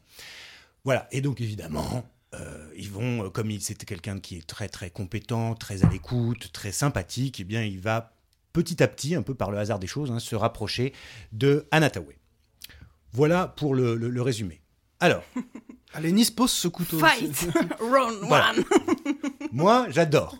Voilà, 0.83 1.07
et 1.11 1.21
donc 1.21 1.41
évidemment, 1.41 2.03
euh, 2.33 2.67
ils 2.75 2.89
vont, 2.89 3.25
euh, 3.25 3.29
comme 3.29 3.51
il 3.51 3.61
c'était 3.61 3.85
quelqu'un 3.85 4.19
qui 4.19 4.37
est 4.37 4.47
très 4.47 4.67
très 4.69 4.89
compétent, 4.89 5.53
très 5.55 5.83
à 5.83 5.89
l'écoute, 5.89 6.51
très 6.51 6.71
sympathique, 6.71 7.39
eh 7.39 7.43
bien 7.43 7.63
il 7.63 7.79
va 7.79 8.13
petit 8.53 8.81
à 8.81 8.87
petit, 8.87 9.15
un 9.15 9.21
peu 9.21 9.35
par 9.35 9.51
le 9.51 9.57
hasard 9.57 9.79
des 9.79 9.87
choses, 9.87 10.11
hein, 10.11 10.19
se 10.19 10.35
rapprocher 10.35 10.93
de 11.31 11.67
Anne 11.71 11.83
Hathaway. 11.83 12.17
Voilà 13.13 13.47
pour 13.47 13.75
le, 13.75 13.95
le- 13.95 14.09
le 14.09 14.21
résumé. 14.21 14.61
Alors, 14.99 15.23
Allez, 15.93 16.13
Nice 16.13 16.31
pose 16.31 16.51
ce 16.51 16.69
couteau. 16.69 16.97
Fight 16.99 17.49
Round 17.81 18.19
Voilà. 18.23 18.51
one 18.51 18.63
moi, 19.51 19.87
j'adore. 19.89 20.37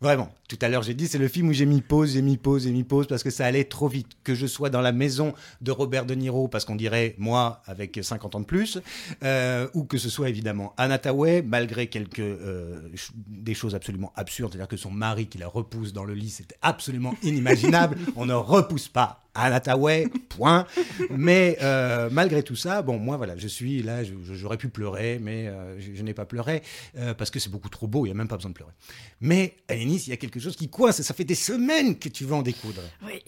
Vraiment. 0.00 0.32
Tout 0.48 0.58
à 0.62 0.68
l'heure, 0.68 0.82
j'ai 0.82 0.94
dit, 0.94 1.06
c'est 1.06 1.18
le 1.18 1.28
film 1.28 1.48
où 1.48 1.52
j'ai 1.52 1.66
mis 1.66 1.82
pause, 1.82 2.14
j'ai 2.14 2.22
mis 2.22 2.38
pause, 2.38 2.64
j'ai 2.64 2.72
mis 2.72 2.84
pause 2.84 3.06
parce 3.06 3.22
que 3.22 3.30
ça 3.30 3.44
allait 3.44 3.64
trop 3.64 3.86
vite. 3.86 4.08
Que 4.24 4.34
je 4.34 4.46
sois 4.46 4.70
dans 4.70 4.80
la 4.80 4.92
maison 4.92 5.34
de 5.60 5.70
Robert 5.70 6.06
De 6.06 6.14
Niro, 6.14 6.48
parce 6.48 6.64
qu'on 6.64 6.74
dirait 6.74 7.14
moi 7.18 7.60
avec 7.66 7.98
50 8.02 8.34
ans 8.34 8.40
de 8.40 8.46
plus, 8.46 8.80
euh, 9.22 9.68
ou 9.74 9.84
que 9.84 9.98
ce 9.98 10.08
soit 10.08 10.28
évidemment 10.28 10.72
Anna 10.78 10.98
Tawai, 10.98 11.42
malgré 11.42 11.88
quelques 11.88 12.20
euh, 12.20 12.80
des 13.26 13.54
choses 13.54 13.74
absolument 13.74 14.12
absurdes, 14.16 14.52
c'est-à-dire 14.52 14.68
que 14.68 14.76
son 14.76 14.90
mari 14.90 15.26
qui 15.26 15.38
la 15.38 15.48
repousse 15.48 15.92
dans 15.92 16.04
le 16.04 16.14
lit, 16.14 16.30
c'était 16.30 16.56
absolument 16.62 17.14
inimaginable. 17.22 17.98
On 18.16 18.26
ne 18.26 18.34
repousse 18.34 18.88
pas 18.88 19.22
Anna 19.34 19.60
Tawai, 19.60 20.08
point. 20.28 20.66
Mais 21.10 21.58
euh, 21.62 22.08
malgré 22.10 22.42
tout 22.42 22.56
ça, 22.56 22.82
bon, 22.82 22.98
moi 22.98 23.16
voilà, 23.16 23.36
je 23.36 23.48
suis 23.48 23.82
là, 23.82 24.02
j'aurais 24.32 24.56
pu 24.56 24.68
pleurer, 24.68 25.18
mais 25.20 25.46
euh, 25.48 25.78
je, 25.78 25.94
je 25.94 26.02
n'ai 26.02 26.14
pas 26.14 26.24
pleuré 26.24 26.62
euh, 26.98 27.14
parce 27.14 27.30
que 27.30 27.38
c'est 27.38 27.50
beaucoup 27.50 27.68
trop 27.68 27.86
beau, 27.86 28.06
il 28.06 28.08
n'y 28.08 28.12
a 28.12 28.16
même 28.16 28.28
pas 28.28 28.36
besoin 28.36 28.50
de 28.50 28.56
pleurer. 28.56 28.72
Mais 29.20 29.56
à 29.68 29.76
Nice, 29.76 30.06
il 30.06 30.10
y 30.10 30.12
a 30.12 30.16
quelque 30.16 30.40
chose 30.40 30.56
qui 30.56 30.68
coince 30.68 31.00
et 31.00 31.02
ça 31.02 31.14
fait 31.14 31.24
des 31.24 31.34
semaines 31.34 31.98
que 31.98 32.08
tu 32.08 32.24
veux 32.24 32.34
en 32.34 32.42
découdre. 32.42 32.82
Oui, 33.04 33.22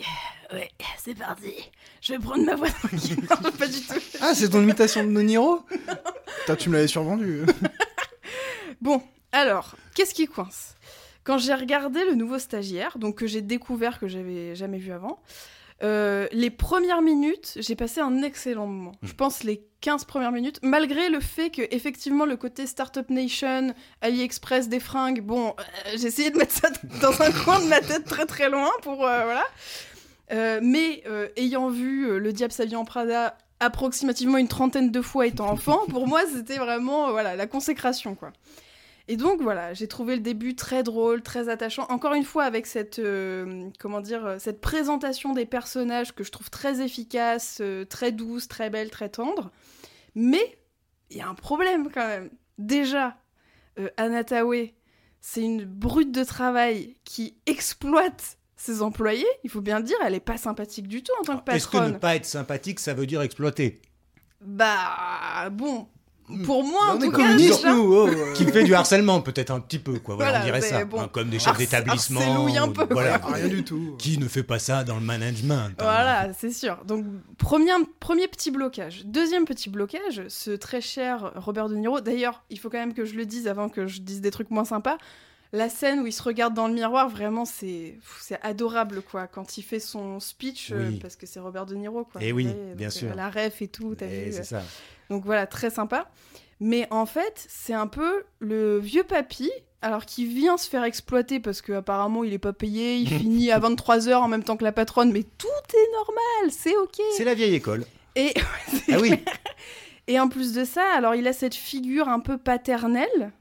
oui, 0.53 0.63
c'est 0.99 1.15
parti. 1.17 1.55
Je 2.01 2.15
vais 2.15 2.19
prendre 2.19 2.45
ma 2.45 2.57
voix 2.57 2.71
tranquille. 2.71 3.17
Non, 3.43 3.51
pas 3.53 3.69
du 3.69 3.81
tout. 3.81 3.95
Ah, 4.21 4.35
c'est 4.35 4.49
ton 4.49 4.63
imitation 4.63 5.05
de 5.05 5.13
De 5.13 5.21
Niro 5.23 5.61
Putain, 6.41 6.57
tu 6.57 6.69
me 6.69 6.75
l'avais 6.75 6.89
survendu. 6.89 7.43
Bon, 8.81 9.01
alors, 9.31 9.77
qu'est-ce 9.95 10.13
qui 10.13 10.27
coince? 10.27 10.75
Quand 11.25 11.39
j'ai 11.39 11.55
regardé 11.55 12.01
le 12.05 12.17
nouveau 12.17 12.41
stagiaire, 12.41 12.99
donc 12.99 13.19
que 13.19 13.29
j'ai 13.29 13.43
découvert 13.43 14.01
que 14.01 14.09
j'avais 14.09 14.57
jamais 14.57 14.79
vu 14.79 14.91
avant, 14.91 15.21
euh, 15.83 16.29
les 16.33 16.51
premières 16.51 17.03
minutes, 17.03 17.55
j'ai 17.57 17.75
passé 17.75 18.01
un 18.01 18.23
excellent 18.23 18.67
moment. 18.67 18.93
Je 19.03 19.13
pense 19.13 19.43
les 19.43 19.67
15 19.81 20.05
premières 20.05 20.31
minutes, 20.31 20.61
malgré 20.63 21.09
le 21.09 21.21
fait 21.21 21.51
que 21.51 21.63
effectivement 21.71 22.25
le 22.25 22.37
côté 22.37 22.67
Startup 22.67 23.09
Nation, 23.11 23.75
AliExpress, 24.01 24.69
des 24.69 24.79
fringues, 24.79 25.23
bon, 25.23 25.49
euh, 25.49 25.63
j'ai 25.97 26.07
essayé 26.07 26.31
de 26.31 26.39
mettre 26.39 26.53
ça 26.53 26.69
dans 27.03 27.21
un 27.21 27.33
coin 27.33 27.61
de 27.61 27.67
ma 27.67 27.81
tête 27.81 28.05
très 28.05 28.27
très 28.27 28.49
loin 28.49 28.71
pour 28.83 29.05
euh, 29.07 29.25
voilà. 29.25 29.45
Mais 30.63 31.05
ayant 31.37 31.69
vu 31.69 32.19
Le 32.19 32.33
Diable 32.33 32.55
s'habille 32.55 32.77
en 32.77 32.87
Prada 32.87 33.37
approximativement 33.61 34.39
une 34.39 34.49
trentaine 34.49 34.91
de 34.91 35.03
fois 35.03 35.27
étant 35.27 35.51
enfant, 35.51 35.81
pour 35.91 36.09
moi 36.09 36.23
c'était 36.33 36.57
vraiment 36.57 37.11
voilà 37.11 37.37
la 37.37 37.47
consécration 37.47 38.15
quoi. 38.15 38.33
Et 39.13 39.17
donc 39.19 39.43
voilà, 39.43 39.75
j'ai 39.75 39.89
trouvé 39.89 40.17
le 40.17 40.23
début 40.23 40.57
très 40.57 40.83
drôle, 40.83 41.21
très 41.21 41.51
attachant. 41.51 41.85
Encore 41.91 42.15
une 42.15 42.25
fois 42.25 42.45
avec 42.45 42.67
cette 42.67 42.99
euh, 42.99 43.69
comment 43.79 44.01
dire 44.01 44.25
euh, 44.25 44.37
cette 44.39 44.63
présentation 44.63 45.35
des 45.35 45.45
personnages 45.45 46.15
que 46.15 46.25
je 46.25 46.31
trouve 46.31 46.49
très 46.49 46.81
efficace, 46.81 47.59
euh, 47.61 47.85
très 47.85 48.11
douce, 48.11 48.49
très 48.49 48.71
belle, 48.71 48.89
très 48.89 49.11
tendre. 49.11 49.51
Mais 50.15 50.59
il 51.11 51.19
y 51.19 51.21
a 51.21 51.29
un 51.29 51.35
problème 51.35 51.91
quand 51.93 52.07
même. 52.07 52.31
Déjà, 52.57 53.19
euh, 53.79 53.91
Anna 53.99 54.25
Tawai, 54.25 54.75
c'est 55.21 55.43
une 55.43 55.67
brute 55.67 56.11
de 56.11 56.25
travail 56.25 56.97
qui 57.05 57.37
exploite 57.45 58.39
ses 58.57 58.81
employés. 58.81 59.27
Il 59.45 59.51
faut 59.51 59.61
bien 59.61 59.79
le 59.81 59.85
dire, 59.85 59.99
elle 60.03 60.15
est 60.15 60.21
pas 60.21 60.39
sympathique 60.39 60.89
du 60.89 61.03
tout 61.03 61.13
en 61.21 61.25
tant 61.25 61.37
que 61.37 61.51
Est-ce 61.51 61.69
que 61.69 61.77
ne 61.77 61.83
patronne. 61.83 62.01
pas 62.01 62.17
être 62.17 62.25
sympathique, 62.25 62.81
ça 62.81 62.95
veut 62.95 63.05
dire 63.05 63.21
exploiter? 63.21 63.83
Bah 64.41 65.51
bon, 65.51 65.87
pour 66.45 66.65
moi 66.65 66.91
en 66.93 66.97
On 66.97 67.01
est 67.01 67.05
tout 67.07 67.13
cas, 67.13 67.37
déjà- 67.37 67.73
nous. 67.75 67.93
oh, 67.95 68.09
euh. 68.09 68.33
Qui 68.35 68.45
fait 68.47 68.65
du 68.65 68.75
harcèlement, 68.75 69.21
peut-être 69.21 69.51
un 69.51 69.61
petit 69.61 69.79
peu, 69.79 69.99
quoi. 69.99 70.17
Voilà, 70.17 70.31
Voilà, 70.41 70.45
on 70.45 70.47
dirait 70.47 70.61
ça. 70.61 70.85
bon. 70.85 71.01
hein, 71.01 71.09
comme 71.13 71.29
des 71.31 71.39
chefs 71.39 71.57
d'établissement. 71.59 72.21
harcelouille 72.21 72.59
un 72.59 72.69
peu, 72.69 72.87
Voilà. 72.91 73.19
Rien 73.19 73.49
du 73.49 73.65
tout. 73.65 73.97
Qui 73.99 74.19
ne 74.19 74.29
fait 74.29 74.43
pas 74.43 74.59
ça 74.59 74.85
dans 74.85 74.95
le 74.97 75.01
management 75.03 75.69
hein 75.71 75.75
Voilà, 75.79 76.33
c'est 76.33 76.51
sûr. 76.53 76.79
Donc, 76.87 77.05
premier, 77.39 77.73
premier 78.01 78.29
petit 78.29 78.51
blocage. 78.51 79.05
Deuxième 79.05 79.45
petit 79.45 79.71
blocage, 79.71 80.23
ce 80.29 80.51
très 80.51 80.81
cher 80.81 81.33
Robert 81.37 81.69
De 81.69 81.77
Niro. 81.77 82.01
D'ailleurs, 82.01 82.43
il 82.51 82.59
faut 82.59 82.71
quand 82.71 82.79
même 82.79 82.95
que 82.95 83.05
je 83.05 83.15
le 83.15 83.27
dise 83.27 83.49
avant 83.49 83.69
que 83.69 83.87
je 83.87 84.01
dise 84.01 84.21
des 84.21 84.31
trucs 84.31 84.51
moins 84.51 84.65
sympas. 84.65 84.99
La 85.55 85.69
scène 85.69 86.01
où 86.01 86.07
il 86.07 86.13
se 86.15 86.23
regarde 86.23 86.55
dans 86.55 86.67
le 86.67 86.73
miroir, 86.73 87.11
vraiment, 87.11 87.45
c'est 87.45 87.99
c'est 88.23 88.41
adorable, 88.43 89.03
quoi. 89.03 89.27
Quand 89.27 89.59
il 89.59 89.63
fait 89.63 89.81
son 89.81 90.19
speech, 90.19 90.71
euh, 90.73 90.89
Oui. 90.89 90.99
parce 90.99 91.15
que 91.15 91.27
c'est 91.27 91.41
Robert 91.41 91.67
De 91.67 91.75
Niro, 91.75 92.05
quoi. 92.11 92.23
Eh 92.25 92.33
Vous 92.33 92.39
oui, 92.39 92.49
bien 92.75 92.87
donc, 92.89 92.97
sûr. 92.97 93.11
euh, 93.11 93.15
La 93.15 93.29
ref 93.29 93.61
et 93.61 93.69
tout, 93.69 93.95
t'as 93.95 94.07
Et 94.07 94.25
vu. 94.27 94.33
C'est 94.33 94.41
euh. 94.41 94.43
ça. 94.45 94.63
Donc 95.13 95.25
voilà, 95.25 95.47
très 95.47 95.71
sympa. 95.71 96.11
Mais 96.59 96.89
en 96.91 97.07
fait, 97.07 97.45
c'est 97.49 97.75
un 97.75 97.87
peu 97.87 98.25
le 98.39 98.79
vieux 98.79 99.05
papy, 99.05 99.51
alors 99.83 100.07
qui 100.07 100.25
vient 100.27 100.57
se 100.57 100.69
faire 100.69 100.85
exploiter 100.85 101.39
parce 101.41 101.61
qu'apparemment 101.61 102.25
il 102.25 102.33
est 102.33 102.39
pas 102.39 102.53
payé, 102.53 102.97
il 102.97 103.09
finit 103.19 103.51
à 103.51 103.61
23h 103.61 104.15
en 104.15 104.29
même 104.29 104.43
temps 104.43 104.57
que 104.57 104.65
la 104.65 104.73
patronne, 104.73 105.13
mais 105.13 105.25
tout 105.25 105.49
est 105.75 105.93
normal, 105.93 106.51
c'est 106.51 106.77
ok. 106.77 107.01
C'est 107.17 107.25
la 107.25 107.35
vieille 107.35 107.55
école. 107.55 107.85
Et, 108.17 108.33
Ah 108.93 108.99
oui. 109.01 109.13
et 110.07 110.19
en 110.19 110.29
plus 110.29 110.55
de 110.55 110.65
ça, 110.65 110.85
alors 110.97 111.15
il 111.15 111.27
a 111.27 111.33
cette 111.33 111.55
figure 111.55 112.09
un 112.09 112.21
peu 112.21 112.39
paternelle 112.39 113.33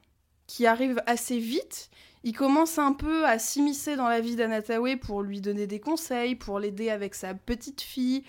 qui 0.48 0.66
arrive 0.66 1.02
assez 1.06 1.38
vite. 1.38 1.90
Il 2.24 2.34
commence 2.34 2.78
un 2.78 2.94
peu 2.94 3.26
à 3.26 3.40
s'immiscer 3.40 3.96
dans 3.96 4.08
la 4.10 4.20
vie 4.20 4.36
d'Anataway 4.36 4.96
pour 4.98 5.24
lui 5.24 5.42
donner 5.42 5.68
des 5.68 5.80
conseils, 5.80 6.36
pour 6.36 6.60
l'aider 6.60 6.90
avec 6.90 7.16
sa 7.16 7.34
petite 7.34 7.82
fille. 7.82 8.24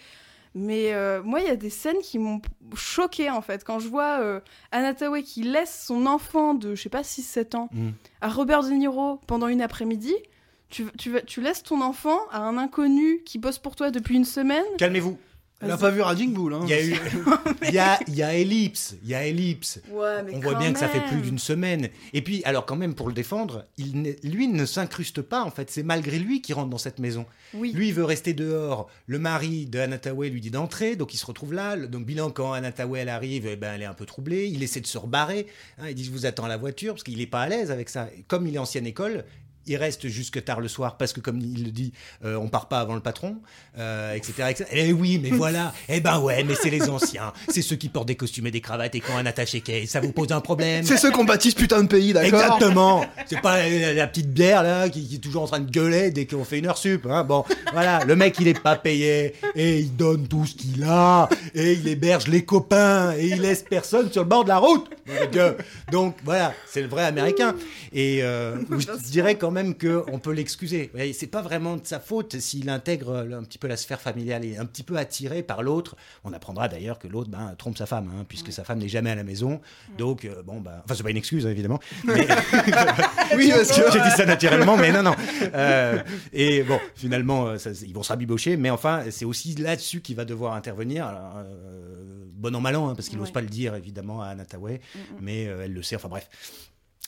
Mais 0.54 0.92
euh, 0.92 1.22
moi, 1.22 1.40
il 1.40 1.46
y 1.46 1.50
a 1.50 1.56
des 1.56 1.70
scènes 1.70 1.98
qui 2.02 2.18
m'ont 2.18 2.40
choqué 2.74 3.30
en 3.30 3.40
fait. 3.40 3.64
Quand 3.64 3.78
je 3.78 3.88
vois 3.88 4.20
euh, 4.20 4.40
Anataway 4.70 5.22
qui 5.22 5.42
laisse 5.42 5.84
son 5.86 6.04
enfant 6.06 6.52
de, 6.54 6.74
je 6.74 6.82
sais 6.82 6.88
pas, 6.90 7.02
6-7 7.02 7.56
ans 7.56 7.68
Mm. 7.72 7.90
à 8.20 8.28
Robert 8.28 8.62
De 8.62 8.70
Niro 8.70 9.18
pendant 9.26 9.48
une 9.48 9.62
après-midi, 9.62 10.14
tu, 10.68 10.86
tu, 10.98 11.14
tu 11.26 11.40
laisses 11.40 11.62
ton 11.62 11.80
enfant 11.80 12.18
à 12.30 12.38
un 12.40 12.58
inconnu 12.58 13.22
qui 13.24 13.38
bosse 13.38 13.58
pour 13.58 13.76
toi 13.76 13.90
depuis 13.90 14.16
une 14.16 14.24
semaine. 14.24 14.64
Calmez-vous. 14.78 15.16
Elle 15.62 15.70
a 15.70 15.76
pas 15.76 15.90
vu 15.90 16.00
Raging 16.00 16.32
Bull. 16.32 16.54
Hein. 16.54 16.60
Il 16.64 16.68
y 16.70 16.72
a 16.74 16.84
eu, 16.84 16.94
il 17.68 17.74
y 17.74 17.78
a, 17.78 17.98
il 18.08 18.14
y 18.14 18.22
a 18.22 18.34
ellipse, 18.34 18.96
il 19.02 19.08
y 19.10 19.14
a 19.14 19.24
ellipse. 19.26 19.80
Ouais, 19.90 20.22
mais 20.24 20.34
On 20.34 20.40
voit 20.40 20.54
bien 20.54 20.72
que 20.72 20.78
ça 20.78 20.88
fait 20.88 21.00
plus 21.08 21.20
d'une 21.22 21.38
semaine. 21.38 21.88
Et 22.12 22.22
puis, 22.22 22.42
alors 22.44 22.66
quand 22.66 22.76
même, 22.76 22.94
pour 22.94 23.06
le 23.08 23.14
défendre, 23.14 23.64
il 23.78 24.16
lui 24.24 24.48
ne 24.48 24.66
s'incruste 24.66 25.22
pas, 25.22 25.42
en 25.44 25.50
fait. 25.50 25.70
C'est 25.70 25.82
malgré 25.82 26.18
lui 26.18 26.42
qui 26.42 26.52
rentre 26.52 26.68
dans 26.70 26.78
cette 26.78 26.98
maison. 26.98 27.26
Oui. 27.54 27.72
Lui, 27.72 27.88
il 27.88 27.94
veut 27.94 28.04
rester 28.04 28.32
dehors. 28.34 28.88
Le 29.06 29.18
mari 29.18 29.66
de 29.66 29.78
Anataway 29.78 30.28
lui 30.30 30.40
dit 30.40 30.50
d'entrer, 30.50 30.96
donc 30.96 31.14
il 31.14 31.18
se 31.18 31.26
retrouve 31.26 31.52
là. 31.52 31.76
Donc, 31.76 32.04
bilan, 32.04 32.30
quand 32.30 32.52
Anataway 32.52 33.00
elle 33.00 33.08
arrive, 33.08 33.46
eh 33.46 33.56
ben, 33.56 33.74
elle 33.74 33.82
est 33.82 33.86
un 33.86 33.94
peu 33.94 34.06
troublée. 34.06 34.48
Il 34.48 34.62
essaie 34.62 34.80
de 34.80 34.86
se 34.86 34.98
rebarrer. 34.98 35.46
hein. 35.78 35.88
il 35.88 35.94
dit 35.94 36.04
Je 36.04 36.10
vous 36.10 36.26
attends 36.26 36.44
à 36.44 36.48
la 36.48 36.56
voiture, 36.56 36.94
parce 36.94 37.04
qu'il 37.04 37.18
n'est 37.18 37.26
pas 37.26 37.42
à 37.42 37.48
l'aise 37.48 37.70
avec 37.70 37.88
ça. 37.88 38.08
Comme 38.28 38.46
il 38.46 38.54
est 38.54 38.58
ancienne 38.58 38.86
école, 38.86 39.24
il 39.66 39.76
reste 39.76 40.08
jusque 40.08 40.44
tard 40.44 40.60
le 40.60 40.68
soir, 40.68 40.96
parce 40.96 41.12
que, 41.12 41.20
comme 41.20 41.38
il 41.40 41.64
le 41.64 41.70
dit, 41.70 41.92
euh, 42.24 42.36
on 42.36 42.48
part 42.48 42.68
pas 42.68 42.80
avant 42.80 42.94
le 42.94 43.00
patron, 43.00 43.36
euh, 43.78 44.14
etc., 44.14 44.44
etc. 44.50 44.64
Eh 44.72 44.92
oui, 44.92 45.18
mais 45.22 45.30
voilà. 45.30 45.72
eh 45.88 46.00
ben 46.00 46.18
ouais, 46.20 46.44
mais 46.44 46.54
c'est 46.54 46.70
les 46.70 46.88
anciens. 46.88 47.32
C'est 47.48 47.62
ceux 47.62 47.76
qui 47.76 47.88
portent 47.88 48.08
des 48.08 48.16
costumes 48.16 48.46
et 48.46 48.50
des 48.50 48.60
cravates 48.60 48.94
et 48.94 49.00
qui 49.00 49.10
ont 49.10 49.16
un 49.16 49.26
attaché 49.26 49.60
quai. 49.60 49.86
Ça 49.86 50.00
vous 50.00 50.12
pose 50.12 50.32
un 50.32 50.40
problème 50.40 50.84
C'est 50.84 50.96
ceux 50.96 51.10
bâti 51.24 51.50
ce 51.50 51.56
putain 51.56 51.82
de 51.82 51.88
pays, 51.88 52.12
d'accord 52.12 52.40
Exactement. 52.40 53.06
C'est 53.26 53.40
pas 53.40 53.68
la, 53.68 53.94
la 53.94 54.06
petite 54.06 54.32
bière 54.32 54.62
là 54.62 54.88
qui, 54.88 55.06
qui 55.06 55.16
est 55.16 55.18
toujours 55.18 55.42
en 55.42 55.46
train 55.46 55.60
de 55.60 55.70
gueuler 55.70 56.10
dès 56.10 56.26
qu'on 56.26 56.44
fait 56.44 56.58
une 56.58 56.66
heure 56.66 56.78
sup. 56.78 57.06
Hein. 57.08 57.24
Bon, 57.24 57.44
voilà, 57.72 58.04
le 58.04 58.16
mec 58.16 58.36
il 58.40 58.48
est 58.48 58.60
pas 58.60 58.76
payé 58.76 59.34
et 59.54 59.78
il 59.78 59.96
donne 59.96 60.26
tout 60.26 60.46
ce 60.46 60.54
qu'il 60.54 60.82
a 60.84 61.28
et 61.54 61.72
il 61.74 61.86
héberge 61.88 62.28
les 62.28 62.44
copains 62.44 63.14
et 63.16 63.26
il 63.28 63.40
laisse 63.40 63.62
personne 63.62 64.10
sur 64.10 64.22
le 64.22 64.28
bord 64.28 64.44
de 64.44 64.48
la 64.48 64.58
route. 64.58 64.90
Donc, 65.06 65.36
euh, 65.36 65.52
donc, 65.90 66.16
voilà, 66.24 66.54
c'est 66.66 66.82
le 66.82 66.88
vrai 66.88 67.04
américain. 67.04 67.54
Et 67.92 68.22
euh, 68.22 68.56
je 68.70 69.10
dirais 69.10 69.36
quand 69.36 69.50
même 69.52 69.74
que 69.74 70.02
on 70.10 70.18
peut 70.18 70.32
l'excuser. 70.32 70.90
C'est 71.14 71.26
pas 71.28 71.42
vraiment 71.42 71.76
de 71.76 71.86
sa 71.86 72.00
faute 72.00 72.38
s'il 72.40 72.68
intègre 72.70 73.26
un 73.32 73.42
petit 73.44 73.58
peu 73.58 73.68
la 73.68 73.76
sphère 73.76 74.00
familiale 74.00 74.44
et 74.44 74.56
un 74.56 74.66
petit 74.66 74.82
peu 74.82 74.96
attiré 74.96 75.42
par 75.42 75.62
l'autre. 75.62 75.96
On 76.24 76.32
apprendra 76.32 76.68
d'ailleurs 76.68 76.98
que 76.98 77.06
l'autre 77.08 77.30
ben, 77.30 77.54
trompe 77.56 77.78
sa 77.78 77.86
femme, 77.86 78.10
hein, 78.18 78.24
puisque 78.28 78.52
sa 78.52 78.64
femme 78.64 78.78
n'est 78.78 78.88
jamais 78.88 79.10
à 79.10 79.14
la 79.14 79.24
maison. 79.24 79.60
Donc 79.98 80.24
euh, 80.24 80.42
bon, 80.42 80.60
ben, 80.60 80.82
enfin 80.84 80.94
c'est 80.94 81.02
pas 81.02 81.10
une 81.10 81.16
excuse 81.16 81.46
hein, 81.46 81.50
évidemment. 81.50 81.78
Mais- 82.04 82.26
Oui, 83.36 83.50
parce 83.54 83.68
que. 83.70 83.90
j'ai 83.92 84.00
dit 84.00 84.10
ça 84.10 84.26
naturellement, 84.26 84.76
mais 84.76 84.92
non, 84.92 85.02
non. 85.02 85.14
Euh, 85.54 86.02
et 86.32 86.62
bon, 86.62 86.78
finalement, 86.94 87.46
euh, 87.46 87.58
ça, 87.58 87.70
ils 87.86 87.94
vont 87.94 88.02
se 88.02 88.08
rabibocher, 88.10 88.56
mais 88.56 88.70
enfin, 88.70 89.04
c'est 89.10 89.24
aussi 89.24 89.54
là-dessus 89.54 90.00
qu'il 90.00 90.16
va 90.16 90.24
devoir 90.24 90.54
intervenir. 90.54 91.06
Alors, 91.06 91.36
euh, 91.38 91.94
bon 92.34 92.54
an, 92.54 92.60
mal 92.60 92.76
an, 92.76 92.88
hein, 92.88 92.94
parce 92.94 93.08
qu'il 93.08 93.18
n'ose 93.18 93.28
Ouais. 93.28 93.32
pas 93.32 93.40
le 93.40 93.46
dire, 93.48 93.74
évidemment, 93.74 94.20
à 94.22 94.26
Anataway, 94.28 94.80
Mm, 94.94 94.98
mm. 94.98 95.16
mais 95.20 95.42
elle 95.44 95.72
le 95.72 95.82
sait, 95.82 95.96
enfin 95.96 96.08
bref. 96.08 96.28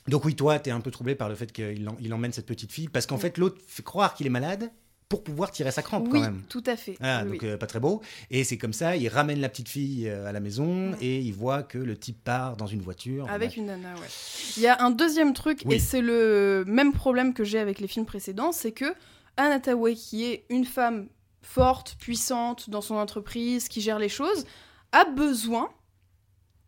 Donc 0.08 0.24
oui, 0.24 0.34
toi, 0.34 0.58
tu 0.58 0.68
es 0.68 0.72
un 0.72 0.80
peu 0.80 0.90
troublé 0.90 1.14
par 1.14 1.28
le 1.28 1.34
fait 1.34 1.50
qu'il 1.52 1.88
en- 1.88 2.14
emmène 2.14 2.32
cette 2.32 2.46
petite 2.46 2.72
fille, 2.72 2.88
parce 2.88 3.06
qu'en 3.06 3.18
fait, 3.18 3.38
l'autre 3.38 3.60
fait 3.66 3.82
croire 3.82 4.14
qu'il 4.14 4.26
est 4.26 4.30
malade 4.30 4.70
pour 5.08 5.22
pouvoir 5.22 5.50
tirer 5.50 5.70
sa 5.70 5.82
crampe 5.82 6.04
Oui, 6.04 6.10
quand 6.12 6.20
même. 6.20 6.42
tout 6.48 6.62
à 6.66 6.76
fait. 6.76 6.96
Ah, 7.00 7.22
Oui, 7.24 7.32
donc 7.32 7.44
euh, 7.44 7.56
pas 7.56 7.66
très 7.66 7.78
beau. 7.80 8.00
Et 8.30 8.42
c'est 8.44 8.58
comme 8.58 8.72
ça, 8.72 8.96
il 8.96 9.06
ramène 9.08 9.40
la 9.40 9.48
petite 9.48 9.68
fille 9.68 10.08
euh, 10.08 10.26
à 10.26 10.32
la 10.32 10.40
maison 10.40 10.92
et 11.00 11.20
il 11.20 11.32
voit 11.32 11.62
que 11.62 11.78
le 11.78 11.96
type 11.96 12.22
part 12.24 12.56
dans 12.56 12.66
une 12.66 12.80
voiture. 12.80 13.28
Avec 13.30 13.56
une 13.56 13.66
nana, 13.66 13.94
ouais. 13.94 14.08
Il 14.56 14.62
y 14.62 14.66
a 14.66 14.82
un 14.82 14.90
deuxième 14.90 15.32
truc, 15.34 15.64
et 15.70 15.78
c'est 15.78 16.00
le 16.00 16.64
même 16.66 16.92
problème 16.92 17.32
que 17.34 17.44
j'ai 17.44 17.58
avec 17.58 17.80
les 17.80 17.86
films 17.88 18.06
précédents, 18.06 18.52
c'est 18.52 18.72
que 18.72 18.94
Tawai, 19.36 19.94
qui 19.94 20.24
est 20.24 20.46
une 20.48 20.64
femme 20.64 21.08
forte, 21.42 21.96
puissante 21.98 22.70
dans 22.70 22.80
son 22.80 22.94
entreprise, 22.96 23.68
qui 23.68 23.80
gère 23.80 23.98
les 23.98 24.08
choses, 24.08 24.46
a 24.92 25.04
besoin 25.04 25.70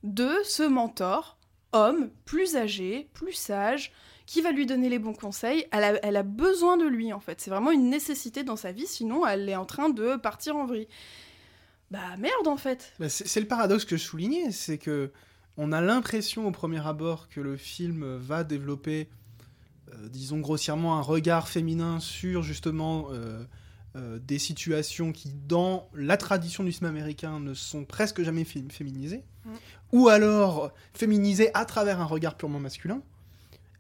de 0.03 0.31
ce 0.45 0.63
mentor, 0.63 1.36
homme, 1.77 2.11
plus 2.25 2.57
âgé, 2.57 3.09
plus 3.13 3.33
sage, 3.35 3.93
qui 4.27 4.41
va 4.41 4.51
lui 4.51 4.67
donner 4.67 4.89
les 4.89 4.99
bons 4.99 5.13
conseils. 5.15 5.67
Elle 5.71 5.85
a, 5.85 6.05
elle 6.05 6.17
a 6.17 6.23
besoin 6.25 6.77
de 6.77 6.85
lui, 6.87 7.13
en 7.13 7.21
fait. 7.21 7.41
C'est 7.41 7.51
vraiment 7.51 7.71
une 7.71 7.89
nécessité 7.91 8.43
dans 8.43 8.57
sa 8.57 8.73
vie, 8.73 8.87
sinon 8.87 9.25
elle 9.27 9.49
est 9.49 9.57
en 9.57 9.67
train 9.67 9.89
de 9.89 10.17
partir 10.17 10.57
en 10.57 10.67
vrille. 10.67 10.89
bah 11.91 12.17
merde 12.19 12.49
en 12.49 12.57
fait. 12.57 12.93
Bah, 12.99 13.09
c'est 13.09 13.41
le 13.41 13.47
paradoxe 13.47 13.85
que 13.85 13.97
je 13.97 14.03
soulignais, 14.03 14.51
c'est 14.51 14.79
que 14.79 15.13
on 15.57 15.73
a 15.73 15.81
l'impression 15.81 16.47
au 16.47 16.51
premier 16.51 16.85
abord 16.87 17.29
que 17.29 17.41
le 17.41 17.57
film 17.57 18.17
va 18.17 18.45
développer, 18.45 19.09
euh, 19.93 20.09
disons 20.09 20.41
grossièrement, 20.41 20.99
un 20.99 21.03
regard 21.03 21.49
féminin 21.49 21.99
sur 22.01 22.43
justement 22.43 23.07
euh, 23.13 23.43
euh, 23.95 24.19
des 24.19 24.39
situations 24.39 25.13
qui, 25.13 25.31
dans 25.33 25.89
la 25.95 26.17
tradition 26.19 26.63
du 26.65 26.73
cinéma 26.73 26.91
américain, 26.91 27.41
ne 27.41 27.55
sont 27.55 27.85
presque 27.87 28.23
jamais 28.23 28.45
fé- 28.45 28.65
féminisées, 28.71 29.23
Mm. 29.47 29.55
Ou 29.93 30.09
alors 30.09 30.73
féminisées 30.95 31.51
à 31.55 31.65
travers 31.65 32.01
un 32.01 32.05
regard 32.05 32.37
purement 32.37 32.61
masculin, 32.61 33.03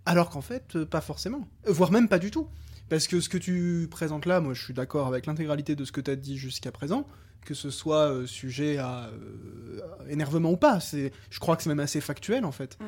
alors 0.04 0.30
qu'en 0.30 0.40
fait, 0.40 0.76
euh, 0.76 0.86
pas 0.86 1.00
forcément, 1.00 1.48
Euh, 1.66 1.72
voire 1.72 1.90
même 1.90 2.08
pas 2.08 2.18
du 2.18 2.30
tout. 2.30 2.48
Parce 2.88 3.08
que 3.08 3.20
ce 3.20 3.28
que 3.28 3.38
tu 3.38 3.88
présentes 3.90 4.26
là, 4.26 4.40
moi 4.40 4.54
je 4.54 4.62
suis 4.62 4.74
d'accord 4.74 5.08
avec 5.08 5.26
l'intégralité 5.26 5.74
de 5.74 5.84
ce 5.84 5.90
que 5.90 6.00
tu 6.00 6.10
as 6.10 6.16
dit 6.16 6.38
jusqu'à 6.38 6.70
présent, 6.70 7.04
que 7.44 7.54
ce 7.54 7.70
soit 7.70 8.10
euh, 8.10 8.26
sujet 8.26 8.78
à 8.78 9.10
euh, 9.12 9.80
à 10.06 10.10
énervement 10.10 10.50
ou 10.52 10.56
pas. 10.56 10.80
C'est, 10.80 11.12
je 11.30 11.40
crois 11.40 11.56
que 11.56 11.62
c'est 11.62 11.68
même 11.68 11.80
assez 11.80 12.00
factuel 12.00 12.44
en 12.44 12.52
fait. 12.52 12.78
Mm. 12.78 12.84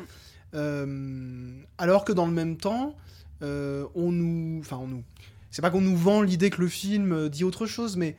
Euh, 0.55 1.53
alors 1.79 2.05
que 2.05 2.13
dans 2.13 2.27
le 2.27 2.33
même 2.33 2.57
temps, 2.57 2.97
on 3.41 4.13
nous, 4.13 4.61
enfin 4.61 4.77
on 4.77 4.87
nous, 4.87 5.05
c'est 5.51 5.63
pas 5.63 5.71
qu'on 5.71 5.81
nous 5.81 5.97
vend 5.97 6.23
l'idée 6.23 6.51
que 6.51 6.61
le 6.61 6.69
film 6.69 7.29
dit 7.29 7.45
autre 7.45 7.67
chose, 7.67 7.97
mais 7.97 8.17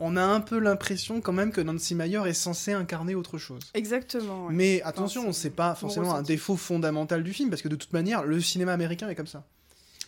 on 0.00 0.16
a 0.16 0.22
un 0.22 0.40
peu 0.40 0.58
l'impression 0.58 1.20
quand 1.20 1.32
même 1.32 1.52
que 1.52 1.60
Nancy 1.60 1.94
Meyer 1.94 2.22
est 2.26 2.32
censée 2.32 2.72
incarner 2.72 3.14
autre 3.14 3.38
chose. 3.38 3.60
Exactement. 3.74 4.46
ouais. 4.46 4.54
Mais 4.54 4.82
attention, 4.82 5.22
Enfin, 5.22 5.32
c'est 5.32 5.50
pas 5.50 5.74
forcément 5.74 6.14
un 6.14 6.22
défaut 6.22 6.56
fondamental 6.56 7.22
du 7.22 7.32
film, 7.32 7.50
parce 7.50 7.62
que 7.62 7.68
de 7.68 7.76
toute 7.76 7.92
manière, 7.92 8.24
le 8.24 8.40
cinéma 8.40 8.72
américain 8.72 9.08
est 9.08 9.14
comme 9.14 9.26
ça. 9.26 9.44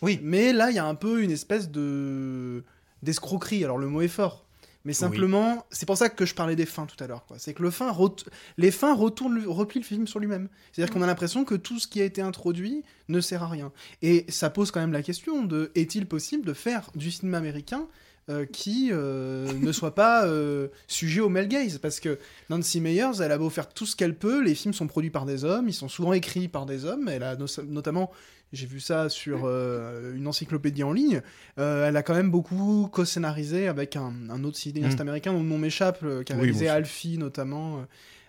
Oui. 0.01 0.19
Mais 0.23 0.51
là, 0.51 0.69
il 0.71 0.75
y 0.75 0.79
a 0.79 0.85
un 0.85 0.95
peu 0.95 1.21
une 1.23 1.31
espèce 1.31 1.69
de 1.69 2.63
d'escroquerie. 3.03 3.63
Alors 3.63 3.77
le 3.77 3.87
mot 3.87 4.01
est 4.01 4.07
fort, 4.07 4.45
mais 4.85 4.93
simplement, 4.93 5.65
c'est 5.71 5.85
pour 5.85 5.97
ça 5.97 6.09
que 6.09 6.25
je 6.25 6.33
parlais 6.33 6.55
des 6.55 6.65
fins 6.65 6.85
tout 6.85 7.01
à 7.03 7.07
l'heure. 7.07 7.25
quoi. 7.25 7.37
C'est 7.39 7.53
que 7.53 7.61
le 7.63 7.69
fin 7.71 7.91
ret- 7.91 8.25
les 8.57 8.71
fins 8.71 8.95
retournent, 8.95 9.35
le- 9.35 9.49
replient 9.49 9.79
le 9.81 9.85
film 9.85 10.07
sur 10.07 10.19
lui-même. 10.19 10.47
C'est-à-dire 10.71 10.93
qu'on 10.93 11.01
a 11.01 11.07
l'impression 11.07 11.43
que 11.45 11.55
tout 11.55 11.79
ce 11.79 11.87
qui 11.87 12.01
a 12.01 12.05
été 12.05 12.21
introduit 12.21 12.83
ne 13.09 13.19
sert 13.21 13.43
à 13.43 13.47
rien. 13.49 13.71
Et 14.01 14.25
ça 14.29 14.49
pose 14.49 14.71
quand 14.71 14.79
même 14.79 14.93
la 14.93 15.03
question 15.03 15.43
de 15.43 15.71
est-il 15.75 16.05
possible 16.05 16.45
de 16.45 16.53
faire 16.53 16.89
du 16.95 17.11
cinéma 17.11 17.37
américain 17.39 17.87
euh, 18.29 18.45
qui 18.45 18.89
euh, 18.91 19.51
ne 19.59 19.71
soit 19.71 19.95
pas 19.95 20.25
euh, 20.25 20.69
sujet 20.87 21.19
au 21.21 21.29
male 21.29 21.47
gaze 21.47 21.77
parce 21.77 21.99
que 21.99 22.17
Nancy 22.49 22.79
Meyers, 22.79 23.21
elle 23.21 23.31
a 23.31 23.37
beau 23.37 23.49
faire 23.49 23.67
tout 23.69 23.85
ce 23.85 23.95
qu'elle 23.95 24.15
peut, 24.15 24.41
les 24.41 24.55
films 24.55 24.73
sont 24.73 24.87
produits 24.87 25.09
par 25.09 25.25
des 25.25 25.43
hommes, 25.43 25.67
ils 25.67 25.73
sont 25.73 25.89
souvent 25.89 26.13
écrits 26.13 26.47
par 26.47 26.65
des 26.65 26.85
hommes, 26.85 27.09
elle 27.09 27.23
a 27.23 27.35
no- 27.35 27.45
notamment, 27.67 28.11
j'ai 28.53 28.65
vu 28.65 28.79
ça 28.79 29.09
sur 29.09 29.41
euh, 29.43 30.15
une 30.15 30.25
encyclopédie 30.27 30.83
en 30.83 30.93
ligne, 30.93 31.21
elle 31.57 31.97
a 31.97 32.03
quand 32.03 32.13
même 32.15 32.31
beaucoup 32.31 32.87
co-scénarisé 32.91 33.67
avec 33.67 33.95
un, 33.97 34.13
un 34.29 34.43
autre 34.45 34.57
cinéaste 34.57 34.99
Mm. 34.99 35.01
américain 35.01 35.33
dont 35.33 35.43
le 35.43 35.49
nom 35.49 35.57
m'échappe, 35.57 35.99
qui 36.23 36.31
a 36.31 36.35
Oui, 36.35 36.43
réalisé. 36.43 36.69
Alfie 36.69 37.17
notamment. 37.17 37.85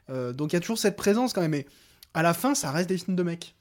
donc 0.09 0.53
il 0.53 0.55
y 0.55 0.57
a 0.57 0.61
toujours 0.61 0.78
cette 0.78 0.97
présence 0.97 1.32
quand 1.32 1.40
même, 1.40 1.51
mais 1.53 1.66
à 2.14 2.22
la 2.22 2.34
fin, 2.34 2.55
ça 2.55 2.70
reste 2.72 2.88
des 2.88 2.99
films 2.99 3.16
de 3.16 3.22
mecs. 3.22 3.55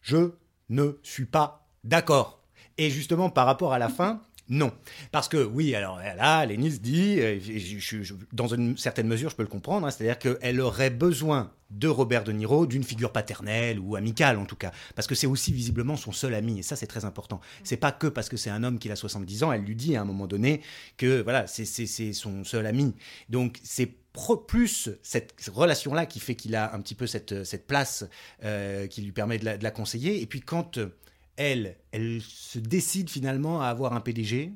Je 0.00 0.30
ne 0.70 0.92
suis 1.02 1.26
pas 1.26 1.66
d'accord. 1.84 2.42
Et 2.78 2.88
justement, 2.90 3.28
par 3.30 3.44
rapport 3.46 3.72
à 3.72 3.78
la 3.78 3.88
fin, 3.88 4.22
non. 4.48 4.72
Parce 5.12 5.28
que 5.28 5.42
oui, 5.42 5.74
alors 5.74 5.98
là, 5.98 6.44
Lénis 6.46 6.78
dit, 6.78 7.20
euh, 7.20 7.38
je- 7.40 7.78
je- 7.78 8.02
je- 8.02 8.14
dans 8.32 8.48
une 8.48 8.76
certaine 8.76 9.06
mesure, 9.06 9.30
je 9.30 9.36
peux 9.36 9.42
le 9.42 9.48
comprendre, 9.48 9.86
hein, 9.86 9.90
c'est-à-dire 9.90 10.18
qu'elle 10.18 10.60
aurait 10.60 10.90
besoin 10.90 11.52
de 11.70 11.88
Robert 11.88 12.22
De 12.24 12.32
Niro, 12.32 12.66
d'une 12.66 12.84
figure 12.84 13.12
paternelle 13.12 13.78
ou 13.78 13.96
amicale 13.96 14.36
en 14.36 14.44
tout 14.44 14.56
cas, 14.56 14.72
parce 14.94 15.08
que 15.08 15.14
c'est 15.14 15.26
aussi 15.26 15.52
visiblement 15.52 15.96
son 15.96 16.12
seul 16.12 16.34
ami, 16.34 16.58
et 16.58 16.62
ça 16.62 16.76
c'est 16.76 16.86
très 16.86 17.06
important. 17.06 17.40
C'est 17.64 17.78
pas 17.78 17.92
que 17.92 18.08
parce 18.08 18.28
que 18.28 18.36
c'est 18.36 18.50
un 18.50 18.62
homme 18.62 18.78
qui 18.78 18.90
a 18.90 18.96
70 18.96 19.42
ans, 19.42 19.52
elle 19.52 19.62
lui 19.62 19.74
dit 19.76 19.96
à 19.96 20.02
un 20.02 20.04
moment 20.04 20.26
donné 20.26 20.60
que 20.98 21.22
voilà, 21.22 21.46
c'est- 21.46 21.64
c'est 21.64 21.86
c'est 21.86 22.12
son 22.12 22.44
seul 22.44 22.66
ami. 22.66 22.94
Donc 23.30 23.58
c'est 23.62 23.94
plus 24.46 24.90
cette 25.02 25.34
relation-là 25.50 26.04
qui 26.04 26.20
fait 26.20 26.34
qu'il 26.34 26.54
a 26.54 26.74
un 26.74 26.80
petit 26.82 26.94
peu 26.94 27.06
cette, 27.06 27.44
cette 27.44 27.66
place 27.66 28.04
euh, 28.44 28.86
qui 28.86 29.00
lui 29.00 29.12
permet 29.12 29.38
de 29.38 29.46
la, 29.46 29.56
de 29.56 29.64
la 29.64 29.70
conseiller. 29.70 30.20
Et 30.20 30.26
puis 30.26 30.42
quand 30.42 30.76
euh, 30.76 30.94
elle, 31.36 31.76
se 32.20 32.58
décide 32.58 33.10
finalement 33.10 33.62
à 33.62 33.66
avoir 33.66 33.92
un 33.92 34.00
PDG, 34.00 34.52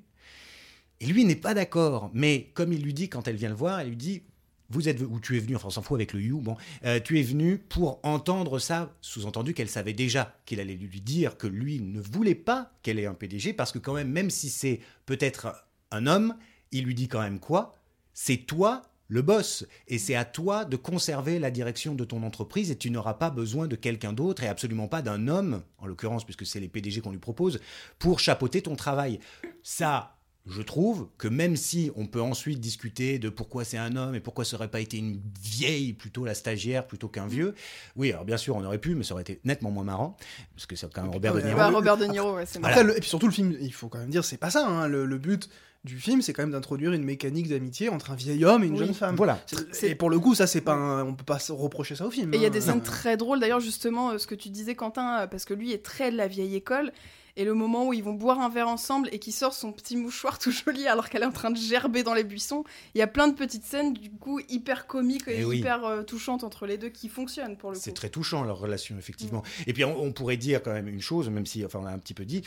et 1.01 1.07
lui 1.07 1.25
n'est 1.25 1.37
pas 1.37 1.55
d'accord. 1.55 2.11
Mais 2.15 2.51
comme 2.55 2.73
il 2.73 2.83
lui 2.83 2.95
dit 2.95 3.09
quand 3.09 3.29
elle 3.29 3.37
vient 3.37 3.49
le 3.49 3.55
voir, 3.55 3.81
elle 3.81 3.89
lui 3.89 3.97
dit 3.97 4.23
vous 4.69 4.89
êtes 4.89 5.01
ou 5.01 5.21
tu 5.21 5.37
es 5.37 5.41
venu, 5.41 5.57
enfin 5.57 5.69
on 5.69 5.71
s'en 5.71 5.83
fout 5.83 5.97
avec 5.97 6.13
le 6.13 6.21
you, 6.21 6.41
bon, 6.41 6.57
euh, 6.85 6.99
tu 6.99 7.21
es 7.21 7.23
venu 7.23 7.59
pour 7.59 8.01
entendre 8.03 8.59
ça, 8.59 8.93
sous-entendu 9.01 9.55
qu'elle 9.55 9.69
savait 9.69 9.93
déjà 9.93 10.37
qu'il 10.45 10.59
allait 10.59 10.75
lui 10.75 11.01
dire 11.01 11.37
que 11.37 11.47
lui 11.47 11.81
ne 11.81 12.01
voulait 12.01 12.35
pas 12.35 12.73
qu'elle 12.83 12.99
ait 12.99 13.07
un 13.07 13.15
PDG, 13.15 13.53
parce 13.53 13.71
que 13.71 13.79
quand 13.79 13.95
même, 13.95 14.11
même 14.11 14.31
si 14.31 14.49
c'est 14.49 14.81
peut-être 15.05 15.69
un 15.93 16.07
homme, 16.07 16.35
il 16.73 16.85
lui 16.85 16.95
dit 16.95 17.07
quand 17.07 17.21
même 17.21 17.39
quoi? 17.39 17.79
C'est 18.13 18.39
toi 18.39 18.83
le 19.09 19.23
boss, 19.23 19.65
et 19.89 19.99
c'est 19.99 20.15
à 20.17 20.25
toi 20.25 20.65
de 20.65 20.77
conserver 20.77 21.39
la 21.39 21.51
direction 21.51 21.95
de 21.95 22.05
ton 22.05 22.23
entreprise, 22.23 22.71
et 22.71 22.77
tu 22.77 22.91
n'auras 22.91 23.15
pas 23.15 23.31
besoin 23.31 23.69
de 23.69 23.77
quelqu'un 23.77 24.13
d'autre, 24.13 24.43
et 24.43 24.49
absolument 24.49 24.89
pas 24.89 25.03
d'un 25.03 25.29
homme, 25.29 25.63
en 25.79 25.87
l'occurrence, 25.87 26.25
puisque 26.25 26.45
c'est 26.47 26.61
les 26.61 26.69
PDG 26.69 27.01
qu'on 27.01 27.13
lui 27.13 27.19
propose, 27.19 27.61
pour 27.99 28.19
chapeauter 28.21 28.63
ton 28.63 28.75
travail. 28.77 29.21
Ça, 29.63 30.13
je 30.49 30.63
trouve 30.63 31.09
que 31.19 31.27
même 31.27 31.57
si 31.57 31.91
on 31.97 32.07
peut 32.07 32.21
ensuite 32.23 32.61
discuter 32.61 33.19
de 33.19 33.29
pourquoi 33.29 33.65
c'est 33.65 33.79
un 33.79 33.97
homme 33.97 34.15
et 34.15 34.21
pourquoi 34.21 34.45
ça 34.45 34.57
aurait 34.57 34.71
pas 34.71 34.81
été 34.81 34.97
une 34.97 35.21
vieille 35.43 35.93
plutôt 35.93 36.25
la 36.25 36.35
stagiaire 36.35 36.87
plutôt 36.87 37.09
qu'un 37.09 37.27
vieux, 37.27 37.53
oui, 37.97 38.13
alors 38.13 38.25
bien 38.25 38.37
sûr 38.37 38.55
on 38.55 38.65
aurait 38.65 38.79
pu, 38.79 38.95
mais 38.95 39.03
ça 39.03 39.15
aurait 39.15 39.23
été 39.23 39.41
nettement 39.45 39.73
moins 39.73 39.83
marrant 39.83 40.17
parce 40.55 40.67
que 40.67 40.77
c'est 40.77 40.93
quand 40.93 41.03
même 41.03 41.11
Robert 41.11 41.35
De 41.35 41.41
Niro. 41.41 41.57
Bah, 41.57 41.71
Robert 41.75 41.97
De 41.97 42.05
Niro, 42.07 42.35
ouais, 42.37 42.47
c'est 42.47 42.61
Voilà. 42.61 42.77
marrant. 42.85 42.97
Et 42.97 43.01
puis 43.01 43.09
surtout 43.09 43.27
le 43.27 43.33
film, 43.33 43.57
il 43.61 43.73
faut 43.73 43.89
quand 43.89 43.99
même 43.99 44.11
dire, 44.11 44.25
c'est 44.25 44.37
pas 44.37 44.51
ça. 44.51 44.69
hein. 44.69 44.87
Le, 44.87 45.05
le 45.05 45.19
but 45.19 45.49
du 45.87 45.99
film, 45.99 46.21
c'est 46.21 46.35
quand 46.35 46.43
même 46.43 46.51
d'introduire 46.53 46.93
une 46.93 47.05
mécanique 47.05 47.49
d'amitié 47.49 47.89
entre 47.89 48.11
un 48.11 48.15
vieil 48.15 48.45
homme 48.45 48.63
et 48.63 48.67
une 48.67 48.75
Oui. 48.75 48.81
jeune 48.81 48.93
femme. 48.95 49.17
Voilà. 49.17 49.41
C'est- 49.73 49.89
Et 49.91 49.95
pour 49.95 50.11
le 50.11 50.19
coup, 50.19 50.35
ça, 50.35 50.47
c'est 50.47 50.61
pas, 50.61 50.75
un- 50.75 51.07
on 51.07 51.15
peut 51.15 51.25
pas 51.25 51.39
se 51.39 51.53
reprocher 51.53 51.95
ça 51.97 52.07
au 52.07 52.11
film. 52.11 52.35
Et 52.35 52.37
il 52.37 52.43
y 52.43 52.45
a 52.45 52.49
hein. 52.49 52.51
des 52.51 52.61
scènes 52.61 52.75
Non. 52.77 52.81
très 52.85 53.17
drôles, 53.17 53.41
d'ailleurs, 53.41 53.61
justement, 53.61 54.11
euh, 54.11 54.19
ce 54.19 54.27
que 54.27 54.35
tu 54.35 54.51
disais, 54.51 54.75
Quentin, 54.75 55.21
euh, 55.21 55.27
parce 55.27 55.47
que 55.47 55.55
lui 55.55 55.73
est 55.73 55.83
très 55.83 56.11
de 56.11 56.17
la 56.19 56.29
vieille 56.29 56.55
école. 56.55 56.93
Et 57.39 57.45
le 57.45 57.53
moment 57.53 57.87
où 57.89 57.93
ils 57.93 58.03
vont 58.03 58.15
boire 58.15 58.41
un 58.41 58.49
verre 58.49 58.67
ensemble 58.69 59.11
et 59.13 59.19
qu'il 59.19 59.35
sort 59.35 59.53
son 59.53 59.71
petit 59.71 59.95
mouchoir 59.99 60.39
tout 60.39 60.51
joli 60.51 60.87
alors 60.87 61.11
qu'elle 61.11 61.23
est 61.23 61.27
en 61.27 61.31
train 61.33 61.51
de 61.51 61.57
gerber 61.59 62.03
dans 62.03 62.15
les 62.15 62.25
buissons, 62.25 62.65
il 62.95 62.99
y 62.99 63.03
a 63.03 63.07
plein 63.07 63.29
de 63.29 63.35
petites 63.35 63.65
scènes, 63.65 63.93
du 63.93 64.11
coup, 64.11 64.41
hyper 64.49 64.87
comiques 64.87 65.29
et 65.29 65.41
Eh 65.41 65.45
oui. 65.45 65.59
hyper 65.59 65.85
euh, 65.85 66.03
touchantes 66.03 66.45
entre 66.45 66.65
les 66.67 66.79
deux 66.79 66.89
qui 66.89 67.11
fonctionnent 67.11 67.59
pour 67.59 67.71
le 67.73 67.77
coup. 67.77 67.83
C'est 67.85 67.93
très 67.93 68.09
touchant 68.09 68.43
leur 68.43 68.59
relation, 68.59 68.97
effectivement. 68.99 69.43
Et 69.67 69.75
puis 69.75 69.85
on, 69.85 70.01
on 70.03 70.13
pourrait 70.13 70.39
dire 70.39 70.63
quand 70.63 70.73
même 70.73 70.89
une 70.89 71.03
chose, 71.03 71.29
même 71.29 71.45
si, 71.45 71.63
enfin, 71.63 71.81
on 71.81 71.85
l'a 71.85 71.91
un 71.93 71.99
petit 71.99 72.15
peu 72.15 72.25
dit, 72.25 72.41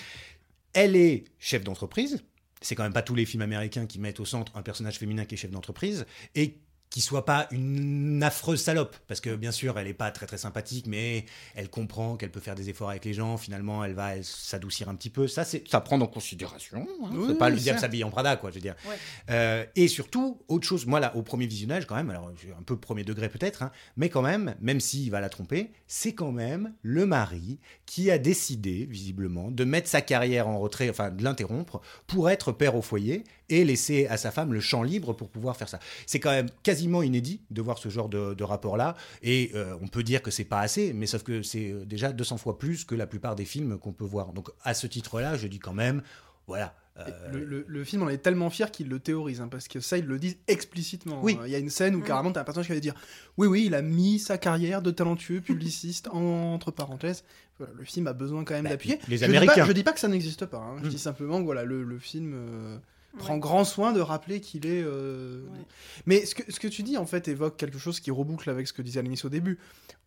elle 0.74 0.96
est 0.96 1.24
chef 1.38 1.64
d'entreprise. 1.64 2.24
C'est 2.62 2.76
quand 2.76 2.84
même 2.84 2.94
pas 2.94 3.02
tous 3.02 3.16
les 3.16 3.26
films 3.26 3.42
américains 3.42 3.86
qui 3.86 4.00
mettent 4.00 4.20
au 4.20 4.26
centre 4.26 4.52
un 4.56 4.62
personnage 4.62 4.98
féminin 4.98 5.26
qui 5.26 5.36
est 5.36 5.38
chef 5.38 5.52
d'entreprise 5.52 6.06
et 6.36 6.60
qui 6.90 7.02
soit 7.02 7.26
pas 7.26 7.48
une 7.52 8.24
affreuse 8.24 8.62
salope, 8.62 8.96
parce 9.08 9.22
que 9.22 9.36
bien 9.36 9.52
sûr 9.52 9.78
elle 9.78 9.88
est 9.88 9.94
pas 9.94 10.10
très 10.12 10.26
très 10.26 10.38
sympathique, 10.38 10.88
mais 10.88 11.26
elle 11.56 11.70
comprend 11.70 12.18
qu'elle 12.18 12.32
peut 12.32 12.40
faire 12.40 12.56
des 12.56 12.70
efforts 12.70 12.90
avec 12.90 13.06
les 13.06 13.14
gens. 13.14 13.38
Finalement, 13.38 13.84
elle 13.84 13.94
va 13.94 14.22
s'adoucir 14.24 14.90
un 14.90 14.96
petit 14.96 15.10
peu. 15.10 15.28
Ça, 15.28 15.44
c'est 15.44 15.68
ça 15.68 15.82
prendre 15.82 16.04
en 16.04 16.08
considération. 16.08 16.88
hein. 17.04 17.10
Oui, 17.12 17.26
c'est 17.28 17.38
pas 17.38 17.50
le 17.50 17.58
diable 17.58 17.80
s'habille 17.80 18.04
en 18.04 18.10
Prada, 18.10 18.36
quoi. 18.38 18.50
Je 18.50 18.56
veux 18.56 18.62
dire. 18.62 18.76
Ouais. 18.88 18.96
Euh, 19.30 19.66
et 19.76 19.88
surtout, 19.88 20.42
autre 20.48 20.66
chose, 20.68 20.86
moi 20.86 21.00
là, 21.00 21.16
au 21.16 21.22
premier 21.22 21.46
visionnage, 21.46 21.86
quand 21.86 21.96
même, 21.96 22.10
alors 22.10 22.32
un 22.58 22.64
peu 22.64 22.78
premier 22.78 23.04
degré 23.04 23.30
peut-être, 23.30 23.64
hein, 23.64 23.72
mais 23.96 24.10
quand 24.10 24.22
même, 24.22 24.56
même 24.60 24.80
s'il 24.80 25.12
va 25.12 25.20
la 25.20 25.30
tromper, 25.30 25.72
c'est 25.88 26.14
quand 26.14 26.32
même 26.32 26.74
le 26.82 27.06
mari 27.06 27.60
qui 27.86 28.10
a 28.10 28.18
décidé, 28.18 28.86
visiblement, 28.86 29.52
de 29.52 29.64
mettre 29.64 29.88
sa 29.88 30.02
carrière 30.02 30.48
en 30.48 30.60
retrait, 30.60 30.90
enfin 30.90 31.12
de 31.12 31.24
l'interrompre, 31.24 31.82
pour 32.08 32.30
être 32.30 32.52
père 32.52 32.76
au 32.76 32.82
foyer 32.82 33.24
et 33.50 33.66
laisser 33.66 34.08
à 34.08 34.18
sa 34.18 34.32
femme 34.32 34.54
le 34.54 34.60
champ 34.60 34.84
libre 34.84 35.14
pour 35.14 35.30
pouvoir 35.30 35.58
faire 35.58 35.70
ça. 35.70 35.80
C'est 36.06 36.20
quand 36.20 36.32
même 36.32 36.50
quasiment 36.64 37.02
inédit 37.04 37.42
de 37.52 37.62
voir 37.62 37.78
ce 37.78 37.90
genre 37.90 38.10
de, 38.10 38.34
de 38.34 38.44
rapport-là, 38.44 38.96
et 39.24 39.52
euh, 39.56 39.76
on 39.82 39.88
peut 39.88 40.04
dire 40.04 40.22
que 40.22 40.32
c'est 40.32 40.44
pas 40.46 40.60
assez, 40.60 40.94
mais 40.94 41.06
sauf 41.08 41.24
que 41.24 41.42
c'est 41.44 41.72
euh, 41.72 41.86
déjà 41.86 42.12
200 42.12 42.38
fois 42.38 42.58
plus 42.58 42.86
que 42.86 42.96
la 42.96 43.08
plupart 43.08 43.36
des 43.36 43.46
films 43.46 43.78
qu'on 43.78 43.94
peut 43.94 44.06
voir. 44.06 44.34
Donc 44.34 44.50
à 44.64 44.74
ce 44.74 44.88
titre-là, 44.88 45.36
je 45.38 45.48
dis 45.48 45.60
quand 45.60 45.74
même, 45.74 46.02
voilà. 46.48 46.76
euh, 46.98 47.06
Le, 47.32 47.46
le- 47.46 47.66
le 47.68 47.84
film 47.84 48.04
en 48.04 48.10
est 48.10 48.18
tellement 48.18 48.50
fier 48.50 48.72
qu'il 48.72 48.90
le 48.90 49.00
théorise, 49.00 49.40
hein, 49.42 49.48
parce 49.50 49.68
que 49.68 49.80
ça, 49.80 49.98
ils 49.98 50.06
le 50.06 50.18
disent 50.20 50.38
explicitement. 50.48 51.20
Oui. 51.24 51.38
Il 51.46 51.52
y 51.52 51.56
a 51.56 51.60
une 51.60 51.70
scène 51.70 51.96
où 51.96 52.00
Mm. 52.00 52.04
carrément, 52.04 52.32
t'as 52.32 52.42
un 52.42 52.44
personnage 52.44 52.68
qui 52.68 52.74
va 52.74 52.80
dire 52.80 52.96
Oui, 53.38 53.48
oui, 53.48 53.64
il 53.68 53.76
a 53.76 53.82
mis 53.82 54.20
sa 54.20 54.38
carrière 54.38 54.82
de 54.82 54.92
talentueux 54.92 55.42
publiciste 55.42 56.08
en- 56.10 56.20
entre 56.54 56.72
parenthèses. 56.72 57.24
Voilà, 57.58 57.74
le 57.78 57.84
film 57.86 58.08
a 58.08 58.14
besoin 58.14 58.44
quand 58.44 58.54
même 58.54 58.64
Bah, 58.64 58.70
d'appuyer. 58.72 59.00
les 59.08 59.16
Je 59.18 59.20
dis 59.20 59.26
Américains. 59.26 59.54
pas- 59.62 59.66
Je 59.66 59.72
dis 59.74 59.84
pas 59.84 59.92
que 59.94 60.00
ça 60.00 60.08
n'existe 60.08 60.46
pas. 60.46 60.58
hein. 60.60 60.78
Je 60.82 60.88
Mm. 60.88 60.90
dis 60.90 61.00
simplement 61.00 61.40
que 61.40 61.46
voilà, 61.46 61.64
le, 61.64 61.84
le 61.84 62.00
film 62.00 62.34
euh, 62.36 62.78
prend 63.18 63.34
Ouais. 63.34 63.40
grand 63.40 63.64
soin 63.66 63.92
de 63.92 64.00
rappeler 64.00 64.40
qu'il 64.40 64.66
est. 64.66 64.84
euh, 64.84 65.42
Ouais. 65.48 65.58
Mais 66.06 66.26
ce 66.26 66.36
que, 66.36 66.52
ce 66.52 66.60
que 66.60 66.68
tu 66.68 66.84
dis, 66.84 66.96
en 66.98 67.06
fait, 67.06 67.28
évoque 67.28 67.58
quelque 67.58 67.78
chose 67.80 68.00
qui 68.00 68.12
reboucle 68.12 68.50
avec 68.50 68.68
ce 68.68 68.74
que 68.74 68.82
disait 68.82 69.00
Alice 69.00 69.26
au 69.26 69.30
début. 69.30 69.58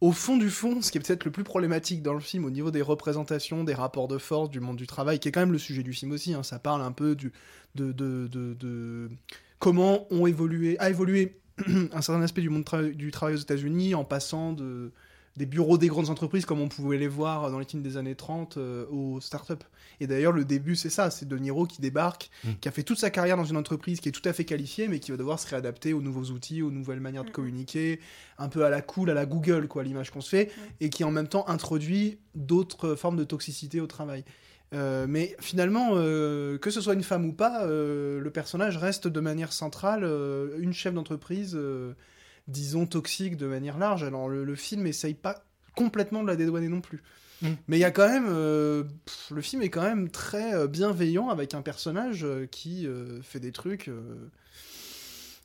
Au 0.01 0.13
fond 0.13 0.37
du 0.37 0.51
fond, 0.51 0.81
ce 0.83 0.91
qui 0.93 0.99
est 0.99 1.01
peut-être 1.01 1.25
le 1.25 1.31
plus 1.31 1.45
problématique 1.45 2.03
dans 2.03 2.15
le 2.15 2.21
film, 2.21 2.45
au 2.45 2.51
niveau 2.51 2.71
des 2.71 2.83
représentations, 2.83 3.65
des 3.65 3.75
rapports 3.75 4.09
de 4.09 4.19
force, 4.19 4.51
du 4.51 4.61
monde 4.61 4.77
du 4.77 4.87
travail, 4.87 5.19
qui 5.19 5.29
est 5.29 5.33
quand 5.33 5.41
même 5.41 5.53
le 5.53 5.59
sujet 5.59 5.83
du 5.83 5.93
film 5.93 6.13
aussi, 6.13 6.33
hein, 6.35 6.43
ça 6.43 6.59
parle 6.59 6.83
un 6.83 6.93
peu 6.93 7.15
du, 7.15 7.33
de, 7.75 7.93
de, 7.93 8.29
de, 8.31 8.55
de 8.55 9.09
comment 9.59 10.07
ont 10.13 10.27
évolué, 10.27 10.79
a 10.81 10.91
évolué 10.91 11.39
un 11.93 12.01
certain 12.03 12.23
aspect 12.23 12.41
du 12.41 12.51
monde 12.51 12.65
tra- 12.65 12.93
du 12.93 13.11
travail 13.11 13.35
aux 13.35 13.39
États-Unis 13.39 13.95
en 13.95 14.05
passant 14.05 14.53
de 14.53 14.91
des 15.37 15.47
bureaux 15.47 15.79
des 15.79 15.89
grandes 15.89 16.11
entreprises 16.11 16.45
comme 16.45 16.61
on 16.61 16.69
pouvait 16.69 16.99
les 16.99 17.09
voir 17.09 17.51
dans 17.51 17.59
les 17.59 17.65
films 17.65 17.83
des 17.83 17.97
années 17.97 18.15
30 18.15 18.57
euh, 18.59 18.85
aux 18.91 19.19
startups. 19.21 19.55
Et 20.01 20.07
d'ailleurs, 20.07 20.33
le 20.33 20.45
début, 20.45 20.77
c'est 20.77 20.91
ça, 20.91 21.11
c'est 21.11 21.27
De 21.27 21.39
Niro 21.39 21.67
qui 21.67 21.81
débarque, 21.81 22.31
Mm. 22.45 22.51
qui 22.61 22.69
a 22.69 22.71
fait 22.71 22.83
toute 22.83 22.99
sa 22.99 23.09
carrière 23.11 23.37
dans 23.39 23.45
une 23.45 23.57
entreprise 23.57 24.01
qui 24.01 24.09
est 24.09 24.13
tout 24.13 24.29
à 24.29 24.33
fait 24.33 24.45
qualifiée, 24.45 24.89
mais 24.89 24.99
qui 25.01 25.11
va 25.11 25.17
devoir 25.17 25.39
se 25.39 25.49
réadapter 25.49 25.93
aux 25.95 26.03
nouveaux 26.03 26.27
outils, 26.33 26.61
aux 26.61 26.71
nouvelles 26.71 27.01
manières 27.01 27.25
de 27.25 27.31
Mm. 27.31 27.33
communiquer, 27.33 28.01
un 28.39 28.49
peu 28.49 28.65
à 28.65 28.71
la 28.71 28.83
cool, 28.83 29.09
à 29.11 29.15
la 29.15 29.25
Google, 29.27 29.69
quoi, 29.69 29.83
l'image 29.85 30.11
qu'on 30.11 30.21
se 30.21 30.29
fait, 30.29 30.51
et 30.81 30.91
qui 30.91 31.03
en 31.05 31.11
même 31.11 31.29
temps 31.29 31.49
introduit 31.49 32.19
d'autres 32.35 32.95
formes 32.95 33.17
de 33.17 33.25
toxicité 33.25 33.81
au 33.81 33.87
travail. 33.87 34.25
Euh, 34.75 35.07
mais 35.09 35.37
finalement, 35.39 35.91
euh, 35.93 36.57
que 36.59 36.71
ce 36.71 36.81
soit 36.81 36.95
une 36.95 37.03
femme 37.03 37.27
ou 37.27 37.33
pas, 37.35 37.65
euh, 37.67 38.21
le 38.21 38.31
personnage 38.31 38.77
reste 38.79 39.07
de 39.07 39.21
manière 39.21 39.53
centrale 39.53 40.03
euh, 40.03 40.57
une 40.59 40.73
chef 40.73 40.95
d'entreprise, 40.95 41.53
euh, 41.55 41.93
disons 42.49 42.87
toxique 42.87 43.37
de 43.37 43.47
manière 43.47 43.79
large. 43.79 44.05
Alors 44.05 44.29
le, 44.29 44.45
le 44.45 44.55
film 44.55 44.87
essaye 44.87 45.15
pas 45.15 45.45
complètement 45.77 46.23
de 46.23 46.29
la 46.29 46.37
dédouaner 46.37 46.69
non 46.69 46.81
plus. 46.81 47.03
Mm. 47.41 47.49
Mais 47.69 47.79
il 47.79 47.81
y 47.81 47.85
a 47.85 47.91
quand 47.91 48.09
même, 48.09 48.27
euh, 48.29 48.85
pff, 49.05 49.31
le 49.31 49.43
film 49.43 49.63
est 49.63 49.71
quand 49.71 49.83
même 49.83 50.11
très 50.11 50.55
euh, 50.55 50.67
bienveillant 50.67 51.29
avec 51.29 51.55
un 51.55 51.63
personnage 51.63 52.25
euh, 52.25 52.47
qui 52.47 52.87
euh, 52.87 53.21
fait 53.23 53.41
des 53.41 53.53
trucs 53.53 53.89
euh, 53.89 54.31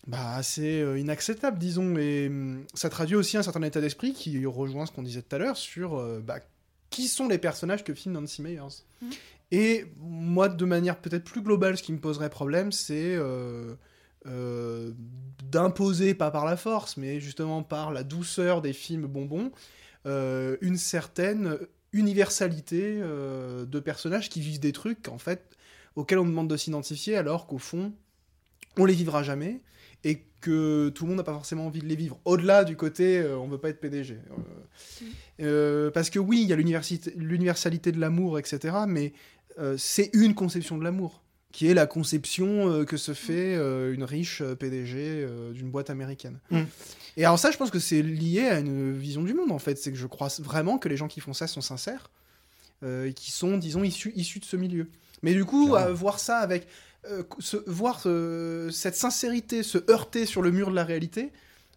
bah, 0.06 0.36
assez 0.36 0.82
euh, 0.82 1.00
inacceptables, 1.00 1.58
disons. 1.58 1.98
Et 1.98 2.28
hum, 2.28 2.66
ça 2.74 2.90
traduit 2.90 3.16
aussi 3.16 3.38
un 3.38 3.44
certain 3.44 3.64
état 3.64 3.82
d'esprit 3.82 4.14
qui 4.14 4.46
rejoint 4.46 4.86
ce 4.86 4.92
qu'on 4.92 5.04
disait 5.04 5.22
tout 5.22 5.36
à 5.36 5.40
l'heure 5.40 5.58
sur 5.58 5.98
euh, 5.98 6.20
bah, 6.20 6.40
qui 6.90 7.08
sont 7.08 7.28
les 7.28 7.38
personnages 7.38 7.84
que 7.84 7.94
filme 7.94 8.14
Nancy 8.14 8.42
Meyers. 8.42 8.84
Mhm. 9.02 9.10
Et 9.52 9.86
moi, 9.98 10.50
de 10.50 10.66
manière 10.66 11.00
peut-être 11.00 11.24
plus 11.24 11.42
globale, 11.42 11.78
ce 11.78 11.84
qui 11.84 11.94
me 11.94 12.00
poserait 12.00 12.30
problème, 12.30 12.74
c'est 12.74 13.18
euh, 14.28 14.92
d'imposer, 15.44 16.14
pas 16.14 16.32
par 16.32 16.46
la 16.46 16.58
force, 16.58 16.98
mais 16.98 17.20
justement 17.20 17.64
par 17.64 17.92
la 17.92 18.04
douceur 18.04 18.62
des 18.62 18.74
films 18.74 19.08
bonbons, 19.08 19.52
euh, 20.06 20.58
une 20.62 20.78
certaine 20.78 21.58
universalité 21.94 23.00
euh, 23.02 23.66
de 23.66 23.80
personnages 23.80 24.30
qui 24.30 24.42
vivent 24.42 24.60
des 24.60 24.74
trucs, 24.74 25.08
en 25.08 25.18
fait, 25.18 25.56
auxquels 25.96 26.20
on 26.20 26.26
demande 26.26 26.50
de 26.50 26.58
s'identifier, 26.58 27.18
alors 27.18 27.48
qu'au 27.48 27.58
fond, 27.58 27.94
on 28.78 28.86
les 28.86 28.94
vivra 28.94 29.24
jamais, 29.24 29.62
et 30.04 30.28
que 30.42 30.90
tout 30.90 31.06
le 31.06 31.10
monde 31.10 31.18
n'a 31.18 31.24
pas 31.24 31.34
forcément 31.34 31.66
envie 31.66 31.82
de 31.82 31.88
les 31.88 31.96
vivre. 31.96 32.20
Au-delà 32.26 32.64
du 32.64 32.76
côté, 32.76 33.20
euh, 33.20 33.38
on 33.38 33.48
veut 33.48 33.58
pas 33.58 33.70
être 33.70 33.80
PDG. 33.80 34.16
Euh, 34.16 35.06
euh, 35.42 35.92
parce 35.92 36.10
que 36.10 36.20
oui, 36.20 36.42
il 36.44 36.48
y 36.48 36.54
a 36.54 36.56
l'universalité 36.56 37.92
de 37.92 38.00
l'amour, 38.00 38.40
etc., 38.40 38.76
mais 38.88 39.14
c'est 39.78 40.12
une 40.14 40.36
conception 40.36 40.78
de 40.78 40.84
l'amour, 40.84 41.24
qui 41.58 41.68
est 41.68 41.74
la 41.74 41.88
conception 41.88 42.70
euh, 42.70 42.86
que 42.86 42.98
se 42.98 43.16
fait 43.16 43.56
euh, 43.56 43.92
une 43.92 44.04
riche 44.04 44.42
euh, 44.42 44.54
PDG 44.54 45.28
d'une 45.56 45.72
boîte 45.72 45.90
américaine. 45.90 46.38
Mm. 46.52 46.62
Et 47.18 47.26
alors 47.26 47.40
ça, 47.40 47.50
je 47.50 47.58
pense 47.58 47.72
que 47.72 47.80
c'est 47.80 48.04
lié 48.04 48.46
à 48.46 48.60
une 48.60 48.96
vision 48.96 49.24
du 49.24 49.34
monde, 49.34 49.52
en 49.52 49.58
fait. 49.58 49.76
C'est 49.76 49.92
que 49.92 49.98
je 49.98 50.06
crois 50.06 50.28
vraiment 50.38 50.78
que 50.78 50.88
les 50.88 50.98
gens 50.98 51.08
qui 51.08 51.20
font 51.20 51.34
ça 51.34 51.48
sont 51.48 51.62
sincères, 51.62 52.12
euh, 52.84 53.08
et 53.08 53.14
qui 53.14 53.32
sont, 53.32 53.58
disons, 53.58 53.84
issus, 53.84 54.14
issus 54.16 54.38
de 54.38 54.46
ce 54.46 54.56
milieu. 54.56 54.88
Mais 55.24 55.34
du 55.34 55.46
coup, 55.46 55.74
voir 55.96 56.20
ça 56.20 56.38
avec... 56.38 56.68
euh, 57.10 57.24
voir 57.66 58.06
cette 58.72 58.96
sincérité 58.96 59.64
se 59.64 59.80
heurter 59.90 60.28
sur 60.28 60.44
le 60.44 60.52
mur 60.52 60.70
de 60.70 60.76
la 60.76 60.84
réalité, 60.84 61.32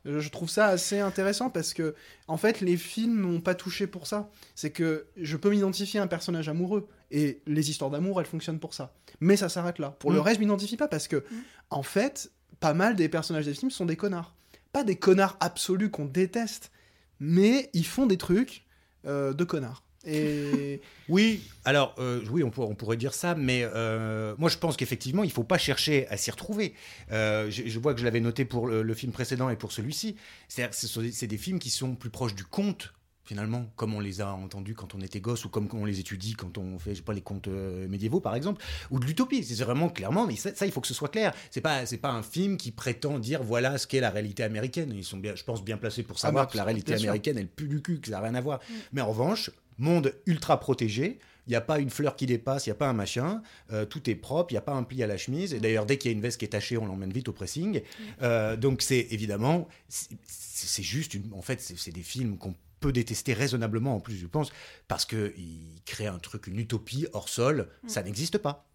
je 0.05 0.29
trouve 0.29 0.51
ça 0.51 0.67
assez 0.67 0.99
intéressant 0.99 1.49
parce 1.49 1.73
que, 1.73 1.95
en 2.29 2.37
fait, 2.37 2.61
les 2.61 2.77
films 2.77 3.15
m'ont 3.15 3.41
pas 3.41 3.55
touché 3.55 3.87
pour 3.87 4.07
ça. 4.07 4.29
C'est 4.55 4.73
que 4.73 5.07
je 5.17 5.39
peux 5.39 5.49
m'identifier 5.49 6.01
à 6.01 6.03
un 6.03 6.07
personnage 6.07 6.51
amoureux 6.51 6.87
et 7.11 7.41
les 7.47 7.71
histoires 7.71 7.91
d'amour, 7.91 8.21
elles 8.21 8.27
fonctionnent 8.27 8.61
pour 8.61 8.75
ça. 8.75 8.93
Mais 9.21 9.37
ça 9.37 9.49
s'arrête 9.49 9.79
là. 9.79 9.91
Pour 9.99 10.13
le 10.13 10.19
Mm. 10.19 10.23
reste, 10.23 10.37
je 10.37 10.41
m'identifie 10.41 10.77
pas 10.77 10.89
parce 10.89 11.07
que, 11.09 11.25
en 11.71 11.83
fait, 11.83 12.31
pas 12.59 12.75
mal 12.75 12.97
des 12.97 13.09
personnages 13.09 13.47
des 13.47 13.55
films 13.55 13.71
sont 13.71 13.87
des 13.87 13.97
connards. 13.97 14.35
Pas 14.73 14.85
des 14.85 14.97
connards 14.97 15.37
absolus 15.41 15.91
qu'on 15.91 16.05
déteste, 16.07 16.71
mais 17.19 17.71
ils 17.75 17.87
font 17.87 18.07
des 18.07 18.17
trucs 18.19 18.65
euh, 19.07 19.33
de 19.33 19.45
connards. 19.45 19.83
Et 20.07 20.81
Oui, 21.09 21.43
alors 21.65 21.95
euh, 21.99 22.23
oui, 22.31 22.43
on, 22.43 22.51
pour- 22.51 22.71
on 22.71 22.75
pourrait 22.75 22.97
dire 22.97 23.13
ça, 23.15 23.35
mais 23.35 23.63
euh, 23.65 24.35
moi 24.39 24.49
je 24.49 24.57
pense 24.57 24.77
qu'effectivement, 24.77 25.25
il 25.25 25.31
faut 25.33 25.45
pas 25.45 25.59
chercher 25.59 26.07
à 26.09 26.17
s'y 26.17 26.31
retrouver. 26.31 26.75
Euh, 27.13 27.51
je, 27.51 27.65
je 27.67 27.79
vois 27.79 27.93
que 27.95 28.01
je 28.01 28.05
l'avais 28.05 28.21
noté 28.21 28.45
pour 28.47 28.67
le, 28.67 28.83
le 28.83 28.95
film 28.95 29.13
précédent 29.13 29.51
et 29.51 29.57
pour 29.57 29.73
celui-ci. 29.73 30.17
C'est-à-dire, 30.49 30.75
c'est 31.13 31.27
des 31.27 31.37
films 31.39 31.59
qui 31.59 31.69
sont 31.71 31.95
plus 31.97 32.11
proches 32.11 32.35
du 32.35 32.45
conte. 32.45 32.95
Finalement, 33.31 33.71
comme 33.77 33.95
on 33.95 34.01
les 34.01 34.21
a 34.21 34.33
entendus 34.33 34.75
quand 34.75 34.97
on 34.97 35.01
était 35.01 35.21
gosse 35.21 35.45
ou 35.45 35.51
comme 35.51 35.69
on 35.73 35.85
les 35.85 36.01
étudie 36.01 36.35
quand 36.35 36.59
on 36.59 36.81
fait, 36.81 36.91
je 36.91 36.97
sais 36.97 37.03
pas, 37.03 37.13
les 37.13 37.21
contes 37.21 37.47
euh, 37.47 37.87
médiévaux 37.87 38.19
par 38.19 38.35
exemple, 38.35 38.61
ou 38.91 38.99
de 38.99 39.05
l'utopie. 39.07 39.45
C'est 39.45 39.63
vraiment 39.63 39.89
clairement, 39.89 40.27
mais 40.27 40.35
ça, 40.35 40.53
ça, 40.53 40.67
il 40.67 40.73
faut 40.73 40.81
que 40.81 40.89
ce 40.89 40.95
soit 40.95 41.11
clair. 41.11 41.33
C'est 41.53 41.61
pas, 41.61 41.87
c'est 41.87 41.99
pas 41.99 42.11
un 42.11 42.25
film 42.25 42.57
qui 42.57 42.73
prétend 42.73 43.21
dire 43.21 43.45
voilà 43.45 43.79
ce 43.79 43.87
qu'est 43.87 44.01
la 44.01 44.11
réalité 44.11 44.43
américaine. 44.43 44.93
Ils 44.97 45.05
sont 45.05 45.17
bien, 45.17 45.37
je 45.37 45.45
pense, 45.45 45.63
bien 45.63 45.77
placés 45.77 46.03
pour 46.03 46.19
savoir 46.19 46.47
bah, 46.47 46.51
que 46.51 46.57
la 46.57 46.65
réalité 46.65 46.93
américaine, 46.93 47.39
elle 47.39 47.47
pue 47.47 47.69
du 47.69 47.81
cul, 47.83 48.01
que 48.01 48.09
ça 48.09 48.15
n'a 48.15 48.21
rien 48.21 48.35
à 48.35 48.41
voir. 48.41 48.59
Mais 48.93 49.01
en 49.01 49.11
revanche, 49.11 49.53
monde 49.79 50.13
ultra 50.27 50.59
protégé. 50.59 51.21
Il 51.47 51.51
n'y 51.51 51.57
a 51.57 51.61
pas 51.61 51.79
une 51.79 51.91
fleur 51.91 52.17
qui 52.17 52.27
dépasse, 52.27 52.67
il 52.67 52.71
n'y 52.71 52.73
a 52.73 52.77
pas 52.77 52.89
un 52.89 52.95
machin. 52.95 53.43
euh, 53.73 53.85
tout 53.85 54.11
est 54.11 54.17
propre, 54.17 54.51
il 54.51 54.55
n'y 54.55 54.59
a 54.59 54.63
pas 54.63 54.75
un 54.75 54.83
pli 54.83 55.05
à 55.05 55.07
la 55.07 55.17
chemise. 55.17 55.55
Et 55.55 55.61
d'ailleurs, 55.61 55.87
dès 55.87 55.99
qu'il 55.99 56.11
y 56.11 56.15
a 56.15 56.17
une 56.17 56.21
veste 56.21 56.39
qui 56.41 56.47
est 56.47 56.49
tachée, 56.49 56.79
on 56.79 56.87
l'emmène 56.87 57.13
vite 57.13 57.29
au 57.29 57.33
pressing. 57.33 57.81
Euh, 58.23 58.57
donc, 58.57 58.83
c'est 58.83 59.07
évidemment, 59.11 59.69
c'est 59.89 60.17
c'est 60.25 60.83
juste 60.83 61.15
une. 61.15 61.33
En 61.33 61.43
fait, 61.43 61.61
c'est 61.61 61.79
c'est 61.79 61.93
des 61.93 62.03
films 62.03 62.37
qu'on 62.37 62.57
peut 62.81 62.93
détester 62.93 63.33
raisonnablement, 63.35 63.95
en 63.95 64.01
plus, 64.01 64.17
je 64.17 64.27
pense, 64.27 64.51
parce 64.89 65.05
qu'ils 65.05 65.83
créent 65.85 66.07
un 66.07 66.19
truc, 66.19 66.47
une 66.47 66.59
utopie 66.59 67.07
hors 67.13 67.29
sol. 67.29 67.69
Ça 67.87 68.03
n'existe 68.03 68.39
pas. 68.39 68.67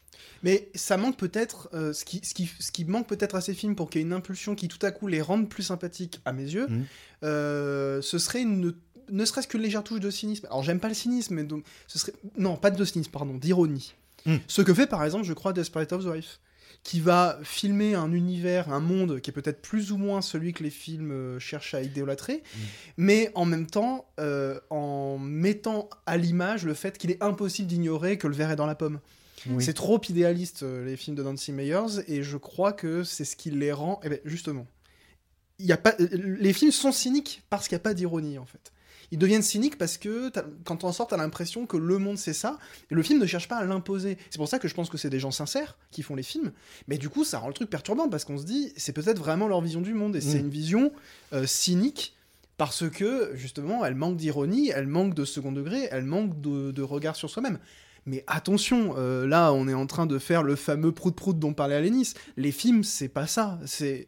Mais 0.43 0.70
ça 0.76 0.95
manque 0.95 1.18
peut-être, 1.18 1.70
euh, 1.74 1.91
ce, 1.91 2.06
qui, 2.06 2.22
ce, 2.24 2.34
qui, 2.34 2.49
ce 2.60 2.72
qui 2.72 2.86
manque 2.86 3.08
peut-être 3.08 3.36
à 3.36 3.41
ces 3.41 3.53
films 3.53 3.76
pour 3.76 3.89
qu'il 3.89 3.99
y 3.99 4.03
ait 4.03 4.08
une 4.08 4.14
impulsion 4.14 4.56
qui 4.56 4.68
tout 4.68 4.84
à 4.86 4.91
coup 4.91 5.08
les 5.08 5.22
rende 5.22 5.49
plus 5.49 5.64
sympathiques 5.64 6.22
à 6.24 6.32
mes 6.34 6.43
yeux, 6.43 6.68
Mhm. 6.68 6.86
euh, 7.24 8.01
ce 8.01 8.18
serait 8.18 8.41
une, 8.43 8.74
ne 9.10 9.26
serait-ce 9.26 9.47
qu'une 9.47 9.62
légère 9.62 9.84
touche 9.84 9.99
de 9.99 10.10
cynisme. 10.10 10.45
Alors 10.45 10.64
j'aime 10.64 10.80
pas 10.80 10.88
le 10.88 10.93
cynisme, 10.93 11.36
mais 11.36 11.43
donc 11.43 11.66
ce 11.88 11.99
serait 11.99 12.14
non 12.38 12.56
pas 12.58 12.72
de 12.72 12.86
cynisme, 12.86 13.12
pardon, 13.12 13.34
d'ironie. 13.36 13.93
Mhm. 14.26 14.39
Ce 14.47 14.62
que 14.62 14.74
fait 14.74 14.88
par 14.88 15.03
exemple, 15.03 15.26
je 15.26 15.34
crois, 15.34 15.51
Desperate 15.51 15.91
Housewives, 15.91 16.38
qui 16.86 17.00
va 17.00 17.40
filmer 17.42 17.96
un 17.96 18.12
univers, 18.12 18.72
un 18.72 18.80
monde 18.80 19.20
qui 19.20 19.32
est 19.32 19.34
peut-être 19.34 19.60
plus 19.60 19.92
ou 19.92 19.98
moins 19.98 20.22
celui 20.22 20.54
que 20.54 20.64
les 20.64 20.70
films 20.70 21.12
euh, 21.12 21.40
cherchent 21.40 21.74
à 21.74 21.82
idolâtrer, 21.82 22.44
mais 22.96 23.32
en 23.34 23.44
même 23.44 23.66
temps 23.66 24.06
euh, 24.20 24.60
en 24.70 25.18
mettant 25.18 25.90
à 26.06 26.16
l'image 26.16 26.64
le 26.64 26.76
fait 26.76 27.00
qu'il 27.00 27.10
est 27.10 27.22
impossible 27.24 27.68
d'ignorer 27.68 28.20
que 28.20 28.28
le 28.28 28.36
verre 28.36 28.52
est 28.52 28.56
dans 28.56 28.68
la 28.68 28.76
pomme. 28.76 29.00
C'est 29.60 29.74
trop 29.74 30.00
idéaliste, 30.10 30.64
euh, 30.64 30.86
les 30.86 30.96
films 30.96 31.16
de 31.16 31.24
Nancy 31.24 31.52
Meyers, 31.52 32.04
et 32.08 32.24
je 32.24 32.38
crois 32.38 32.74
que 32.74 33.04
c'est 33.04 33.26
ce 33.26 33.36
qui 33.36 33.52
les 33.52 33.72
rend. 33.72 34.00
Eh 34.04 34.10
ben, 34.10 34.20
justement, 34.26 34.66
y 35.60 35.72
a 35.72 35.78
pas... 35.78 35.96
les 36.00 36.54
films 36.54 36.72
sont 36.72 36.92
cyniques 36.92 37.44
parce 37.50 37.68
qu'il 37.68 37.76
n'y 37.76 37.82
a 37.82 37.84
pas 37.84 37.94
d'ironie, 37.94 38.40
en 38.40 38.46
fait. 38.46 38.72
Ils 39.12 39.18
deviennent 39.18 39.41
cyniques 39.41 39.78
parce 39.78 39.97
que 39.97 40.32
quand 40.64 40.84
on 40.84 40.91
sort, 40.91 41.08
t'as 41.08 41.18
l'impression 41.18 41.66
que 41.66 41.78
le 41.78 41.97
monde 41.97 42.18
c'est 42.18 42.34
ça, 42.34 42.58
et 42.91 42.95
le 42.95 43.03
film 43.03 43.20
ne 43.20 43.26
cherche 43.26 43.47
pas 43.47 43.58
à 43.58 43.66
l'imposer. 43.66 44.18
C'est 44.30 44.38
pour 44.38 44.47
ça 44.47 44.60
que 44.60 44.68
je 44.68 44.74
pense 44.74 44.89
que 44.89 44.97
c'est 44.97 45.10
des 45.10 45.20
gens 45.20 45.32
sincères 45.32 45.78
qui 45.91 46.03
font 46.03 46.16
les 46.16 46.24
films, 46.24 46.51
mais 46.88 46.97
du 46.97 47.10
coup, 47.10 47.24
ça 47.24 47.39
rend 47.39 47.47
le 47.47 47.53
truc 47.53 47.70
perturbant 47.70 48.10
parce 48.10 48.26
qu'on 48.26 48.38
se 48.38 48.45
dit, 48.45 48.74
c'est 48.78 48.93
peut-être 48.93 49.20
vraiment 49.20 49.47
leur 49.47 49.62
vision 49.62 49.82
du 49.82 49.93
monde, 49.93 50.16
et 50.16 50.22
c'est 50.22 50.38
Mm. 50.38 50.45
une 50.45 50.49
vision 50.49 50.91
euh, 51.34 51.45
cynique 51.45 52.16
parce 52.58 52.89
que 52.89 53.32
justement, 53.36 53.86
elle 53.86 53.95
manque 53.95 54.16
d'ironie, 54.18 54.70
elle 54.74 54.88
manque 54.88 55.14
de 55.14 55.26
second 55.26 55.51
degré, 55.51 55.88
elle 55.91 56.06
manque 56.06 56.39
de, 56.41 56.72
de 56.72 56.82
regard 56.82 57.16
sur 57.16 57.30
soi-même. 57.30 57.60
Mais 58.06 58.24
attention, 58.28 58.93
euh, 58.97 59.26
là, 59.28 59.51
on 59.51 59.68
est 59.68 59.74
en 59.74 59.88
train 59.88 60.06
de 60.06 60.20
faire 60.20 60.43
le 60.43 60.56
fameux 60.56 60.91
prout-prout 60.91 61.38
dont 61.39 61.53
parlait 61.53 61.76
Alénis. 61.76 62.14
Les 62.38 62.51
films, 62.51 62.84
c'est 62.84 63.08
pas 63.10 63.26
ça. 63.28 63.60
C'est 63.66 64.08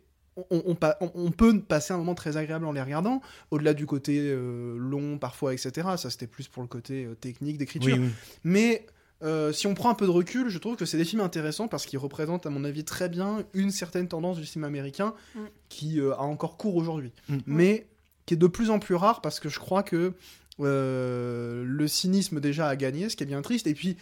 on, 0.51 0.63
on 0.65 0.75
pa- 0.75 0.97
on- 1.01 1.11
on 1.15 1.31
peut 1.31 1.59
passer 1.59 1.93
un 1.93 1.97
moment 1.97 2.15
très 2.15 2.38
agréable 2.38 2.65
en 2.65 2.71
les 2.71 2.81
regardant, 2.81 3.21
au-delà 3.51 3.73
du 3.73 3.85
côté 3.85 4.19
euh, 4.21 4.77
long 4.77 5.17
parfois, 5.17 5.53
etc. 5.53 5.88
Ça, 5.97 6.09
c'était 6.09 6.27
plus 6.27 6.47
pour 6.47 6.61
le 6.63 6.67
côté 6.67 7.05
euh, 7.05 7.15
technique 7.15 7.57
d'écriture. 7.57 7.95
Oui, 7.97 8.03
oui. 8.05 8.11
Mais 8.43 8.85
euh, 9.23 9.51
si 9.51 9.65
on 9.67 9.73
prend 9.73 9.89
un 9.89 9.95
peu 9.95 10.05
de 10.05 10.11
recul, 10.11 10.49
je 10.49 10.57
trouve 10.59 10.75
que 10.75 10.85
c'est 10.85 10.97
des 10.97 11.05
films 11.05 11.21
intéressants 11.21 11.67
parce 11.67 11.85
qu'ils 11.88 11.97
représentent, 11.99 12.45
à 12.45 12.49
mon 12.51 12.63
avis, 12.63 12.83
très 12.83 13.09
bien 13.09 13.43
une 13.53 13.71
certaine 13.71 14.07
tendance 14.07 14.38
du 14.38 14.45
cinéma 14.45 14.67
américain 14.67 15.13
Mm. 15.35 15.39
qui 15.69 15.99
euh, 15.99 16.13
a 16.13 16.21
encore 16.21 16.55
cours 16.57 16.75
aujourd'hui, 16.75 17.11
Mm. 17.29 17.38
mais 17.47 17.88
qui 18.27 18.35
est 18.35 18.38
de 18.38 18.47
plus 18.47 18.69
en 18.69 18.77
plus 18.79 18.93
rare 18.95 19.21
parce 19.21 19.39
que 19.39 19.49
je 19.49 19.57
crois 19.59 19.81
que 19.83 20.13
euh, 20.59 21.63
le 21.65 21.88
cynisme 21.88 22.39
déjà 22.39 22.67
a 22.67 22.75
gagné, 22.75 23.09
ce 23.09 23.15
qui 23.15 23.23
est 23.23 23.27
bien 23.27 23.41
triste, 23.41 23.67
et 23.67 23.73
puis 23.73 23.97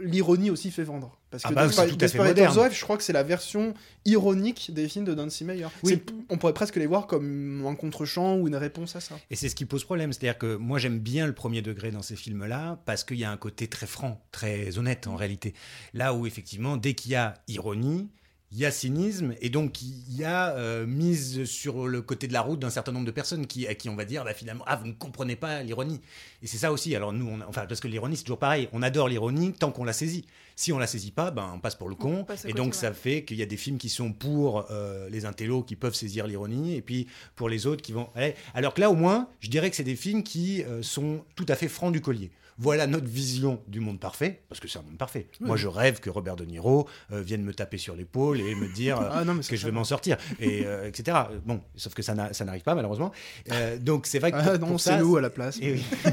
l'ironie 0.00 0.50
aussi 0.50 0.70
fait 0.70 0.84
vendre. 0.84 1.18
Parce 1.30 1.44
Ah 1.46 1.50
que 1.50 1.54
bah, 1.54 1.62
à 1.62 1.68
fait 1.68 1.96
Desperate. 1.96 2.38
Housewives, 2.38 2.74
je 2.74 2.82
crois 2.82 2.96
que 2.96 3.02
c'est 3.02 3.12
la 3.12 3.22
version 3.22 3.74
ironique 4.04 4.72
des 4.72 4.88
films 4.88 5.04
de 5.04 5.14
Nancy 5.14 5.44
Meyer. 5.44 5.68
Oui. 5.82 6.02
On 6.28 6.36
pourrait 6.36 6.52
presque 6.52 6.76
les 6.76 6.86
voir 6.86 7.06
comme 7.06 7.64
un 7.66 7.74
contre-champ 7.74 8.36
ou 8.36 8.48
une 8.48 8.56
réponse 8.56 8.96
à 8.96 9.00
ça. 9.00 9.18
Et 9.30 9.36
c'est 9.36 9.48
ce 9.48 9.54
qui 9.54 9.64
pose 9.64 9.84
problème. 9.84 10.12
C'est-à-dire 10.12 10.38
que 10.38 10.56
moi, 10.56 10.78
j'aime 10.78 10.98
bien 10.98 11.26
le 11.26 11.34
premier 11.34 11.62
degré 11.62 11.90
dans 11.90 12.02
ces 12.02 12.16
films-là 12.16 12.80
parce 12.84 13.04
qu'il 13.04 13.18
y 13.18 13.24
a 13.24 13.30
un 13.30 13.36
côté 13.36 13.66
très 13.66 13.86
franc, 13.86 14.22
très 14.30 14.78
honnête 14.78 15.06
en 15.06 15.16
réalité. 15.16 15.54
Là 15.94 16.14
où, 16.14 16.26
effectivement, 16.26 16.76
dès 16.76 16.94
qu'il 16.94 17.12
y 17.12 17.16
a 17.16 17.34
ironie, 17.48 18.10
il 18.52 18.58
y 18.58 18.66
a 18.66 18.70
cynisme 18.70 19.34
et 19.40 19.48
donc 19.48 19.80
il 19.80 20.14
y 20.14 20.24
a 20.24 20.54
euh, 20.56 20.86
mise 20.86 21.44
sur 21.46 21.88
le 21.88 22.02
côté 22.02 22.28
de 22.28 22.34
la 22.34 22.42
route 22.42 22.60
d'un 22.60 22.70
certain 22.70 22.92
nombre 22.92 23.06
de 23.06 23.10
personnes 23.10 23.46
qui, 23.46 23.66
à 23.66 23.74
qui 23.74 23.88
on 23.88 23.96
va 23.96 24.04
dire 24.04 24.24
bah, 24.24 24.34
finalement 24.34 24.64
ah 24.66 24.76
vous 24.76 24.86
ne 24.86 24.92
comprenez 24.92 25.36
pas 25.36 25.62
l'ironie. 25.62 26.00
Et 26.42 26.46
c'est 26.46 26.58
ça 26.58 26.70
aussi. 26.70 26.94
Alors 26.94 27.14
nous 27.14 27.26
on, 27.26 27.40
enfin 27.48 27.64
parce 27.66 27.80
que 27.80 27.88
l'ironie 27.88 28.16
c'est 28.16 28.24
toujours 28.24 28.38
pareil. 28.38 28.68
On 28.72 28.82
adore 28.82 29.08
l'ironie 29.08 29.52
tant 29.52 29.72
qu'on 29.72 29.84
la 29.84 29.94
saisit. 29.94 30.26
Si 30.54 30.70
on 30.70 30.78
la 30.78 30.86
saisit 30.86 31.12
pas 31.12 31.30
ben 31.30 31.50
on 31.54 31.60
passe 31.60 31.76
pour 31.76 31.88
le 31.88 31.94
con. 31.94 32.26
Et 32.44 32.52
côté, 32.52 32.52
donc 32.52 32.68
ouais. 32.68 32.78
ça 32.78 32.92
fait 32.92 33.24
qu'il 33.24 33.38
y 33.38 33.42
a 33.42 33.46
des 33.46 33.56
films 33.56 33.78
qui 33.78 33.88
sont 33.88 34.12
pour 34.12 34.66
euh, 34.70 35.08
les 35.08 35.24
intellos 35.24 35.62
qui 35.62 35.74
peuvent 35.74 35.94
saisir 35.94 36.26
l'ironie 36.26 36.76
et 36.76 36.82
puis 36.82 37.06
pour 37.36 37.48
les 37.48 37.66
autres 37.66 37.80
qui 37.80 37.92
vont 37.92 38.10
allez. 38.14 38.34
alors 38.54 38.74
que 38.74 38.82
là 38.82 38.90
au 38.90 38.94
moins 38.94 39.28
je 39.40 39.48
dirais 39.48 39.70
que 39.70 39.76
c'est 39.76 39.82
des 39.82 39.96
films 39.96 40.22
qui 40.22 40.62
euh, 40.64 40.82
sont 40.82 41.24
tout 41.36 41.46
à 41.48 41.56
fait 41.56 41.68
francs 41.68 41.92
du 41.92 42.02
collier 42.02 42.30
voilà 42.58 42.86
notre 42.86 43.06
vision 43.06 43.62
du 43.68 43.80
monde 43.80 43.98
parfait, 44.00 44.42
parce 44.48 44.60
que 44.60 44.68
c'est 44.68 44.78
un 44.78 44.82
monde 44.82 44.98
parfait. 44.98 45.28
Moi, 45.40 45.56
je 45.56 45.66
rêve 45.68 46.00
que 46.00 46.10
Robert 46.10 46.36
De 46.36 46.44
Niro 46.44 46.88
euh, 47.12 47.20
vienne 47.22 47.42
me 47.42 47.52
taper 47.54 47.78
sur 47.78 47.96
l'épaule 47.96 48.40
et 48.40 48.54
me 48.54 48.68
dire 48.68 49.00
euh, 49.00 49.08
Ah 49.12 49.24
non, 49.24 49.34
mais 49.34 49.42
que 49.42 49.56
je 49.56 49.64
vais 49.66 49.72
m'en 49.72 49.84
sortir, 49.84 50.16
et 50.40 50.64
euh, 50.66 50.86
etc. 50.88 51.16
Bon, 51.44 51.60
sauf 51.76 51.94
que 51.94 52.02
ça 52.02 52.14
n'a- 52.14 52.32
ça 52.32 52.44
n'arrive 52.44 52.62
pas 52.62 52.74
malheureusement. 52.74 53.12
Euh, 53.50 53.78
donc 53.78 54.06
c'est 54.06 54.18
vrai 54.18 54.32
que 54.32 54.36
Ah 54.38 54.58
pour- 54.58 54.68
non, 54.68 54.78
c'est 54.78 54.98
nous 54.98 55.16
à 55.16 55.20
la 55.20 55.30
place. 55.30 55.58
et 55.60 55.72
oui. 55.74 55.84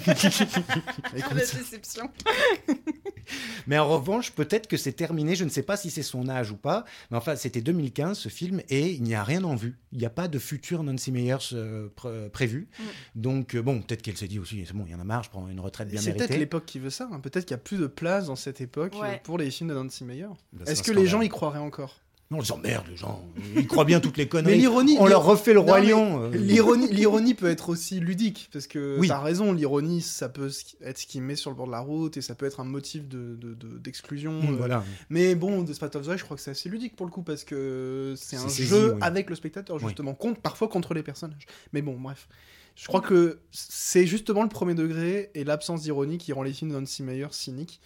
La 1.13 1.33
déception. 1.35 2.09
Mais 3.67 3.77
en 3.77 3.87
revanche, 3.87 4.31
peut-être 4.31 4.67
que 4.67 4.77
c'est 4.77 4.93
terminé. 4.93 5.35
Je 5.35 5.43
ne 5.43 5.49
sais 5.49 5.61
pas 5.61 5.77
si 5.77 5.91
c'est 5.91 6.01
son 6.01 6.27
âge 6.29 6.49
ou 6.51 6.55
pas. 6.57 6.85
Mais 7.11 7.17
enfin, 7.17 7.35
c'était 7.35 7.61
2015 7.61 8.17
ce 8.17 8.29
film 8.29 8.61
et 8.69 8.89
il 8.89 9.03
n'y 9.03 9.13
a 9.13 9.23
rien 9.23 9.43
en 9.43 9.55
vue. 9.55 9.77
Il 9.91 9.99
n'y 9.99 10.05
a 10.05 10.09
pas 10.09 10.27
de 10.27 10.39
futur 10.39 10.81
Nancy 10.81 11.11
Meyers 11.11 11.37
euh, 11.53 11.89
pr- 11.95 12.29
prévu. 12.29 12.67
Mm. 12.79 12.83
Donc 13.15 13.55
euh, 13.55 13.61
bon, 13.61 13.81
peut-être 13.81 14.01
qu'elle 14.01 14.17
s'est 14.17 14.27
dit 14.27 14.39
aussi, 14.39 14.63
c'est 14.65 14.73
bon, 14.75 14.85
il 14.87 14.91
y 14.91 14.95
en 14.95 14.99
a 14.99 15.03
marre, 15.03 15.23
je 15.23 15.29
prends 15.29 15.47
une 15.47 15.59
retraite 15.59 15.89
bien 15.89 16.01
c'est 16.01 16.13
peut-être 16.29 16.39
l'époque 16.39 16.65
qui 16.65 16.79
veut 16.79 16.89
ça. 16.89 17.09
hein. 17.11 17.19
Peut-être 17.19 17.45
qu'il 17.45 17.55
n'y 17.55 17.59
a 17.61 17.63
plus 17.63 17.77
de 17.77 17.87
place 17.87 18.27
dans 18.27 18.35
cette 18.35 18.61
époque 18.61 18.93
euh, 18.95 19.01
Ouais. 19.01 19.21
pour 19.23 19.37
les 19.37 19.49
films 19.51 19.69
de 19.69 19.75
Nancy 19.75 20.03
Meyer. 20.05 20.27
Bah, 20.53 20.63
Est-ce 20.67 20.83
que 20.83 20.91
les 20.91 21.05
gens 21.05 21.21
y 21.21 21.29
croiraient 21.29 21.59
encore? 21.59 21.99
Non, 22.31 22.41
ils 22.43 22.51
emmerdent 22.53 22.87
les 22.87 22.95
gens. 22.95 23.27
Ils 23.55 23.65
croient 23.65 23.85
bien 23.85 23.99
toutes 23.99 24.17
les 24.17 24.27
conneries. 24.27 24.51
Mais 24.51 24.57
l'ironie, 24.59 24.97
On 24.99 25.07
leur 25.07 25.23
refait 25.25 25.51
le 25.51 25.61
Non, 25.61 25.65
roi 25.65 25.79
lion. 25.79 26.23
euh. 26.25 26.29
L'ironie, 26.37 26.87
l'ironie 26.91 27.33
peut 27.33 27.49
être 27.49 27.69
aussi 27.69 27.99
ludique, 27.99 28.49
parce 28.53 28.67
que 28.67 28.97
Oui. 28.99 29.07
t'as 29.07 29.19
raison, 29.19 29.51
l'ironie, 29.51 30.01
ça 30.01 30.29
peut 30.29 30.51
être 30.83 30.99
ce 30.99 31.07
qui 31.07 31.21
met 31.21 31.35
sur 31.35 31.49
le 31.49 31.55
bord 31.55 31.65
de 31.65 31.71
la 31.71 31.79
route, 31.79 32.17
et 32.17 32.21
ça 32.21 32.35
peut 32.35 32.45
être 32.45 32.59
un 32.59 32.65
motif 32.65 33.07
de, 33.07 33.35
de- 33.35 33.55
de- 33.55 33.79
d'exclusion. 33.79 34.33
Mmh, 34.43 34.53
euh, 34.53 34.57
voilà. 34.57 34.83
Mais 35.09 35.33
bon, 35.33 35.65
The 35.65 35.73
Spot 35.73 35.95
of 35.95 36.05
the 36.05 36.09
Eye, 36.11 36.17
je 36.19 36.23
crois 36.23 36.37
que 36.37 36.43
c'est 36.43 36.51
assez 36.51 36.69
ludique 36.69 36.95
pour 36.95 37.07
le 37.07 37.11
coup, 37.11 37.23
parce 37.23 37.43
que 37.43 38.13
c'est 38.15 38.35
un 38.35 38.47
saisi, 38.47 38.65
jeu 38.65 38.93
oui. 38.93 38.99
avec 39.01 39.27
le 39.31 39.35
spectateur, 39.35 39.77
Oui. 39.77 39.83
justement, 39.87 40.13
contre, 40.13 40.39
parfois 40.39 40.67
contre 40.67 40.93
les 40.93 41.01
personnages. 41.01 41.47
Mais 41.73 41.81
bon, 41.81 41.97
bref. 41.99 42.27
Je 42.75 42.85
crois 42.87 43.01
que 43.01 43.39
c'est 43.51 44.05
justement 44.05 44.43
le 44.43 44.49
premier 44.49 44.75
degré 44.75 45.31
et 45.33 45.43
l'absence 45.43 45.81
d'ironie 45.81 46.19
qui 46.19 46.31
rend 46.31 46.43
les 46.43 46.53
films 46.53 46.71
de 46.71 46.79
Nancy 46.79 47.01
Meyer 47.03 47.27
cyniques. 47.31 47.81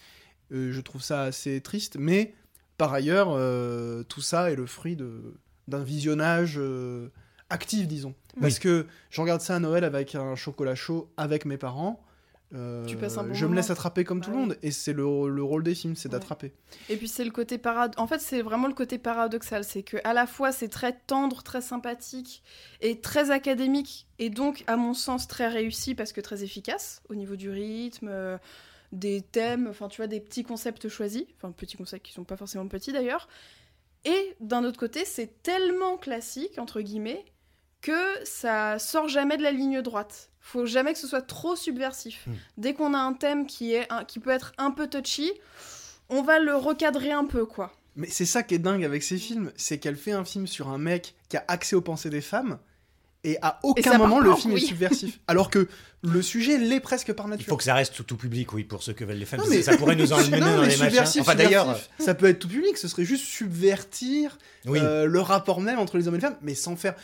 Euh, 0.51 0.71
je 0.73 0.81
trouve 0.81 1.01
ça 1.01 1.21
assez 1.23 1.61
triste, 1.61 1.95
mais 1.97 2.33
par 2.77 2.93
ailleurs, 2.93 3.29
euh, 3.31 4.03
tout 4.03 4.21
ça 4.21 4.51
est 4.51 4.55
le 4.55 4.65
fruit 4.65 4.95
de- 4.95 5.35
d'un 5.67 5.83
visionnage 5.83 6.55
euh, 6.57 7.09
actif, 7.49 7.87
disons. 7.87 8.13
Parce 8.41 8.59
que 8.59 8.87
je 9.11 9.21
regarde 9.21 9.41
ça 9.41 9.55
à 9.55 9.59
Noël 9.59 9.83
avec 9.83 10.15
un 10.15 10.35
chocolat 10.35 10.75
chaud 10.75 11.09
avec 11.17 11.45
mes 11.45 11.57
parents. 11.57 12.03
euh, 12.55 12.85
Tu 12.85 12.97
passes 12.97 13.17
un 13.17 13.23
bon 13.23 13.33
je 13.33 13.45
me 13.47 13.55
laisse 13.55 13.69
attraper 13.71 14.03
comme 14.03 14.21
tout 14.21 14.29
le 14.29 14.35
Bah 14.35 14.41
monde, 14.41 14.57
et 14.61 14.69
c'est 14.71 14.93
le, 14.93 15.27
le 15.27 15.43
rôle 15.43 15.63
des 15.63 15.73
films, 15.75 15.95
c'est 15.95 16.07
Ouais. 16.07 16.11
d'attraper. 16.13 16.51
Et 16.89 16.97
puis 16.97 17.07
c'est 17.07 17.23
le 17.23 17.31
côté 17.31 17.57
parad. 17.57 17.93
En 17.97 18.05
fait, 18.07 18.19
c'est 18.19 18.41
vraiment 18.43 18.67
le 18.67 18.73
côté 18.75 18.97
paradoxal, 18.99 19.63
c'est 19.63 19.81
que 19.83 19.97
à 20.03 20.13
la 20.13 20.27
fois 20.27 20.51
c'est 20.51 20.67
très 20.67 20.93
tendre, 21.07 21.41
très 21.43 21.61
sympathique 21.61 22.43
et 22.81 22.99
très 22.99 23.31
académique, 23.31 24.07
et 24.19 24.29
donc 24.29 24.63
à 24.67 24.75
mon 24.77 24.93
sens 24.93 25.27
très 25.27 25.47
réussi 25.47 25.95
parce 25.95 26.11
que 26.13 26.21
très 26.21 26.43
efficace 26.43 27.01
au 27.09 27.15
niveau 27.15 27.35
du 27.35 27.49
rythme, 27.49 28.09
des 28.93 29.21
thèmes, 29.21 29.67
enfin 29.69 29.87
tu 29.89 29.97
vois 29.97 30.07
des 30.07 30.19
petits 30.19 30.43
concepts 30.43 30.87
choisis, 30.87 31.23
enfin 31.37 31.51
petits 31.51 31.75
concepts 31.77 32.05
qui 32.05 32.13
sont 32.13 32.23
pas 32.23 32.37
forcément 32.37 32.67
petits 32.67 32.91
d'ailleurs. 32.93 33.27
Et 34.05 34.35
d'un 34.39 34.63
autre 34.63 34.79
côté, 34.79 35.03
c'est 35.05 35.41
tellement 35.43 35.97
classique 35.97 36.57
entre 36.59 36.81
guillemets 36.81 37.25
que 37.81 37.91
ça 38.23 38.79
sort 38.79 39.09
jamais 39.09 39.37
de 39.37 39.43
la 39.43 39.51
ligne 39.51 39.81
droite. 39.81 40.29
Faut 40.39 40.65
jamais 40.65 40.93
que 40.93 40.99
ce 40.99 41.07
soit 41.07 41.21
trop 41.21 41.55
subversif. 41.55 42.27
Mm. 42.27 42.31
Dès 42.57 42.73
qu'on 42.73 42.93
a 42.93 42.97
un 42.99 43.13
thème 43.13 43.45
qui 43.45 43.73
est 43.73 43.91
un- 43.91 44.05
qui 44.05 44.19
peut 44.19 44.29
être 44.29 44.53
un 44.57 44.71
peu 44.71 44.87
touchy, 44.87 45.31
on 46.09 46.21
va 46.21 46.39
le 46.39 46.55
recadrer 46.55 47.11
un 47.11 47.25
peu, 47.25 47.45
quoi. 47.45 47.73
Mais 47.95 48.07
c'est 48.07 48.25
ça 48.25 48.43
qui 48.43 48.55
est 48.55 48.59
dingue 48.59 48.83
avec 48.83 49.03
ces 49.03 49.17
films, 49.17 49.51
c'est 49.55 49.77
qu'elle 49.79 49.95
fait 49.97 50.11
un 50.11 50.25
film 50.25 50.47
sur 50.47 50.69
un 50.69 50.77
mec 50.77 51.15
qui 51.29 51.37
a 51.37 51.45
accès 51.47 51.75
aux 51.75 51.81
pensées 51.81 52.09
des 52.09 52.21
femmes, 52.21 52.59
et 53.23 53.37
à 53.41 53.59
aucun 53.63 53.97
moment 53.97 54.19
le 54.19 54.35
film 54.35 54.55
est 54.57 54.59
subversif. 54.59 55.19
Alors 55.27 55.49
que 55.49 55.67
le 56.01 56.21
sujet 56.21 56.57
l'est 56.57 56.81
presque 56.81 57.13
par 57.13 57.27
Il 57.27 57.31
nature. 57.31 57.47
faut 57.47 57.57
que 57.57 57.63
ça 57.63 57.73
reste 57.73 57.95
tout, 57.95 58.03
tout 58.03 58.17
public, 58.17 58.51
oui, 58.53 58.63
pour 58.65 58.83
ceux 58.83 58.91
que 58.93 59.05
veulent 59.05 59.17
les 59.17 59.25
femmes. 59.25 59.39
Non, 59.39 59.45
mais- 59.49 59.61
Ça 59.61 59.77
pourrait 59.77 59.95
nous 59.95 60.11
emmener 60.13 60.39
Non, 60.39 60.57
dans 60.57 60.61
les 60.63 60.75
machins. 60.77 61.21
Enfin, 61.21 61.35
d'ailleurs, 61.35 61.65
subversif, 61.77 61.89
ça 62.05 62.13
peut 62.13 62.25
être 62.27 62.39
tout 62.39 62.49
public, 62.49 62.77
ce 62.77 62.87
serait 62.89 63.05
juste 63.05 63.23
subvertir 63.25 64.37
oui. 64.65 64.79
euh, 64.81 65.05
le 65.05 65.19
rapport 65.21 65.61
même 65.61 65.79
entre 65.79 65.97
les 65.97 66.07
hommes 66.07 66.15
et 66.15 66.17
les 66.17 66.21
femmes, 66.21 66.37
mais 66.41 66.55
sans 66.55 66.75
faire. 66.75 66.95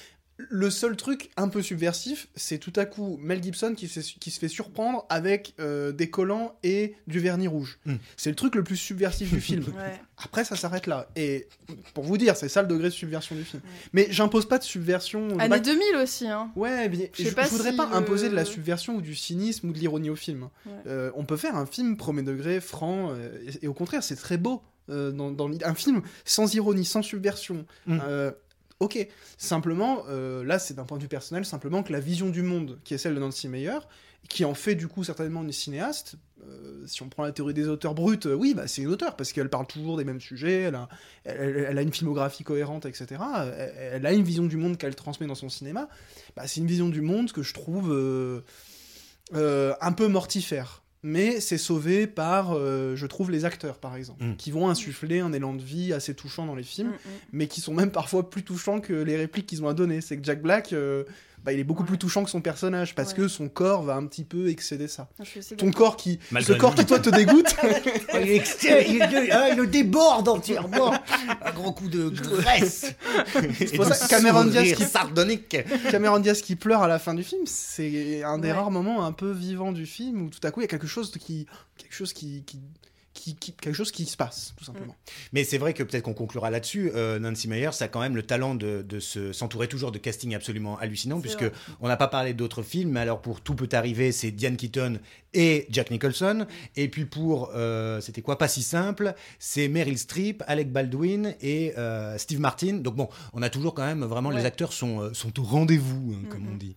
Le 0.42 0.70
seul 0.70 0.96
truc 0.96 1.32
un 1.36 1.50
peu 1.50 1.62
subversif, 1.62 2.30
c'est 2.34 2.60
tout 2.60 2.72
à 2.78 2.86
coup 2.86 3.18
Mel 3.22 3.44
Gibson 3.44 3.74
qui, 3.76 3.90
se- 3.90 4.00
qui 4.00 4.32
se 4.32 4.40
fait 4.40 4.48
surprendre 4.48 5.06
avec 5.10 5.54
euh, 5.60 5.92
des 5.92 6.10
collants 6.10 6.58
et 6.64 6.96
du 7.08 7.20
vernis 7.20 7.50
rouge. 7.50 7.78
Mm. 7.86 7.96
C'est 8.16 8.30
le 8.30 8.38
truc 8.38 8.56
le 8.56 8.64
plus 8.64 8.78
subversif 8.78 9.30
du 9.32 9.42
film. 9.42 9.66
Ouais. 9.78 10.00
Après, 10.24 10.46
ça 10.46 10.56
s'arrête 10.56 10.88
là. 10.88 11.10
Et 11.18 11.48
pour 11.94 12.04
vous 12.06 12.18
dire, 12.18 12.36
c'est 12.38 12.48
ça 12.50 12.62
le 12.62 12.68
degré 12.70 12.86
de 12.90 12.94
subversion 12.94 13.36
du 13.36 13.44
film. 13.44 13.62
Ouais. 13.66 13.70
Mais 13.94 14.08
j'impose 14.12 14.48
pas 14.48 14.58
de 14.60 14.64
subversion. 14.64 15.38
Année 15.40 15.50
pas- 15.50 15.60
2000 15.60 15.82
aussi, 16.02 16.28
hein. 16.28 16.52
Ouais, 16.56 16.88
mais 16.90 17.12
Je 17.14 17.24
je 17.26 17.30
voudrais 17.50 17.72
si 17.72 17.76
pas 17.78 17.88
le- 17.90 17.96
imposer 17.96 18.30
de 18.30 18.36
la 18.36 18.46
subversion 18.46 18.96
ou 18.96 19.02
du 19.02 19.16
cynisme 19.16 19.68
ou 19.70 19.74
de 19.74 19.78
l'ironie 19.78 20.10
au 20.10 20.16
film. 20.16 20.44
Ouais. 20.66 20.72
Euh, 20.88 21.12
on 21.16 21.26
peut 21.26 21.38
faire 21.38 21.56
un 21.58 21.66
film 21.66 21.98
premier 21.98 22.24
degré, 22.24 22.62
franc, 22.62 23.12
euh, 23.12 23.30
et, 23.62 23.66
et 23.66 23.68
au 23.68 23.74
contraire, 23.74 24.04
c'est 24.04 24.16
très 24.16 24.38
beau. 24.38 24.62
euh, 24.90 25.12
dans, 25.12 25.50
un 25.64 25.76
film 25.76 26.02
sans 26.26 26.54
ironie, 26.56 26.86
sans 26.86 27.02
subversion. 27.04 27.66
Mm. 27.86 28.00
Euh, 28.08 28.32
ok, 28.80 29.08
simplement, 29.38 30.04
euh, 30.10 30.44
là 30.44 30.58
c'est 30.60 30.74
d'un 30.74 30.86
point 30.86 30.98
de 30.98 31.04
vue 31.04 31.10
personnel, 31.10 31.46
simplement 31.46 31.84
que 31.84 31.92
la 31.92 32.00
vision 32.00 32.30
du 32.30 32.42
monde, 32.42 32.80
qui 32.84 32.94
est 32.94 32.98
celle 32.98 33.16
de 33.16 33.20
Nancy 33.20 33.48
Meyer, 33.48 33.80
qui 34.30 34.46
en 34.46 34.54
fait 34.54 34.76
du 34.76 34.88
coup 34.88 35.04
certainement 35.04 35.44
une 35.44 35.52
cinéaste, 35.52 36.16
euh, 36.46 36.86
si 36.88 37.04
on 37.04 37.10
prend 37.10 37.24
la 37.24 37.32
théorie 37.32 37.54
des 37.54 37.68
auteurs 37.68 37.94
bruts, 37.94 38.20
euh, 38.26 38.34
oui, 38.34 38.54
bah, 38.54 38.68
c'est 38.68 38.82
une 38.82 38.90
auteure, 38.90 39.16
parce 39.16 39.34
qu'elle 39.34 39.50
parle 39.50 39.68
toujours 39.68 39.98
des 39.98 40.06
mêmes 40.06 40.22
sujets, 40.22 40.72
elle 41.26 41.78
a, 41.78 41.82
une 41.82 41.92
filmographie 41.92 42.44
cohérente, 42.44 42.86
etc. 42.86 43.22
Elle, 43.66 44.06
a 44.06 44.14
une 44.14 44.24
vision 44.24 44.46
du 44.46 44.56
monde 44.56 44.78
qu'elle 44.78 44.96
transmet 44.96 45.28
dans 45.28 45.36
son 45.36 45.50
cinéma. 45.50 45.90
Bah, 46.36 46.48
c'est 46.48 46.62
une 46.62 46.68
vision 46.68 46.88
du 46.88 47.02
monde 47.02 47.32
que 47.32 47.44
je 47.44 47.54
trouve 47.54 47.92
un 49.34 49.92
peu 49.92 50.08
mortifère. 50.08 50.84
Mais 51.02 51.40
c'est 51.40 51.58
sauvé 51.58 52.08
par, 52.08 52.52
euh, 52.54 52.96
je 52.96 53.06
trouve, 53.06 53.32
les 53.32 53.46
acteurs, 53.46 53.78
par 53.78 53.96
exemple, 53.96 54.24
Mm. 54.24 54.36
qui 54.36 54.52
vont 54.52 54.68
insuffler 54.70 55.22
un 55.22 55.32
élan 55.32 55.54
de 55.54 55.62
vie 55.64 55.94
assez 55.94 56.14
touchant 56.14 56.46
dans 56.46 56.56
les 56.56 56.64
films 56.64 56.90
Mm, 56.90 56.92
mm. 56.92 56.98
mais 57.32 57.48
qui 57.48 57.62
sont 57.62 57.74
même 57.74 57.92
parfois 57.92 58.30
plus 58.30 58.44
touchants 58.44 58.82
que 58.82 58.94
les 58.94 59.16
répliques 59.16 59.46
qu'ils 59.48 59.64
ont 59.64 59.70
à 59.70 59.74
donner. 59.74 60.02
C'est 60.02 60.18
que 60.18 60.24
Jack 60.26 60.42
Black, 60.42 60.74
euh, 60.74 61.06
bah, 61.44 61.54
il 61.54 61.60
est 61.60 61.64
beaucoup 61.64 61.84
Ouais. 61.84 61.88
plus 61.90 61.98
touchant 61.98 62.24
que 62.24 62.30
son 62.30 62.42
personnage 62.42 62.96
parce 62.96 63.12
Ouais. 63.12 63.18
que 63.18 63.28
son 63.28 63.50
corps 63.50 63.84
va 63.84 63.96
un 63.96 64.06
petit 64.06 64.24
peu 64.24 64.50
excéder 64.50 64.88
ça. 64.88 65.10
Ton 65.58 65.72
corps 65.72 65.96
qui, 65.98 66.20
Malgré 66.32 66.54
ce 66.54 66.60
corps 66.60 66.72
lui. 66.72 66.80
qui 66.80 66.86
toi 66.86 67.00
te 67.00 67.10
dégoûte, 67.10 67.56
Ah, 68.14 68.20
il, 68.22 68.32
ex- 68.32 68.58
il- 68.64 68.96
il 69.52 69.58
le 69.58 69.66
déborde 69.68 70.28
entièrement. 70.28 70.94
Un 71.42 71.52
gros 71.52 71.72
coup 71.72 71.88
de 71.88 72.10
graisse. 72.10 72.94
Et 73.62 73.66
pour 73.78 73.86
du 73.86 73.94
ça 73.94 74.06
que 74.06 74.10
Cameron 74.10 74.46
Diaz 74.46 74.74
qui- 74.74 74.84
sardonique. 74.86 75.58
Cameron 75.92 76.20
Diaz 76.20 76.42
qui 76.42 76.56
pleure 76.56 76.82
à 76.84 76.88
la 76.88 77.00
fin 77.00 77.14
du 77.14 77.24
film, 77.24 77.42
c'est 77.46 78.24
un 78.24 78.38
des 78.38 78.50
Ouais. 78.50 78.54
rares 78.54 78.72
moments 78.72 79.06
un 79.06 79.12
peu 79.12 79.32
vivants 79.32 79.72
du 79.72 79.86
film 79.86 80.24
où 80.24 80.30
tout 80.30 80.40
à 80.44 80.52
coup 80.52 80.60
il 80.62 80.64
y 80.64 80.66
a 80.66 80.70
quelque 80.70 80.88
chose 80.88 81.12
qui, 81.20 81.46
quelque 81.78 81.94
chose 81.96 82.14
qui, 82.14 82.44
qui, 82.46 82.60
qui- 83.20 83.36
qui- 83.36 83.54
quelque 83.54 83.76
chose 83.76 83.92
qui 83.92 84.06
se 84.06 84.16
passe 84.18 84.54
tout 84.58 84.64
simplement. 84.64 84.96
Mais 85.34 85.44
c'est 85.44 85.58
vrai 85.58 85.74
que 85.74 85.84
peut-être 85.84 86.04
qu'on 86.04 86.14
conclura 86.14 86.50
là-dessus. 86.50 86.92
euh, 86.96 87.20
Nancy 87.20 87.48
Meyers 87.48 87.70
a 87.82 87.88
quand 87.88 88.00
même 88.00 88.16
le 88.16 88.24
talent 88.24 88.56
de, 88.56 88.82
de 88.88 89.00
se- 89.00 89.34
s'entourer 89.34 89.68
toujours 89.68 89.92
de 89.92 89.98
casting 89.98 90.34
absolument 90.36 90.78
hallucinant, 90.80 91.20
puisque 91.20 91.44
vrai. 91.44 91.52
on 91.82 91.88
n'a 91.88 91.98
pas 91.98 92.08
parlé 92.08 92.34
d'autres 92.34 92.64
films. 92.64 92.92
Mais 92.92 93.02
alors 93.02 93.22
pour 93.22 93.42
Tout 93.42 93.56
peut 93.56 93.70
arriver, 93.74 94.12
c'est 94.12 94.32
Diane 94.32 94.58
Keaton 94.58 95.00
et 95.34 95.68
Jack 95.70 95.92
Nicholson. 95.92 96.48
Et 96.76 96.88
puis 96.90 97.06
pour 97.06 97.52
euh, 97.56 98.02
c'était 98.02 98.22
quoi? 98.22 98.38
Pas 98.38 98.48
si 98.48 98.64
simple, 98.64 99.14
c'est 99.40 99.68
Meryl 99.68 99.98
Streep, 99.98 100.44
Alec 100.48 100.72
Baldwin 100.72 101.36
et 101.42 101.74
euh, 101.78 102.18
Steve 102.18 102.40
Martin. 102.40 102.76
Donc 102.78 102.96
bon, 102.96 103.10
on 103.34 103.42
a 103.42 103.50
toujours 103.50 103.74
quand 103.74 103.86
même 103.86 104.04
vraiment 104.04 104.30
les 104.32 104.46
acteurs 104.46 104.74
sont 104.74 105.02
euh, 105.02 105.14
sont 105.14 105.40
au 105.40 105.44
rendez-vous, 105.44 106.14
hein, 106.16 106.28
comme 106.30 106.48
on 106.52 106.56
dit. 106.56 106.76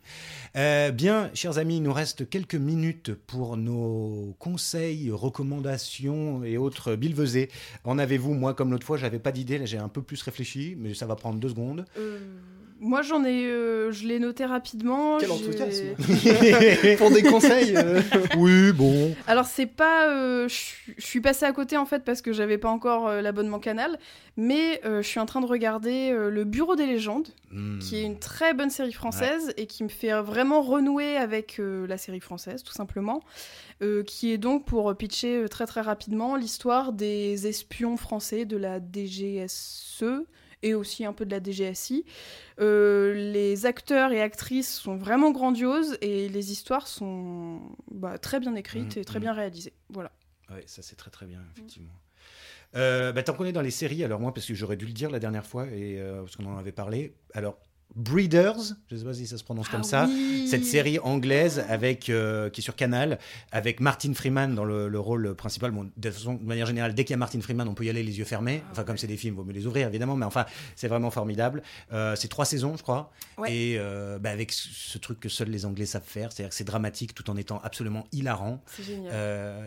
Euh, 0.56 0.90
bien, 0.90 1.30
chers 1.34 1.58
amis, 1.58 1.76
il 1.76 1.82
nous 1.82 1.92
reste 1.92 2.28
quelques 2.28 2.54
minutes 2.54 3.14
pour 3.14 3.56
nos 3.56 4.34
conseils, 4.38 5.10
recommandations 5.10 6.31
et 6.44 6.56
autres 6.56 6.96
bilvesés. 6.96 7.50
En 7.84 7.98
avez-vous? 7.98 8.34
Moi, 8.34 8.54
comme 8.54 8.70
l'autre 8.70 8.86
fois, 8.86 8.96
j'avais 8.96 9.18
pas 9.18 9.32
d'idée. 9.32 9.66
J'ai 9.66 9.78
un 9.78 9.88
peu 9.88 10.02
plus 10.02 10.22
réfléchi, 10.22 10.76
mais 10.78 10.94
ça 10.94 11.06
va 11.06 11.16
prendre 11.16 11.38
deux 11.38 11.50
secondes. 11.50 11.84
Euh, 11.98 12.18
moi, 12.82 13.00
j'en 13.02 13.24
ai, 13.24 13.46
euh, 13.46 13.90
je 13.92 14.06
l'ai 14.06 14.18
noté 14.18 14.44
rapidement. 14.44 15.18
Quel 15.18 15.30
enthousiasme 15.30 15.94
Pour 16.98 17.10
des 17.10 17.22
conseils, 17.22 17.74
euh, 17.76 18.02
oui, 18.36 18.72
bon. 18.72 19.14
Alors 19.26 19.46
c'est 19.46 19.66
pas, 19.66 20.08
euh, 20.08 20.48
je 20.48 20.54
suis- 20.98 21.20
passée 21.20 21.44
à 21.46 21.52
côté 21.52 21.76
en 21.76 21.86
fait 21.86 22.04
parce 22.04 22.20
que 22.20 22.32
j'avais 22.32 22.58
pas 22.58 22.68
encore 22.68 23.06
euh, 23.06 23.20
l'abonnement 23.22 23.60
canal, 23.60 23.98
mais 24.36 24.80
euh, 24.84 25.00
je 25.02 25.06
suis 25.08 25.20
en 25.20 25.26
train 25.26 25.40
de 25.40 25.46
regarder 25.46 26.10
euh, 26.10 26.28
le 26.30 26.44
Bureau 26.44 26.74
des 26.76 26.86
légendes, 26.86 27.28
Hmm. 27.54 27.78
qui 27.80 27.96
est 27.98 28.02
une 28.04 28.18
très 28.18 28.54
bonne 28.54 28.70
série 28.70 28.94
française 28.94 29.52
et 29.58 29.66
qui 29.66 29.84
me 29.84 29.90
fait 29.90 30.10
vraiment 30.22 30.62
renouer 30.62 31.18
avec 31.18 31.60
euh, 31.60 31.86
la 31.86 31.98
série 31.98 32.18
française 32.20 32.62
tout 32.62 32.72
simplement, 32.72 33.22
euh, 33.82 34.02
qui 34.04 34.32
est 34.32 34.38
donc 34.38 34.64
pour 34.64 34.96
pitcher 34.96 35.36
euh, 35.42 35.48
très 35.48 35.66
très 35.66 35.82
rapidement 35.82 36.34
l'histoire 36.36 36.94
des 36.94 37.46
espions 37.46 37.98
français 37.98 38.46
de 38.46 38.56
la 38.56 38.78
DGSE 38.80 40.04
et 40.62 40.74
aussi 40.74 41.04
un 41.04 41.12
peu 41.12 41.24
de 41.24 41.30
la 41.30 41.42
DGSI. 41.42 42.04
Euh, 42.60 43.14
les 43.14 43.66
acteurs 43.66 44.12
et 44.12 44.20
actrices 44.20 44.72
sont 44.72 44.96
vraiment 44.96 45.30
grandioses 45.30 45.98
et 46.00 46.28
les 46.28 46.52
histoires 46.52 46.86
sont 46.86 47.60
bah, 47.90 48.18
très 48.18 48.40
bien 48.40 48.54
écrites 48.54 48.96
Mhm, 48.96 49.02
et 49.02 49.04
très 49.04 49.18
mhm. 49.18 49.24
bien 49.24 49.32
réalisées. 49.32 49.72
Voilà. 49.90 50.12
Ouais, 50.50 50.62
ça 50.66 50.82
c'est 50.82 50.96
très 50.96 51.10
très 51.10 51.26
bien, 51.26 51.40
effectivement. 51.54 51.92
Euh, 52.74 53.12
bah, 53.12 53.22
Tant 53.22 53.34
qu'on 53.34 53.44
est 53.44 53.52
dans 53.52 53.60
les 53.62 53.70
séries, 53.70 54.04
alors 54.04 54.20
moi, 54.20 54.32
parce 54.32 54.46
que 54.46 54.54
j'aurais 54.54 54.76
dû 54.76 54.86
le 54.86 54.92
dire 54.92 55.10
la 55.10 55.18
dernière 55.18 55.46
fois, 55.46 55.66
et, 55.66 56.00
euh, 56.00 56.22
parce 56.22 56.36
qu'on 56.36 56.46
en 56.46 56.56
avait 56.56 56.72
parlé, 56.72 57.14
alors 57.34 57.58
Breeders, 57.94 58.56
je 58.88 58.94
ne 58.94 59.00
sais 59.00 59.04
pas 59.06 59.14
si 59.14 59.26
ça 59.26 59.36
se 59.38 59.44
prononce 59.44 59.68
comme 59.68 59.80
Ah 59.84 59.86
ça, 59.86 60.06
oui. 60.08 60.46
cette 60.48 60.64
série 60.64 60.98
anglaise 60.98 61.64
avec, 61.68 62.08
euh, 62.08 62.48
qui 62.50 62.60
est 62.60 62.64
sur 62.64 62.74
Canal, 62.76 63.18
avec 63.52 63.80
Martin 63.80 64.14
Freeman 64.14 64.54
dans 64.54 64.64
le, 64.64 64.88
le 64.88 64.98
rôle 64.98 65.34
principal. 65.34 65.70
Bon, 65.72 65.84
de, 65.84 65.90
toute 65.94 66.12
façon, 66.12 66.34
de 66.34 66.44
manière 66.44 66.66
générale, 66.66 66.94
dès 66.94 67.04
qu'il 67.04 67.12
y 67.12 67.14
a 67.14 67.18
Martin 67.18 67.40
Freeman, 67.40 67.68
on 67.68 67.74
peut 67.74 67.84
y 67.84 67.90
aller 67.90 68.02
les 68.02 68.18
yeux 68.18 68.24
fermés. 68.24 68.62
Enfin, 68.70 68.84
comme 68.84 68.96
c'est 68.96 69.06
des 69.06 69.16
films, 69.16 69.34
il 69.34 69.36
vaut 69.36 69.44
mieux 69.44 69.52
les 69.52 69.66
ouvrir, 69.66 69.88
évidemment, 69.88 70.16
mais 70.16 70.24
enfin, 70.26 70.46
c'est 70.74 70.88
vraiment 70.88 71.10
formidable. 71.10 71.62
Euh, 71.92 72.16
c'est 72.16 72.28
trois 72.28 72.44
saisons, 72.44 72.76
je 72.76 72.82
crois, 72.82 73.12
Ouais. 73.38 73.52
et 73.54 73.76
euh, 73.78 74.18
bah, 74.18 74.30
avec 74.30 74.52
ce 74.52 74.98
truc 74.98 75.20
que 75.20 75.28
seuls 75.28 75.48
les 75.48 75.64
Anglais 75.66 75.86
savent 75.86 76.02
faire, 76.04 76.32
c'est-à-dire 76.32 76.50
que 76.50 76.54
c'est 76.54 76.64
dramatique 76.64 77.14
tout 77.14 77.28
en 77.30 77.36
étant 77.36 77.60
absolument 77.62 78.04
hilarant. 78.12 78.62
C'est 78.66 78.84
génial. 78.84 79.12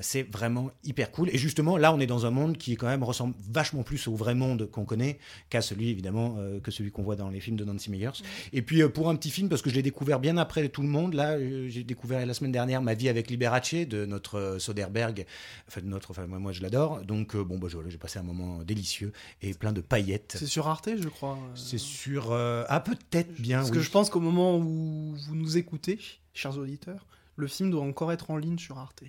C'est 0.01 0.23
vraiment 0.31 0.71
hyper 0.83 1.11
cool. 1.11 1.29
Et 1.29 1.37
justement, 1.37 1.77
là, 1.77 1.93
on 1.93 1.99
est 1.99 2.07
dans 2.07 2.25
un 2.25 2.31
monde 2.31 2.57
qui 2.57 2.75
quand 2.75 2.87
même 2.87 3.03
ressemble 3.03 3.35
vachement 3.51 3.83
plus 3.83 4.07
au 4.07 4.15
vrai 4.15 4.35
monde 4.35 4.69
qu'on 4.71 4.85
connaît 4.85 5.19
qu'à 5.49 5.61
celui, 5.61 5.89
évidemment, 5.89 6.37
que 6.63 6.71
celui 6.71 6.91
qu'on 6.91 7.03
voit 7.03 7.15
dans 7.15 7.29
les 7.29 7.39
films 7.39 7.57
de 7.57 7.65
Nancy 7.65 7.89
Meyers. 7.91 8.11
Et 8.53 8.61
puis, 8.61 8.81
euh, 8.81 8.89
pour 8.89 9.09
un 9.09 9.15
petit 9.15 9.29
film, 9.29 9.49
parce 9.49 9.61
que 9.61 9.69
je 9.69 9.75
l'ai 9.75 9.81
découvert 9.81 10.19
bien 10.19 10.37
après 10.37 10.67
tout 10.69 10.81
le 10.81 10.87
monde, 10.87 11.13
là, 11.13 11.33
euh, 11.37 11.67
j'ai 11.69 11.83
découvert 11.83 12.25
la 12.25 12.33
semaine 12.33 12.51
dernière 12.51 12.81
Ma 12.81 12.93
vie 12.93 13.09
avec 13.09 13.29
Liberace 13.29 13.73
de 13.73 14.05
notre 14.05 14.37
euh, 14.39 14.59
Soderbergh. 14.59 15.25
Enfin, 15.67 15.81
de 15.81 15.87
notre, 15.87 16.11
enfin, 16.11 16.27
moi, 16.27 16.39
moi, 16.39 16.51
je 16.51 16.61
l'adore. 16.61 17.01
Donc, 17.03 17.35
euh, 17.35 17.43
bon, 17.43 17.57
bah, 17.57 17.67
j'ai 17.87 17.97
passé 17.97 18.19
un 18.19 18.23
moment 18.23 18.63
délicieux 18.63 19.11
et 19.41 19.53
plein 19.53 19.73
de 19.73 19.81
paillettes. 19.81 20.35
C'est 20.39 20.45
sur 20.47 20.67
Arte, 20.67 20.89
je 20.99 21.09
crois. 21.09 21.37
C'est 21.55 21.77
sur. 21.77 22.31
euh, 22.31 22.63
ah, 22.69 22.79
peut-être 22.79 23.33
bien. 23.39 23.57
Parce 23.59 23.69
oui. 23.71 23.77
que 23.77 23.83
je 23.83 23.91
pense 23.91 24.09
qu'au 24.09 24.19
moment 24.19 24.57
où 24.57 25.15
vous 25.15 25.35
nous 25.35 25.57
écoutez, 25.57 25.99
chers 26.33 26.57
auditeurs, 26.57 27.05
le 27.35 27.47
film 27.47 27.71
doit 27.71 27.83
encore 27.83 28.11
être 28.11 28.31
en 28.31 28.37
ligne 28.37 28.57
sur 28.57 28.77
Arte. 28.77 29.03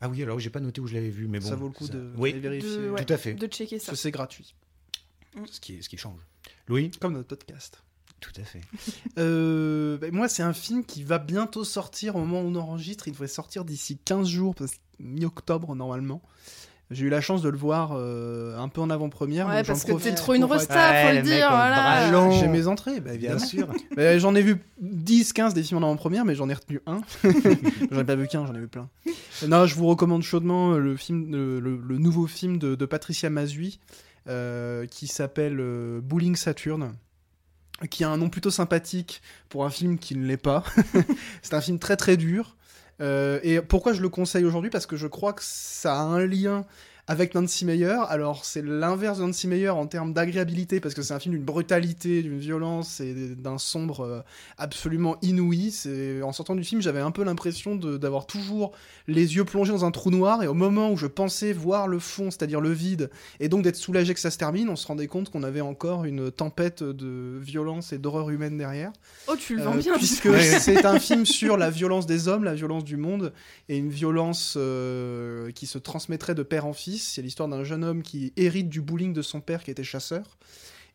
Ah 0.00 0.08
oui, 0.08 0.20
alors 0.22 0.40
j'ai 0.40 0.50
pas 0.50 0.58
noté 0.58 0.80
où 0.80 0.88
je 0.88 0.94
l'avais 0.94 1.10
vu, 1.10 1.28
mais 1.28 1.38
bon. 1.38 1.48
ça 1.48 1.54
vaut 1.54 1.68
le 1.68 1.72
coup 1.72 1.86
ça- 1.86 1.92
de 1.92 2.10
Oui, 2.16 2.32
vérifier. 2.32 2.76
De- 2.76 2.90
ouais. 2.90 3.04
tout 3.04 3.12
à 3.12 3.16
fait. 3.16 3.34
De 3.34 3.46
checker 3.46 3.78
ça. 3.78 3.86
Parce 3.86 3.98
que 3.98 4.02
c'est 4.02 4.10
gratuit, 4.10 4.52
Ce 5.48 5.60
qui, 5.60 5.80
ce 5.80 5.88
qui 5.88 5.96
change. 5.96 6.18
Louis 6.66 6.90
comme 7.00 7.12
notre 7.12 7.28
podcast. 7.28 7.80
Tout 8.22 8.40
à 8.40 8.44
fait. 8.44 8.60
Euh, 9.18 9.98
ben, 9.98 10.10
moi, 10.14 10.26
c'est 10.28 10.42
un 10.42 10.54
film 10.54 10.84
qui 10.86 11.02
va 11.04 11.18
bientôt 11.18 11.64
sortir 11.64 12.16
au 12.16 12.20
moment 12.20 12.40
où 12.40 12.46
on 12.46 12.54
enregistre. 12.54 13.08
Il 13.08 13.12
devrait 13.12 13.26
sortir 13.28 13.66
d'ici 13.66 13.98
15 14.02 14.26
jours, 14.26 14.54
parce 14.54 14.70
que 14.72 14.76
mi-octobre 15.00 15.74
normalement. 15.74 16.22
J'ai 16.90 17.06
eu 17.06 17.08
la 17.08 17.20
chance 17.22 17.40
de 17.42 17.48
le 17.48 17.56
voir 17.56 17.92
euh, 17.94 18.58
un 18.58 18.68
peu 18.68 18.80
en 18.82 18.90
avant-première. 18.90 19.46
Ouais, 19.48 19.62
parce 19.64 19.80
que 19.82 19.86
t'es 19.86 19.92
profite 19.92 20.14
trop 20.14 20.34
une 20.34 20.44
resta, 20.44 20.90
Ouais, 20.90 21.08
faut 21.08 21.16
le 21.16 21.22
dire. 21.22 21.48
Voilà. 21.50 22.30
J'ai 22.38 22.48
mes 22.48 22.66
entrées, 22.66 23.00
bah, 23.00 23.16
Bien 23.16 23.38
sûr. 23.38 23.66
Mais 23.96 24.18
j'en 24.20 24.34
ai 24.34 24.42
vu 24.42 24.58
10-15 24.82 25.52
des 25.54 25.62
films 25.62 25.82
en 25.82 25.86
avant-première, 25.86 26.24
mais 26.26 26.34
j'en 26.34 26.48
ai 26.50 26.54
retenu 26.54 26.80
un. 26.86 27.00
j'en 27.90 28.00
ai 28.00 28.04
pas 28.04 28.14
vu 28.14 28.26
qu'un, 28.28 28.46
j'en 28.46 28.54
ai 28.54 28.58
vu 28.60 28.68
plein. 28.68 28.88
Non, 29.48 29.64
je 29.66 29.74
vous 29.74 29.86
recommande 29.86 30.22
chaudement 30.22 30.72
le, 30.76 30.96
film, 30.96 31.30
le, 31.32 31.60
le- 31.60 31.76
le 31.82 31.98
nouveau 31.98 32.26
film 32.26 32.58
de, 32.58 32.74
de 32.74 32.86
Patricia 32.86 33.30
Mazui, 33.30 33.78
euh, 34.28 34.84
qui 34.86 35.06
s'appelle 35.06 35.58
euh, 35.60 36.00
Bowling 36.02 36.36
Saturn, 36.36 36.92
qui 37.88 38.04
a 38.04 38.10
un 38.10 38.16
nom 38.16 38.28
plutôt 38.28 38.50
sympathique 38.50 39.22
pour 39.48 39.64
un 39.64 39.70
film 39.70 39.98
qui 39.98 40.16
ne 40.16 40.26
l'est 40.26 40.36
pas. 40.36 40.64
C'est 41.42 41.54
un 41.54 41.60
film 41.60 41.78
très 41.78 41.96
très 41.96 42.16
dur. 42.16 42.56
Euh, 43.00 43.40
et 43.42 43.60
pourquoi 43.60 43.92
je 43.92 44.00
le 44.00 44.08
conseille 44.08 44.44
aujourd'hui? 44.44 44.70
Parce 44.70 44.86
que 44.86 44.96
je 44.96 45.06
crois 45.06 45.32
que 45.32 45.42
ça 45.44 45.96
a 45.96 46.02
un 46.02 46.24
lien 46.26 46.64
avec 47.12 47.34
Nancy 47.34 47.66
Meyer. 47.66 47.98
Alors, 48.08 48.46
c'est 48.46 48.64
l'inverse 48.64 49.18
de 49.18 49.24
Nancy 49.24 49.46
Meyer 49.46 49.68
en 49.68 49.86
termes 49.86 50.14
d'agréabilité, 50.14 50.80
parce 50.80 50.94
que 50.94 51.02
c'est 51.02 51.12
un 51.12 51.18
film 51.20 51.34
d'une 51.34 51.44
brutalité, 51.44 52.22
d'une 52.22 52.38
violence 52.38 53.00
et 53.00 53.34
d'un 53.36 53.58
sombre 53.58 54.00
euh, 54.00 54.20
absolument 54.56 55.16
inouï. 55.20 55.74
En 56.24 56.32
sortant 56.32 56.54
du 56.54 56.64
film, 56.64 56.80
j'avais 56.80 57.00
un 57.00 57.10
peu 57.10 57.22
l'impression 57.22 57.76
d'avoir 57.76 58.26
toujours 58.26 58.72
les 59.08 59.36
yeux 59.36 59.44
plongés 59.44 59.72
dans 59.72 59.84
un 59.84 59.90
trou 59.90 60.10
noir, 60.10 60.42
et 60.42 60.46
au 60.46 60.54
moment 60.54 60.90
où 60.90 60.96
je 60.96 61.06
pensais 61.06 61.52
voir 61.52 61.86
le 61.86 61.98
fond, 61.98 62.30
c'est-à-dire 62.30 62.62
le 62.62 62.72
vide, 62.72 63.10
et 63.40 63.50
donc 63.50 63.62
d'être 63.62 63.76
soulagé 63.76 64.14
que 64.14 64.20
ça 64.20 64.30
se 64.30 64.38
termine, 64.38 64.70
on 64.70 64.76
se 64.76 64.86
rendait 64.86 65.06
compte 65.06 65.28
qu'on 65.30 65.42
avait 65.42 65.60
encore 65.60 66.06
une 66.06 66.30
tempête 66.30 66.82
de 66.82 67.38
violence 67.42 67.92
et 67.92 67.98
d'horreur 67.98 68.30
humaine 68.30 68.56
derrière. 68.56 68.90
Oh, 69.28 69.34
tu 69.38 69.56
le 69.56 69.62
vends 69.64 69.74
Euh, 69.74 69.78
bien. 69.78 69.96
puisque 69.98 70.30
c'est 70.60 70.86
un 70.86 70.98
film 70.98 71.26
sur 71.26 71.58
la 71.58 71.68
violence 71.68 72.06
des 72.06 72.28
hommes, 72.28 72.44
la 72.44 72.54
violence 72.54 72.84
du 72.84 72.96
monde, 72.96 73.34
et 73.68 73.76
une 73.76 73.90
violence 73.90 74.54
euh, 74.56 75.50
qui 75.50 75.66
se 75.66 75.76
transmettrait 75.76 76.34
de 76.34 76.42
père 76.42 76.64
en 76.64 76.72
fils. 76.72 77.01
C'est 77.02 77.22
l'histoire 77.22 77.48
d'un 77.48 77.64
jeune 77.64 77.84
homme 77.84 78.02
qui 78.02 78.32
hérite 78.36 78.68
du 78.68 78.80
bowling 78.80 79.12
de 79.12 79.22
son 79.22 79.40
père 79.40 79.62
qui 79.64 79.70
était 79.70 79.84
chasseur, 79.84 80.38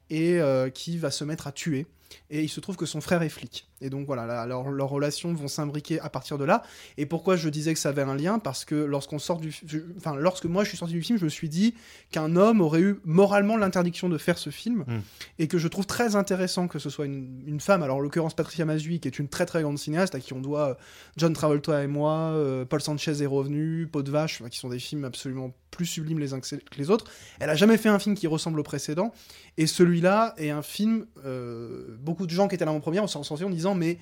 et 0.10 0.40
euh, 0.40 0.70
qui 0.70 0.98
va 0.98 1.12
se 1.12 1.24
mettre 1.24 1.48
à 1.48 1.52
tuer. 1.52 1.86
Et 2.30 2.44
il 2.44 2.50
se 2.50 2.60
trouve 2.60 2.76
que 2.76 2.86
son 2.86 3.02
frère 3.02 3.22
est 3.22 3.30
flic. 3.30 3.68
Et 3.80 3.90
donc 3.90 4.06
voilà, 4.08 4.26
là, 4.26 4.46
leur- 4.46 4.70
leurs 4.70 4.90
relations 4.90 5.34
vont 5.34 5.48
s'imbriquer 5.48 6.00
à 6.00 6.10
partir 6.10 6.38
de 6.38 6.44
là. 6.46 6.64
Et 6.98 7.06
pourquoi 7.06 7.36
je 7.36 7.48
disais 7.50 7.74
que 7.74 7.80
ça 7.80 7.90
avait 7.90 8.02
un 8.02 8.16
lien? 8.16 8.40
Parce 8.40 8.66
que 8.66 8.76
lorsqu'on 8.76 9.20
sort 9.20 9.40
du, 9.40 9.52
je- 9.66 9.80
enfin 9.98 10.16
lorsque 10.16 10.46
moi 10.46 10.64
je 10.64 10.70
suis 10.70 10.78
sorti 10.78 10.94
du 10.96 11.02
film, 11.04 11.20
je 11.20 11.26
me 11.26 11.30
suis 11.30 11.48
dit 11.50 11.76
qu'un 12.12 12.36
homme 12.36 12.60
aurait 12.62 12.82
eu 12.82 12.96
moralement 13.06 13.56
l'interdiction 13.56 14.10
de 14.10 14.18
faire 14.18 14.38
ce 14.38 14.50
film, 14.50 14.84
Mm. 14.88 14.98
et 15.40 15.48
que 15.48 15.58
je 15.60 15.68
trouve 15.68 15.86
très 15.86 16.16
intéressant 16.16 16.68
que 16.68 16.80
ce 16.80 16.90
soit 16.90 17.06
une, 17.06 17.44
une 17.46 17.60
femme. 17.60 17.84
Alors 17.84 17.98
en 17.98 18.00
l'occurrence 18.00 18.34
Patricia 18.36 18.66
Mazui, 18.66 19.00
qui 19.00 19.08
est 19.08 19.20
une 19.20 19.28
très 19.28 19.46
très 19.46 19.62
grande 19.62 19.78
cinéaste, 19.78 20.16
à 20.16 20.20
qui 20.20 20.34
on 20.34 20.42
doit 20.42 20.70
euh, 20.70 20.74
John 21.18 21.34
Travolta 21.34 21.84
et 21.84 21.88
moi, 21.88 22.32
euh, 22.34 22.66
Paul 22.66 22.82
Sanchez 22.82 23.22
est 23.22 23.26
revenu, 23.28 23.88
Peau 23.88 24.02
de 24.02 24.10
vache, 24.12 24.42
qui 24.50 24.58
sont 24.58 24.70
des 24.70 24.80
films 24.80 25.06
absolument 25.06 25.54
plus 25.70 25.86
sublimes 25.86 26.18
les 26.20 26.34
uns 26.34 26.40
que 26.40 26.48
que 26.56 26.78
les 26.78 26.90
autres. 26.90 27.06
Elle 27.40 27.50
a 27.52 27.56
jamais 27.56 27.78
fait 27.78 27.90
un 27.90 28.00
film 28.00 28.16
qui 28.16 28.26
ressemble 28.26 28.60
au 28.60 28.64
précédent, 28.64 29.14
et 29.58 29.68
celui-là 29.68 30.34
est 30.38 30.50
un 30.50 30.64
film. 30.64 31.06
euh, 31.26 31.97
beaucoup 32.08 32.26
de 32.26 32.32
gens 32.32 32.48
qui 32.48 32.56
étaient 32.56 32.66
là 32.66 32.72
en 32.72 32.80
première 32.80 33.04
on 33.04 33.08
s'en 33.08 33.24
sorti 33.24 33.44
en 33.44 33.50
disant 33.50 33.76
mais 33.76 33.98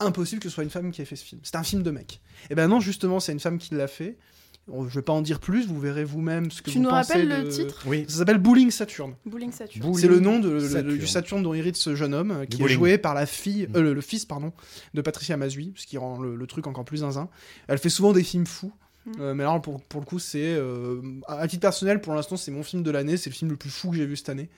impossible 0.00 0.40
que 0.42 0.48
ce 0.48 0.54
soit 0.54 0.64
une 0.64 0.70
femme 0.70 0.90
qui 0.90 1.00
ait 1.02 1.04
fait 1.04 1.16
ce 1.16 1.24
film. 1.24 1.40
C'est 1.44 1.56
un 1.56 1.62
film 1.62 1.82
de 1.82 1.90
mec. 1.90 2.20
Et 2.50 2.54
ben 2.54 2.66
non, 2.68 2.80
justement, 2.80 3.20
c'est 3.20 3.32
une 3.32 3.38
femme 3.40 3.58
qui 3.58 3.74
l'a 3.74 3.86
fait. 3.86 4.16
Je 4.66 4.94
vais 4.94 5.02
pas 5.02 5.12
en 5.12 5.20
dire 5.20 5.40
plus, 5.40 5.66
vous 5.66 5.78
verrez 5.78 6.04
vous-même 6.04 6.50
ce 6.50 6.62
que 6.62 6.70
Tu 6.70 6.78
vous 6.78 6.84
nous 6.84 6.90
pensez 6.90 7.12
rappelles 7.12 7.28
de- 7.28 7.34
le 7.44 7.48
titre? 7.48 7.82
Oui. 7.86 8.04
Ça 8.08 8.18
s'appelle 8.18 8.38
Bowling 8.38 8.70
Saturn. 8.70 9.14
Bowling 9.26 9.52
Saturn. 9.52 9.94
C'est 9.94 10.08
le 10.08 10.20
nom 10.20 10.38
de, 10.40 10.48
le- 10.50 10.60
Saturn. 10.68 10.98
du 10.98 11.06
Saturne 11.06 11.42
dont 11.42 11.52
hérite 11.54 11.76
ce 11.76 11.94
jeune 11.94 12.12
homme, 12.14 12.30
euh, 12.30 12.44
qui 12.46 12.62
est 12.62 12.68
joué 12.68 12.96
par 12.98 13.12
la 13.14 13.26
fille, 13.26 13.66
Mm. 13.68 13.76
euh, 13.76 13.82
le, 13.82 13.92
le 13.94 14.00
fils 14.00 14.24
pardon, 14.24 14.52
de 14.94 15.00
Patricia 15.02 15.36
Mazui, 15.36 15.74
ce 15.76 15.86
qui 15.86 15.96
rend 15.98 16.18
le, 16.18 16.34
le 16.34 16.46
truc 16.46 16.66
encore 16.66 16.84
plus 16.86 16.98
zinzin. 16.98 17.28
Elle 17.68 17.78
fait 17.78 17.90
souvent 17.90 18.12
des 18.12 18.24
films 18.24 18.46
fous. 18.46 18.72
Mm. 19.06 19.12
euh, 19.20 19.34
mais 19.34 19.42
alors 19.44 19.60
pour, 19.60 19.82
pour 19.82 20.00
le 20.00 20.06
coup 20.06 20.18
c'est 20.18 20.54
euh, 20.56 21.00
à 21.28 21.46
titre 21.46 21.60
personnel 21.60 22.00
pour 22.00 22.14
l'instant 22.14 22.38
c'est 22.38 22.50
mon 22.50 22.62
film 22.62 22.82
de 22.82 22.90
l'année 22.90 23.18
c'est 23.18 23.28
le 23.28 23.34
film 23.34 23.50
le 23.50 23.56
plus 23.58 23.68
fou 23.68 23.90
que 23.90 23.96
j'ai 23.98 24.06
vu 24.06 24.16
cette 24.16 24.30
année 24.30 24.48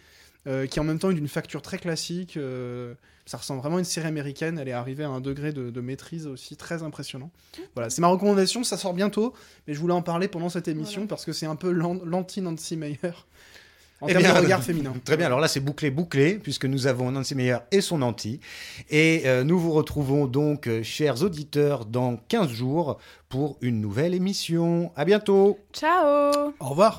euh, 0.46 0.66
qui 0.66 0.78
en 0.80 0.84
même 0.84 0.98
temps 0.98 1.10
est 1.10 1.14
d'une 1.14 1.28
facture 1.28 1.62
très 1.62 1.78
classique 1.78 2.36
euh, 2.36 2.94
ça 3.24 3.38
ressemble 3.38 3.60
vraiment 3.60 3.76
à 3.76 3.78
une 3.80 3.84
série 3.84 4.06
américaine 4.06 4.58
elle 4.58 4.68
est 4.68 4.72
arrivée 4.72 5.04
à 5.04 5.08
un 5.08 5.20
degré 5.20 5.52
de, 5.52 5.70
de 5.70 5.80
maîtrise 5.80 6.26
aussi 6.26 6.56
très 6.56 6.82
impressionnant 6.82 7.30
voilà 7.74 7.90
c'est 7.90 8.00
ma 8.00 8.08
recommandation 8.08 8.62
ça 8.64 8.76
sort 8.76 8.94
bientôt 8.94 9.34
mais 9.66 9.74
je 9.74 9.80
voulais 9.80 9.94
en 9.94 10.02
parler 10.02 10.28
pendant 10.28 10.48
cette 10.48 10.68
émission 10.68 11.00
Voilà. 11.02 11.08
parce 11.08 11.24
que 11.24 11.32
c'est 11.32 11.46
un 11.46 11.56
peu 11.56 11.70
l'an- 11.70 12.00
l'anti-Nancy 12.04 12.76
Meyer 12.76 12.96
en 14.02 14.08
Eh 14.08 14.12
termes 14.12 14.24
bien, 14.24 14.34
de 14.34 14.40
regard 14.44 14.62
féminin 14.62 14.92
Très 15.06 15.16
bien, 15.16 15.24
alors 15.24 15.40
là 15.40 15.48
c'est 15.48 15.58
bouclé, 15.60 15.90
bouclé, 15.90 16.34
puisque 16.38 16.66
nous 16.66 16.86
avons 16.86 17.10
Nancy 17.10 17.34
Meyer 17.34 17.56
et 17.72 17.80
son 17.80 18.02
anti. 18.02 18.40
Et 18.90 19.22
euh, 19.24 19.42
nous 19.42 19.58
vous 19.58 19.72
retrouvons 19.72 20.26
donc, 20.26 20.66
euh, 20.66 20.82
chers 20.82 21.22
auditeurs, 21.22 21.86
dans 21.86 22.18
15 22.28 22.50
jours 22.50 22.98
pour 23.30 23.56
une 23.62 23.80
nouvelle 23.80 24.12
émission. 24.12 24.92
À 24.96 25.06
bientôt 25.06 25.58
Ciao 25.72 26.52
Au 26.60 26.66
revoir. 26.68 26.98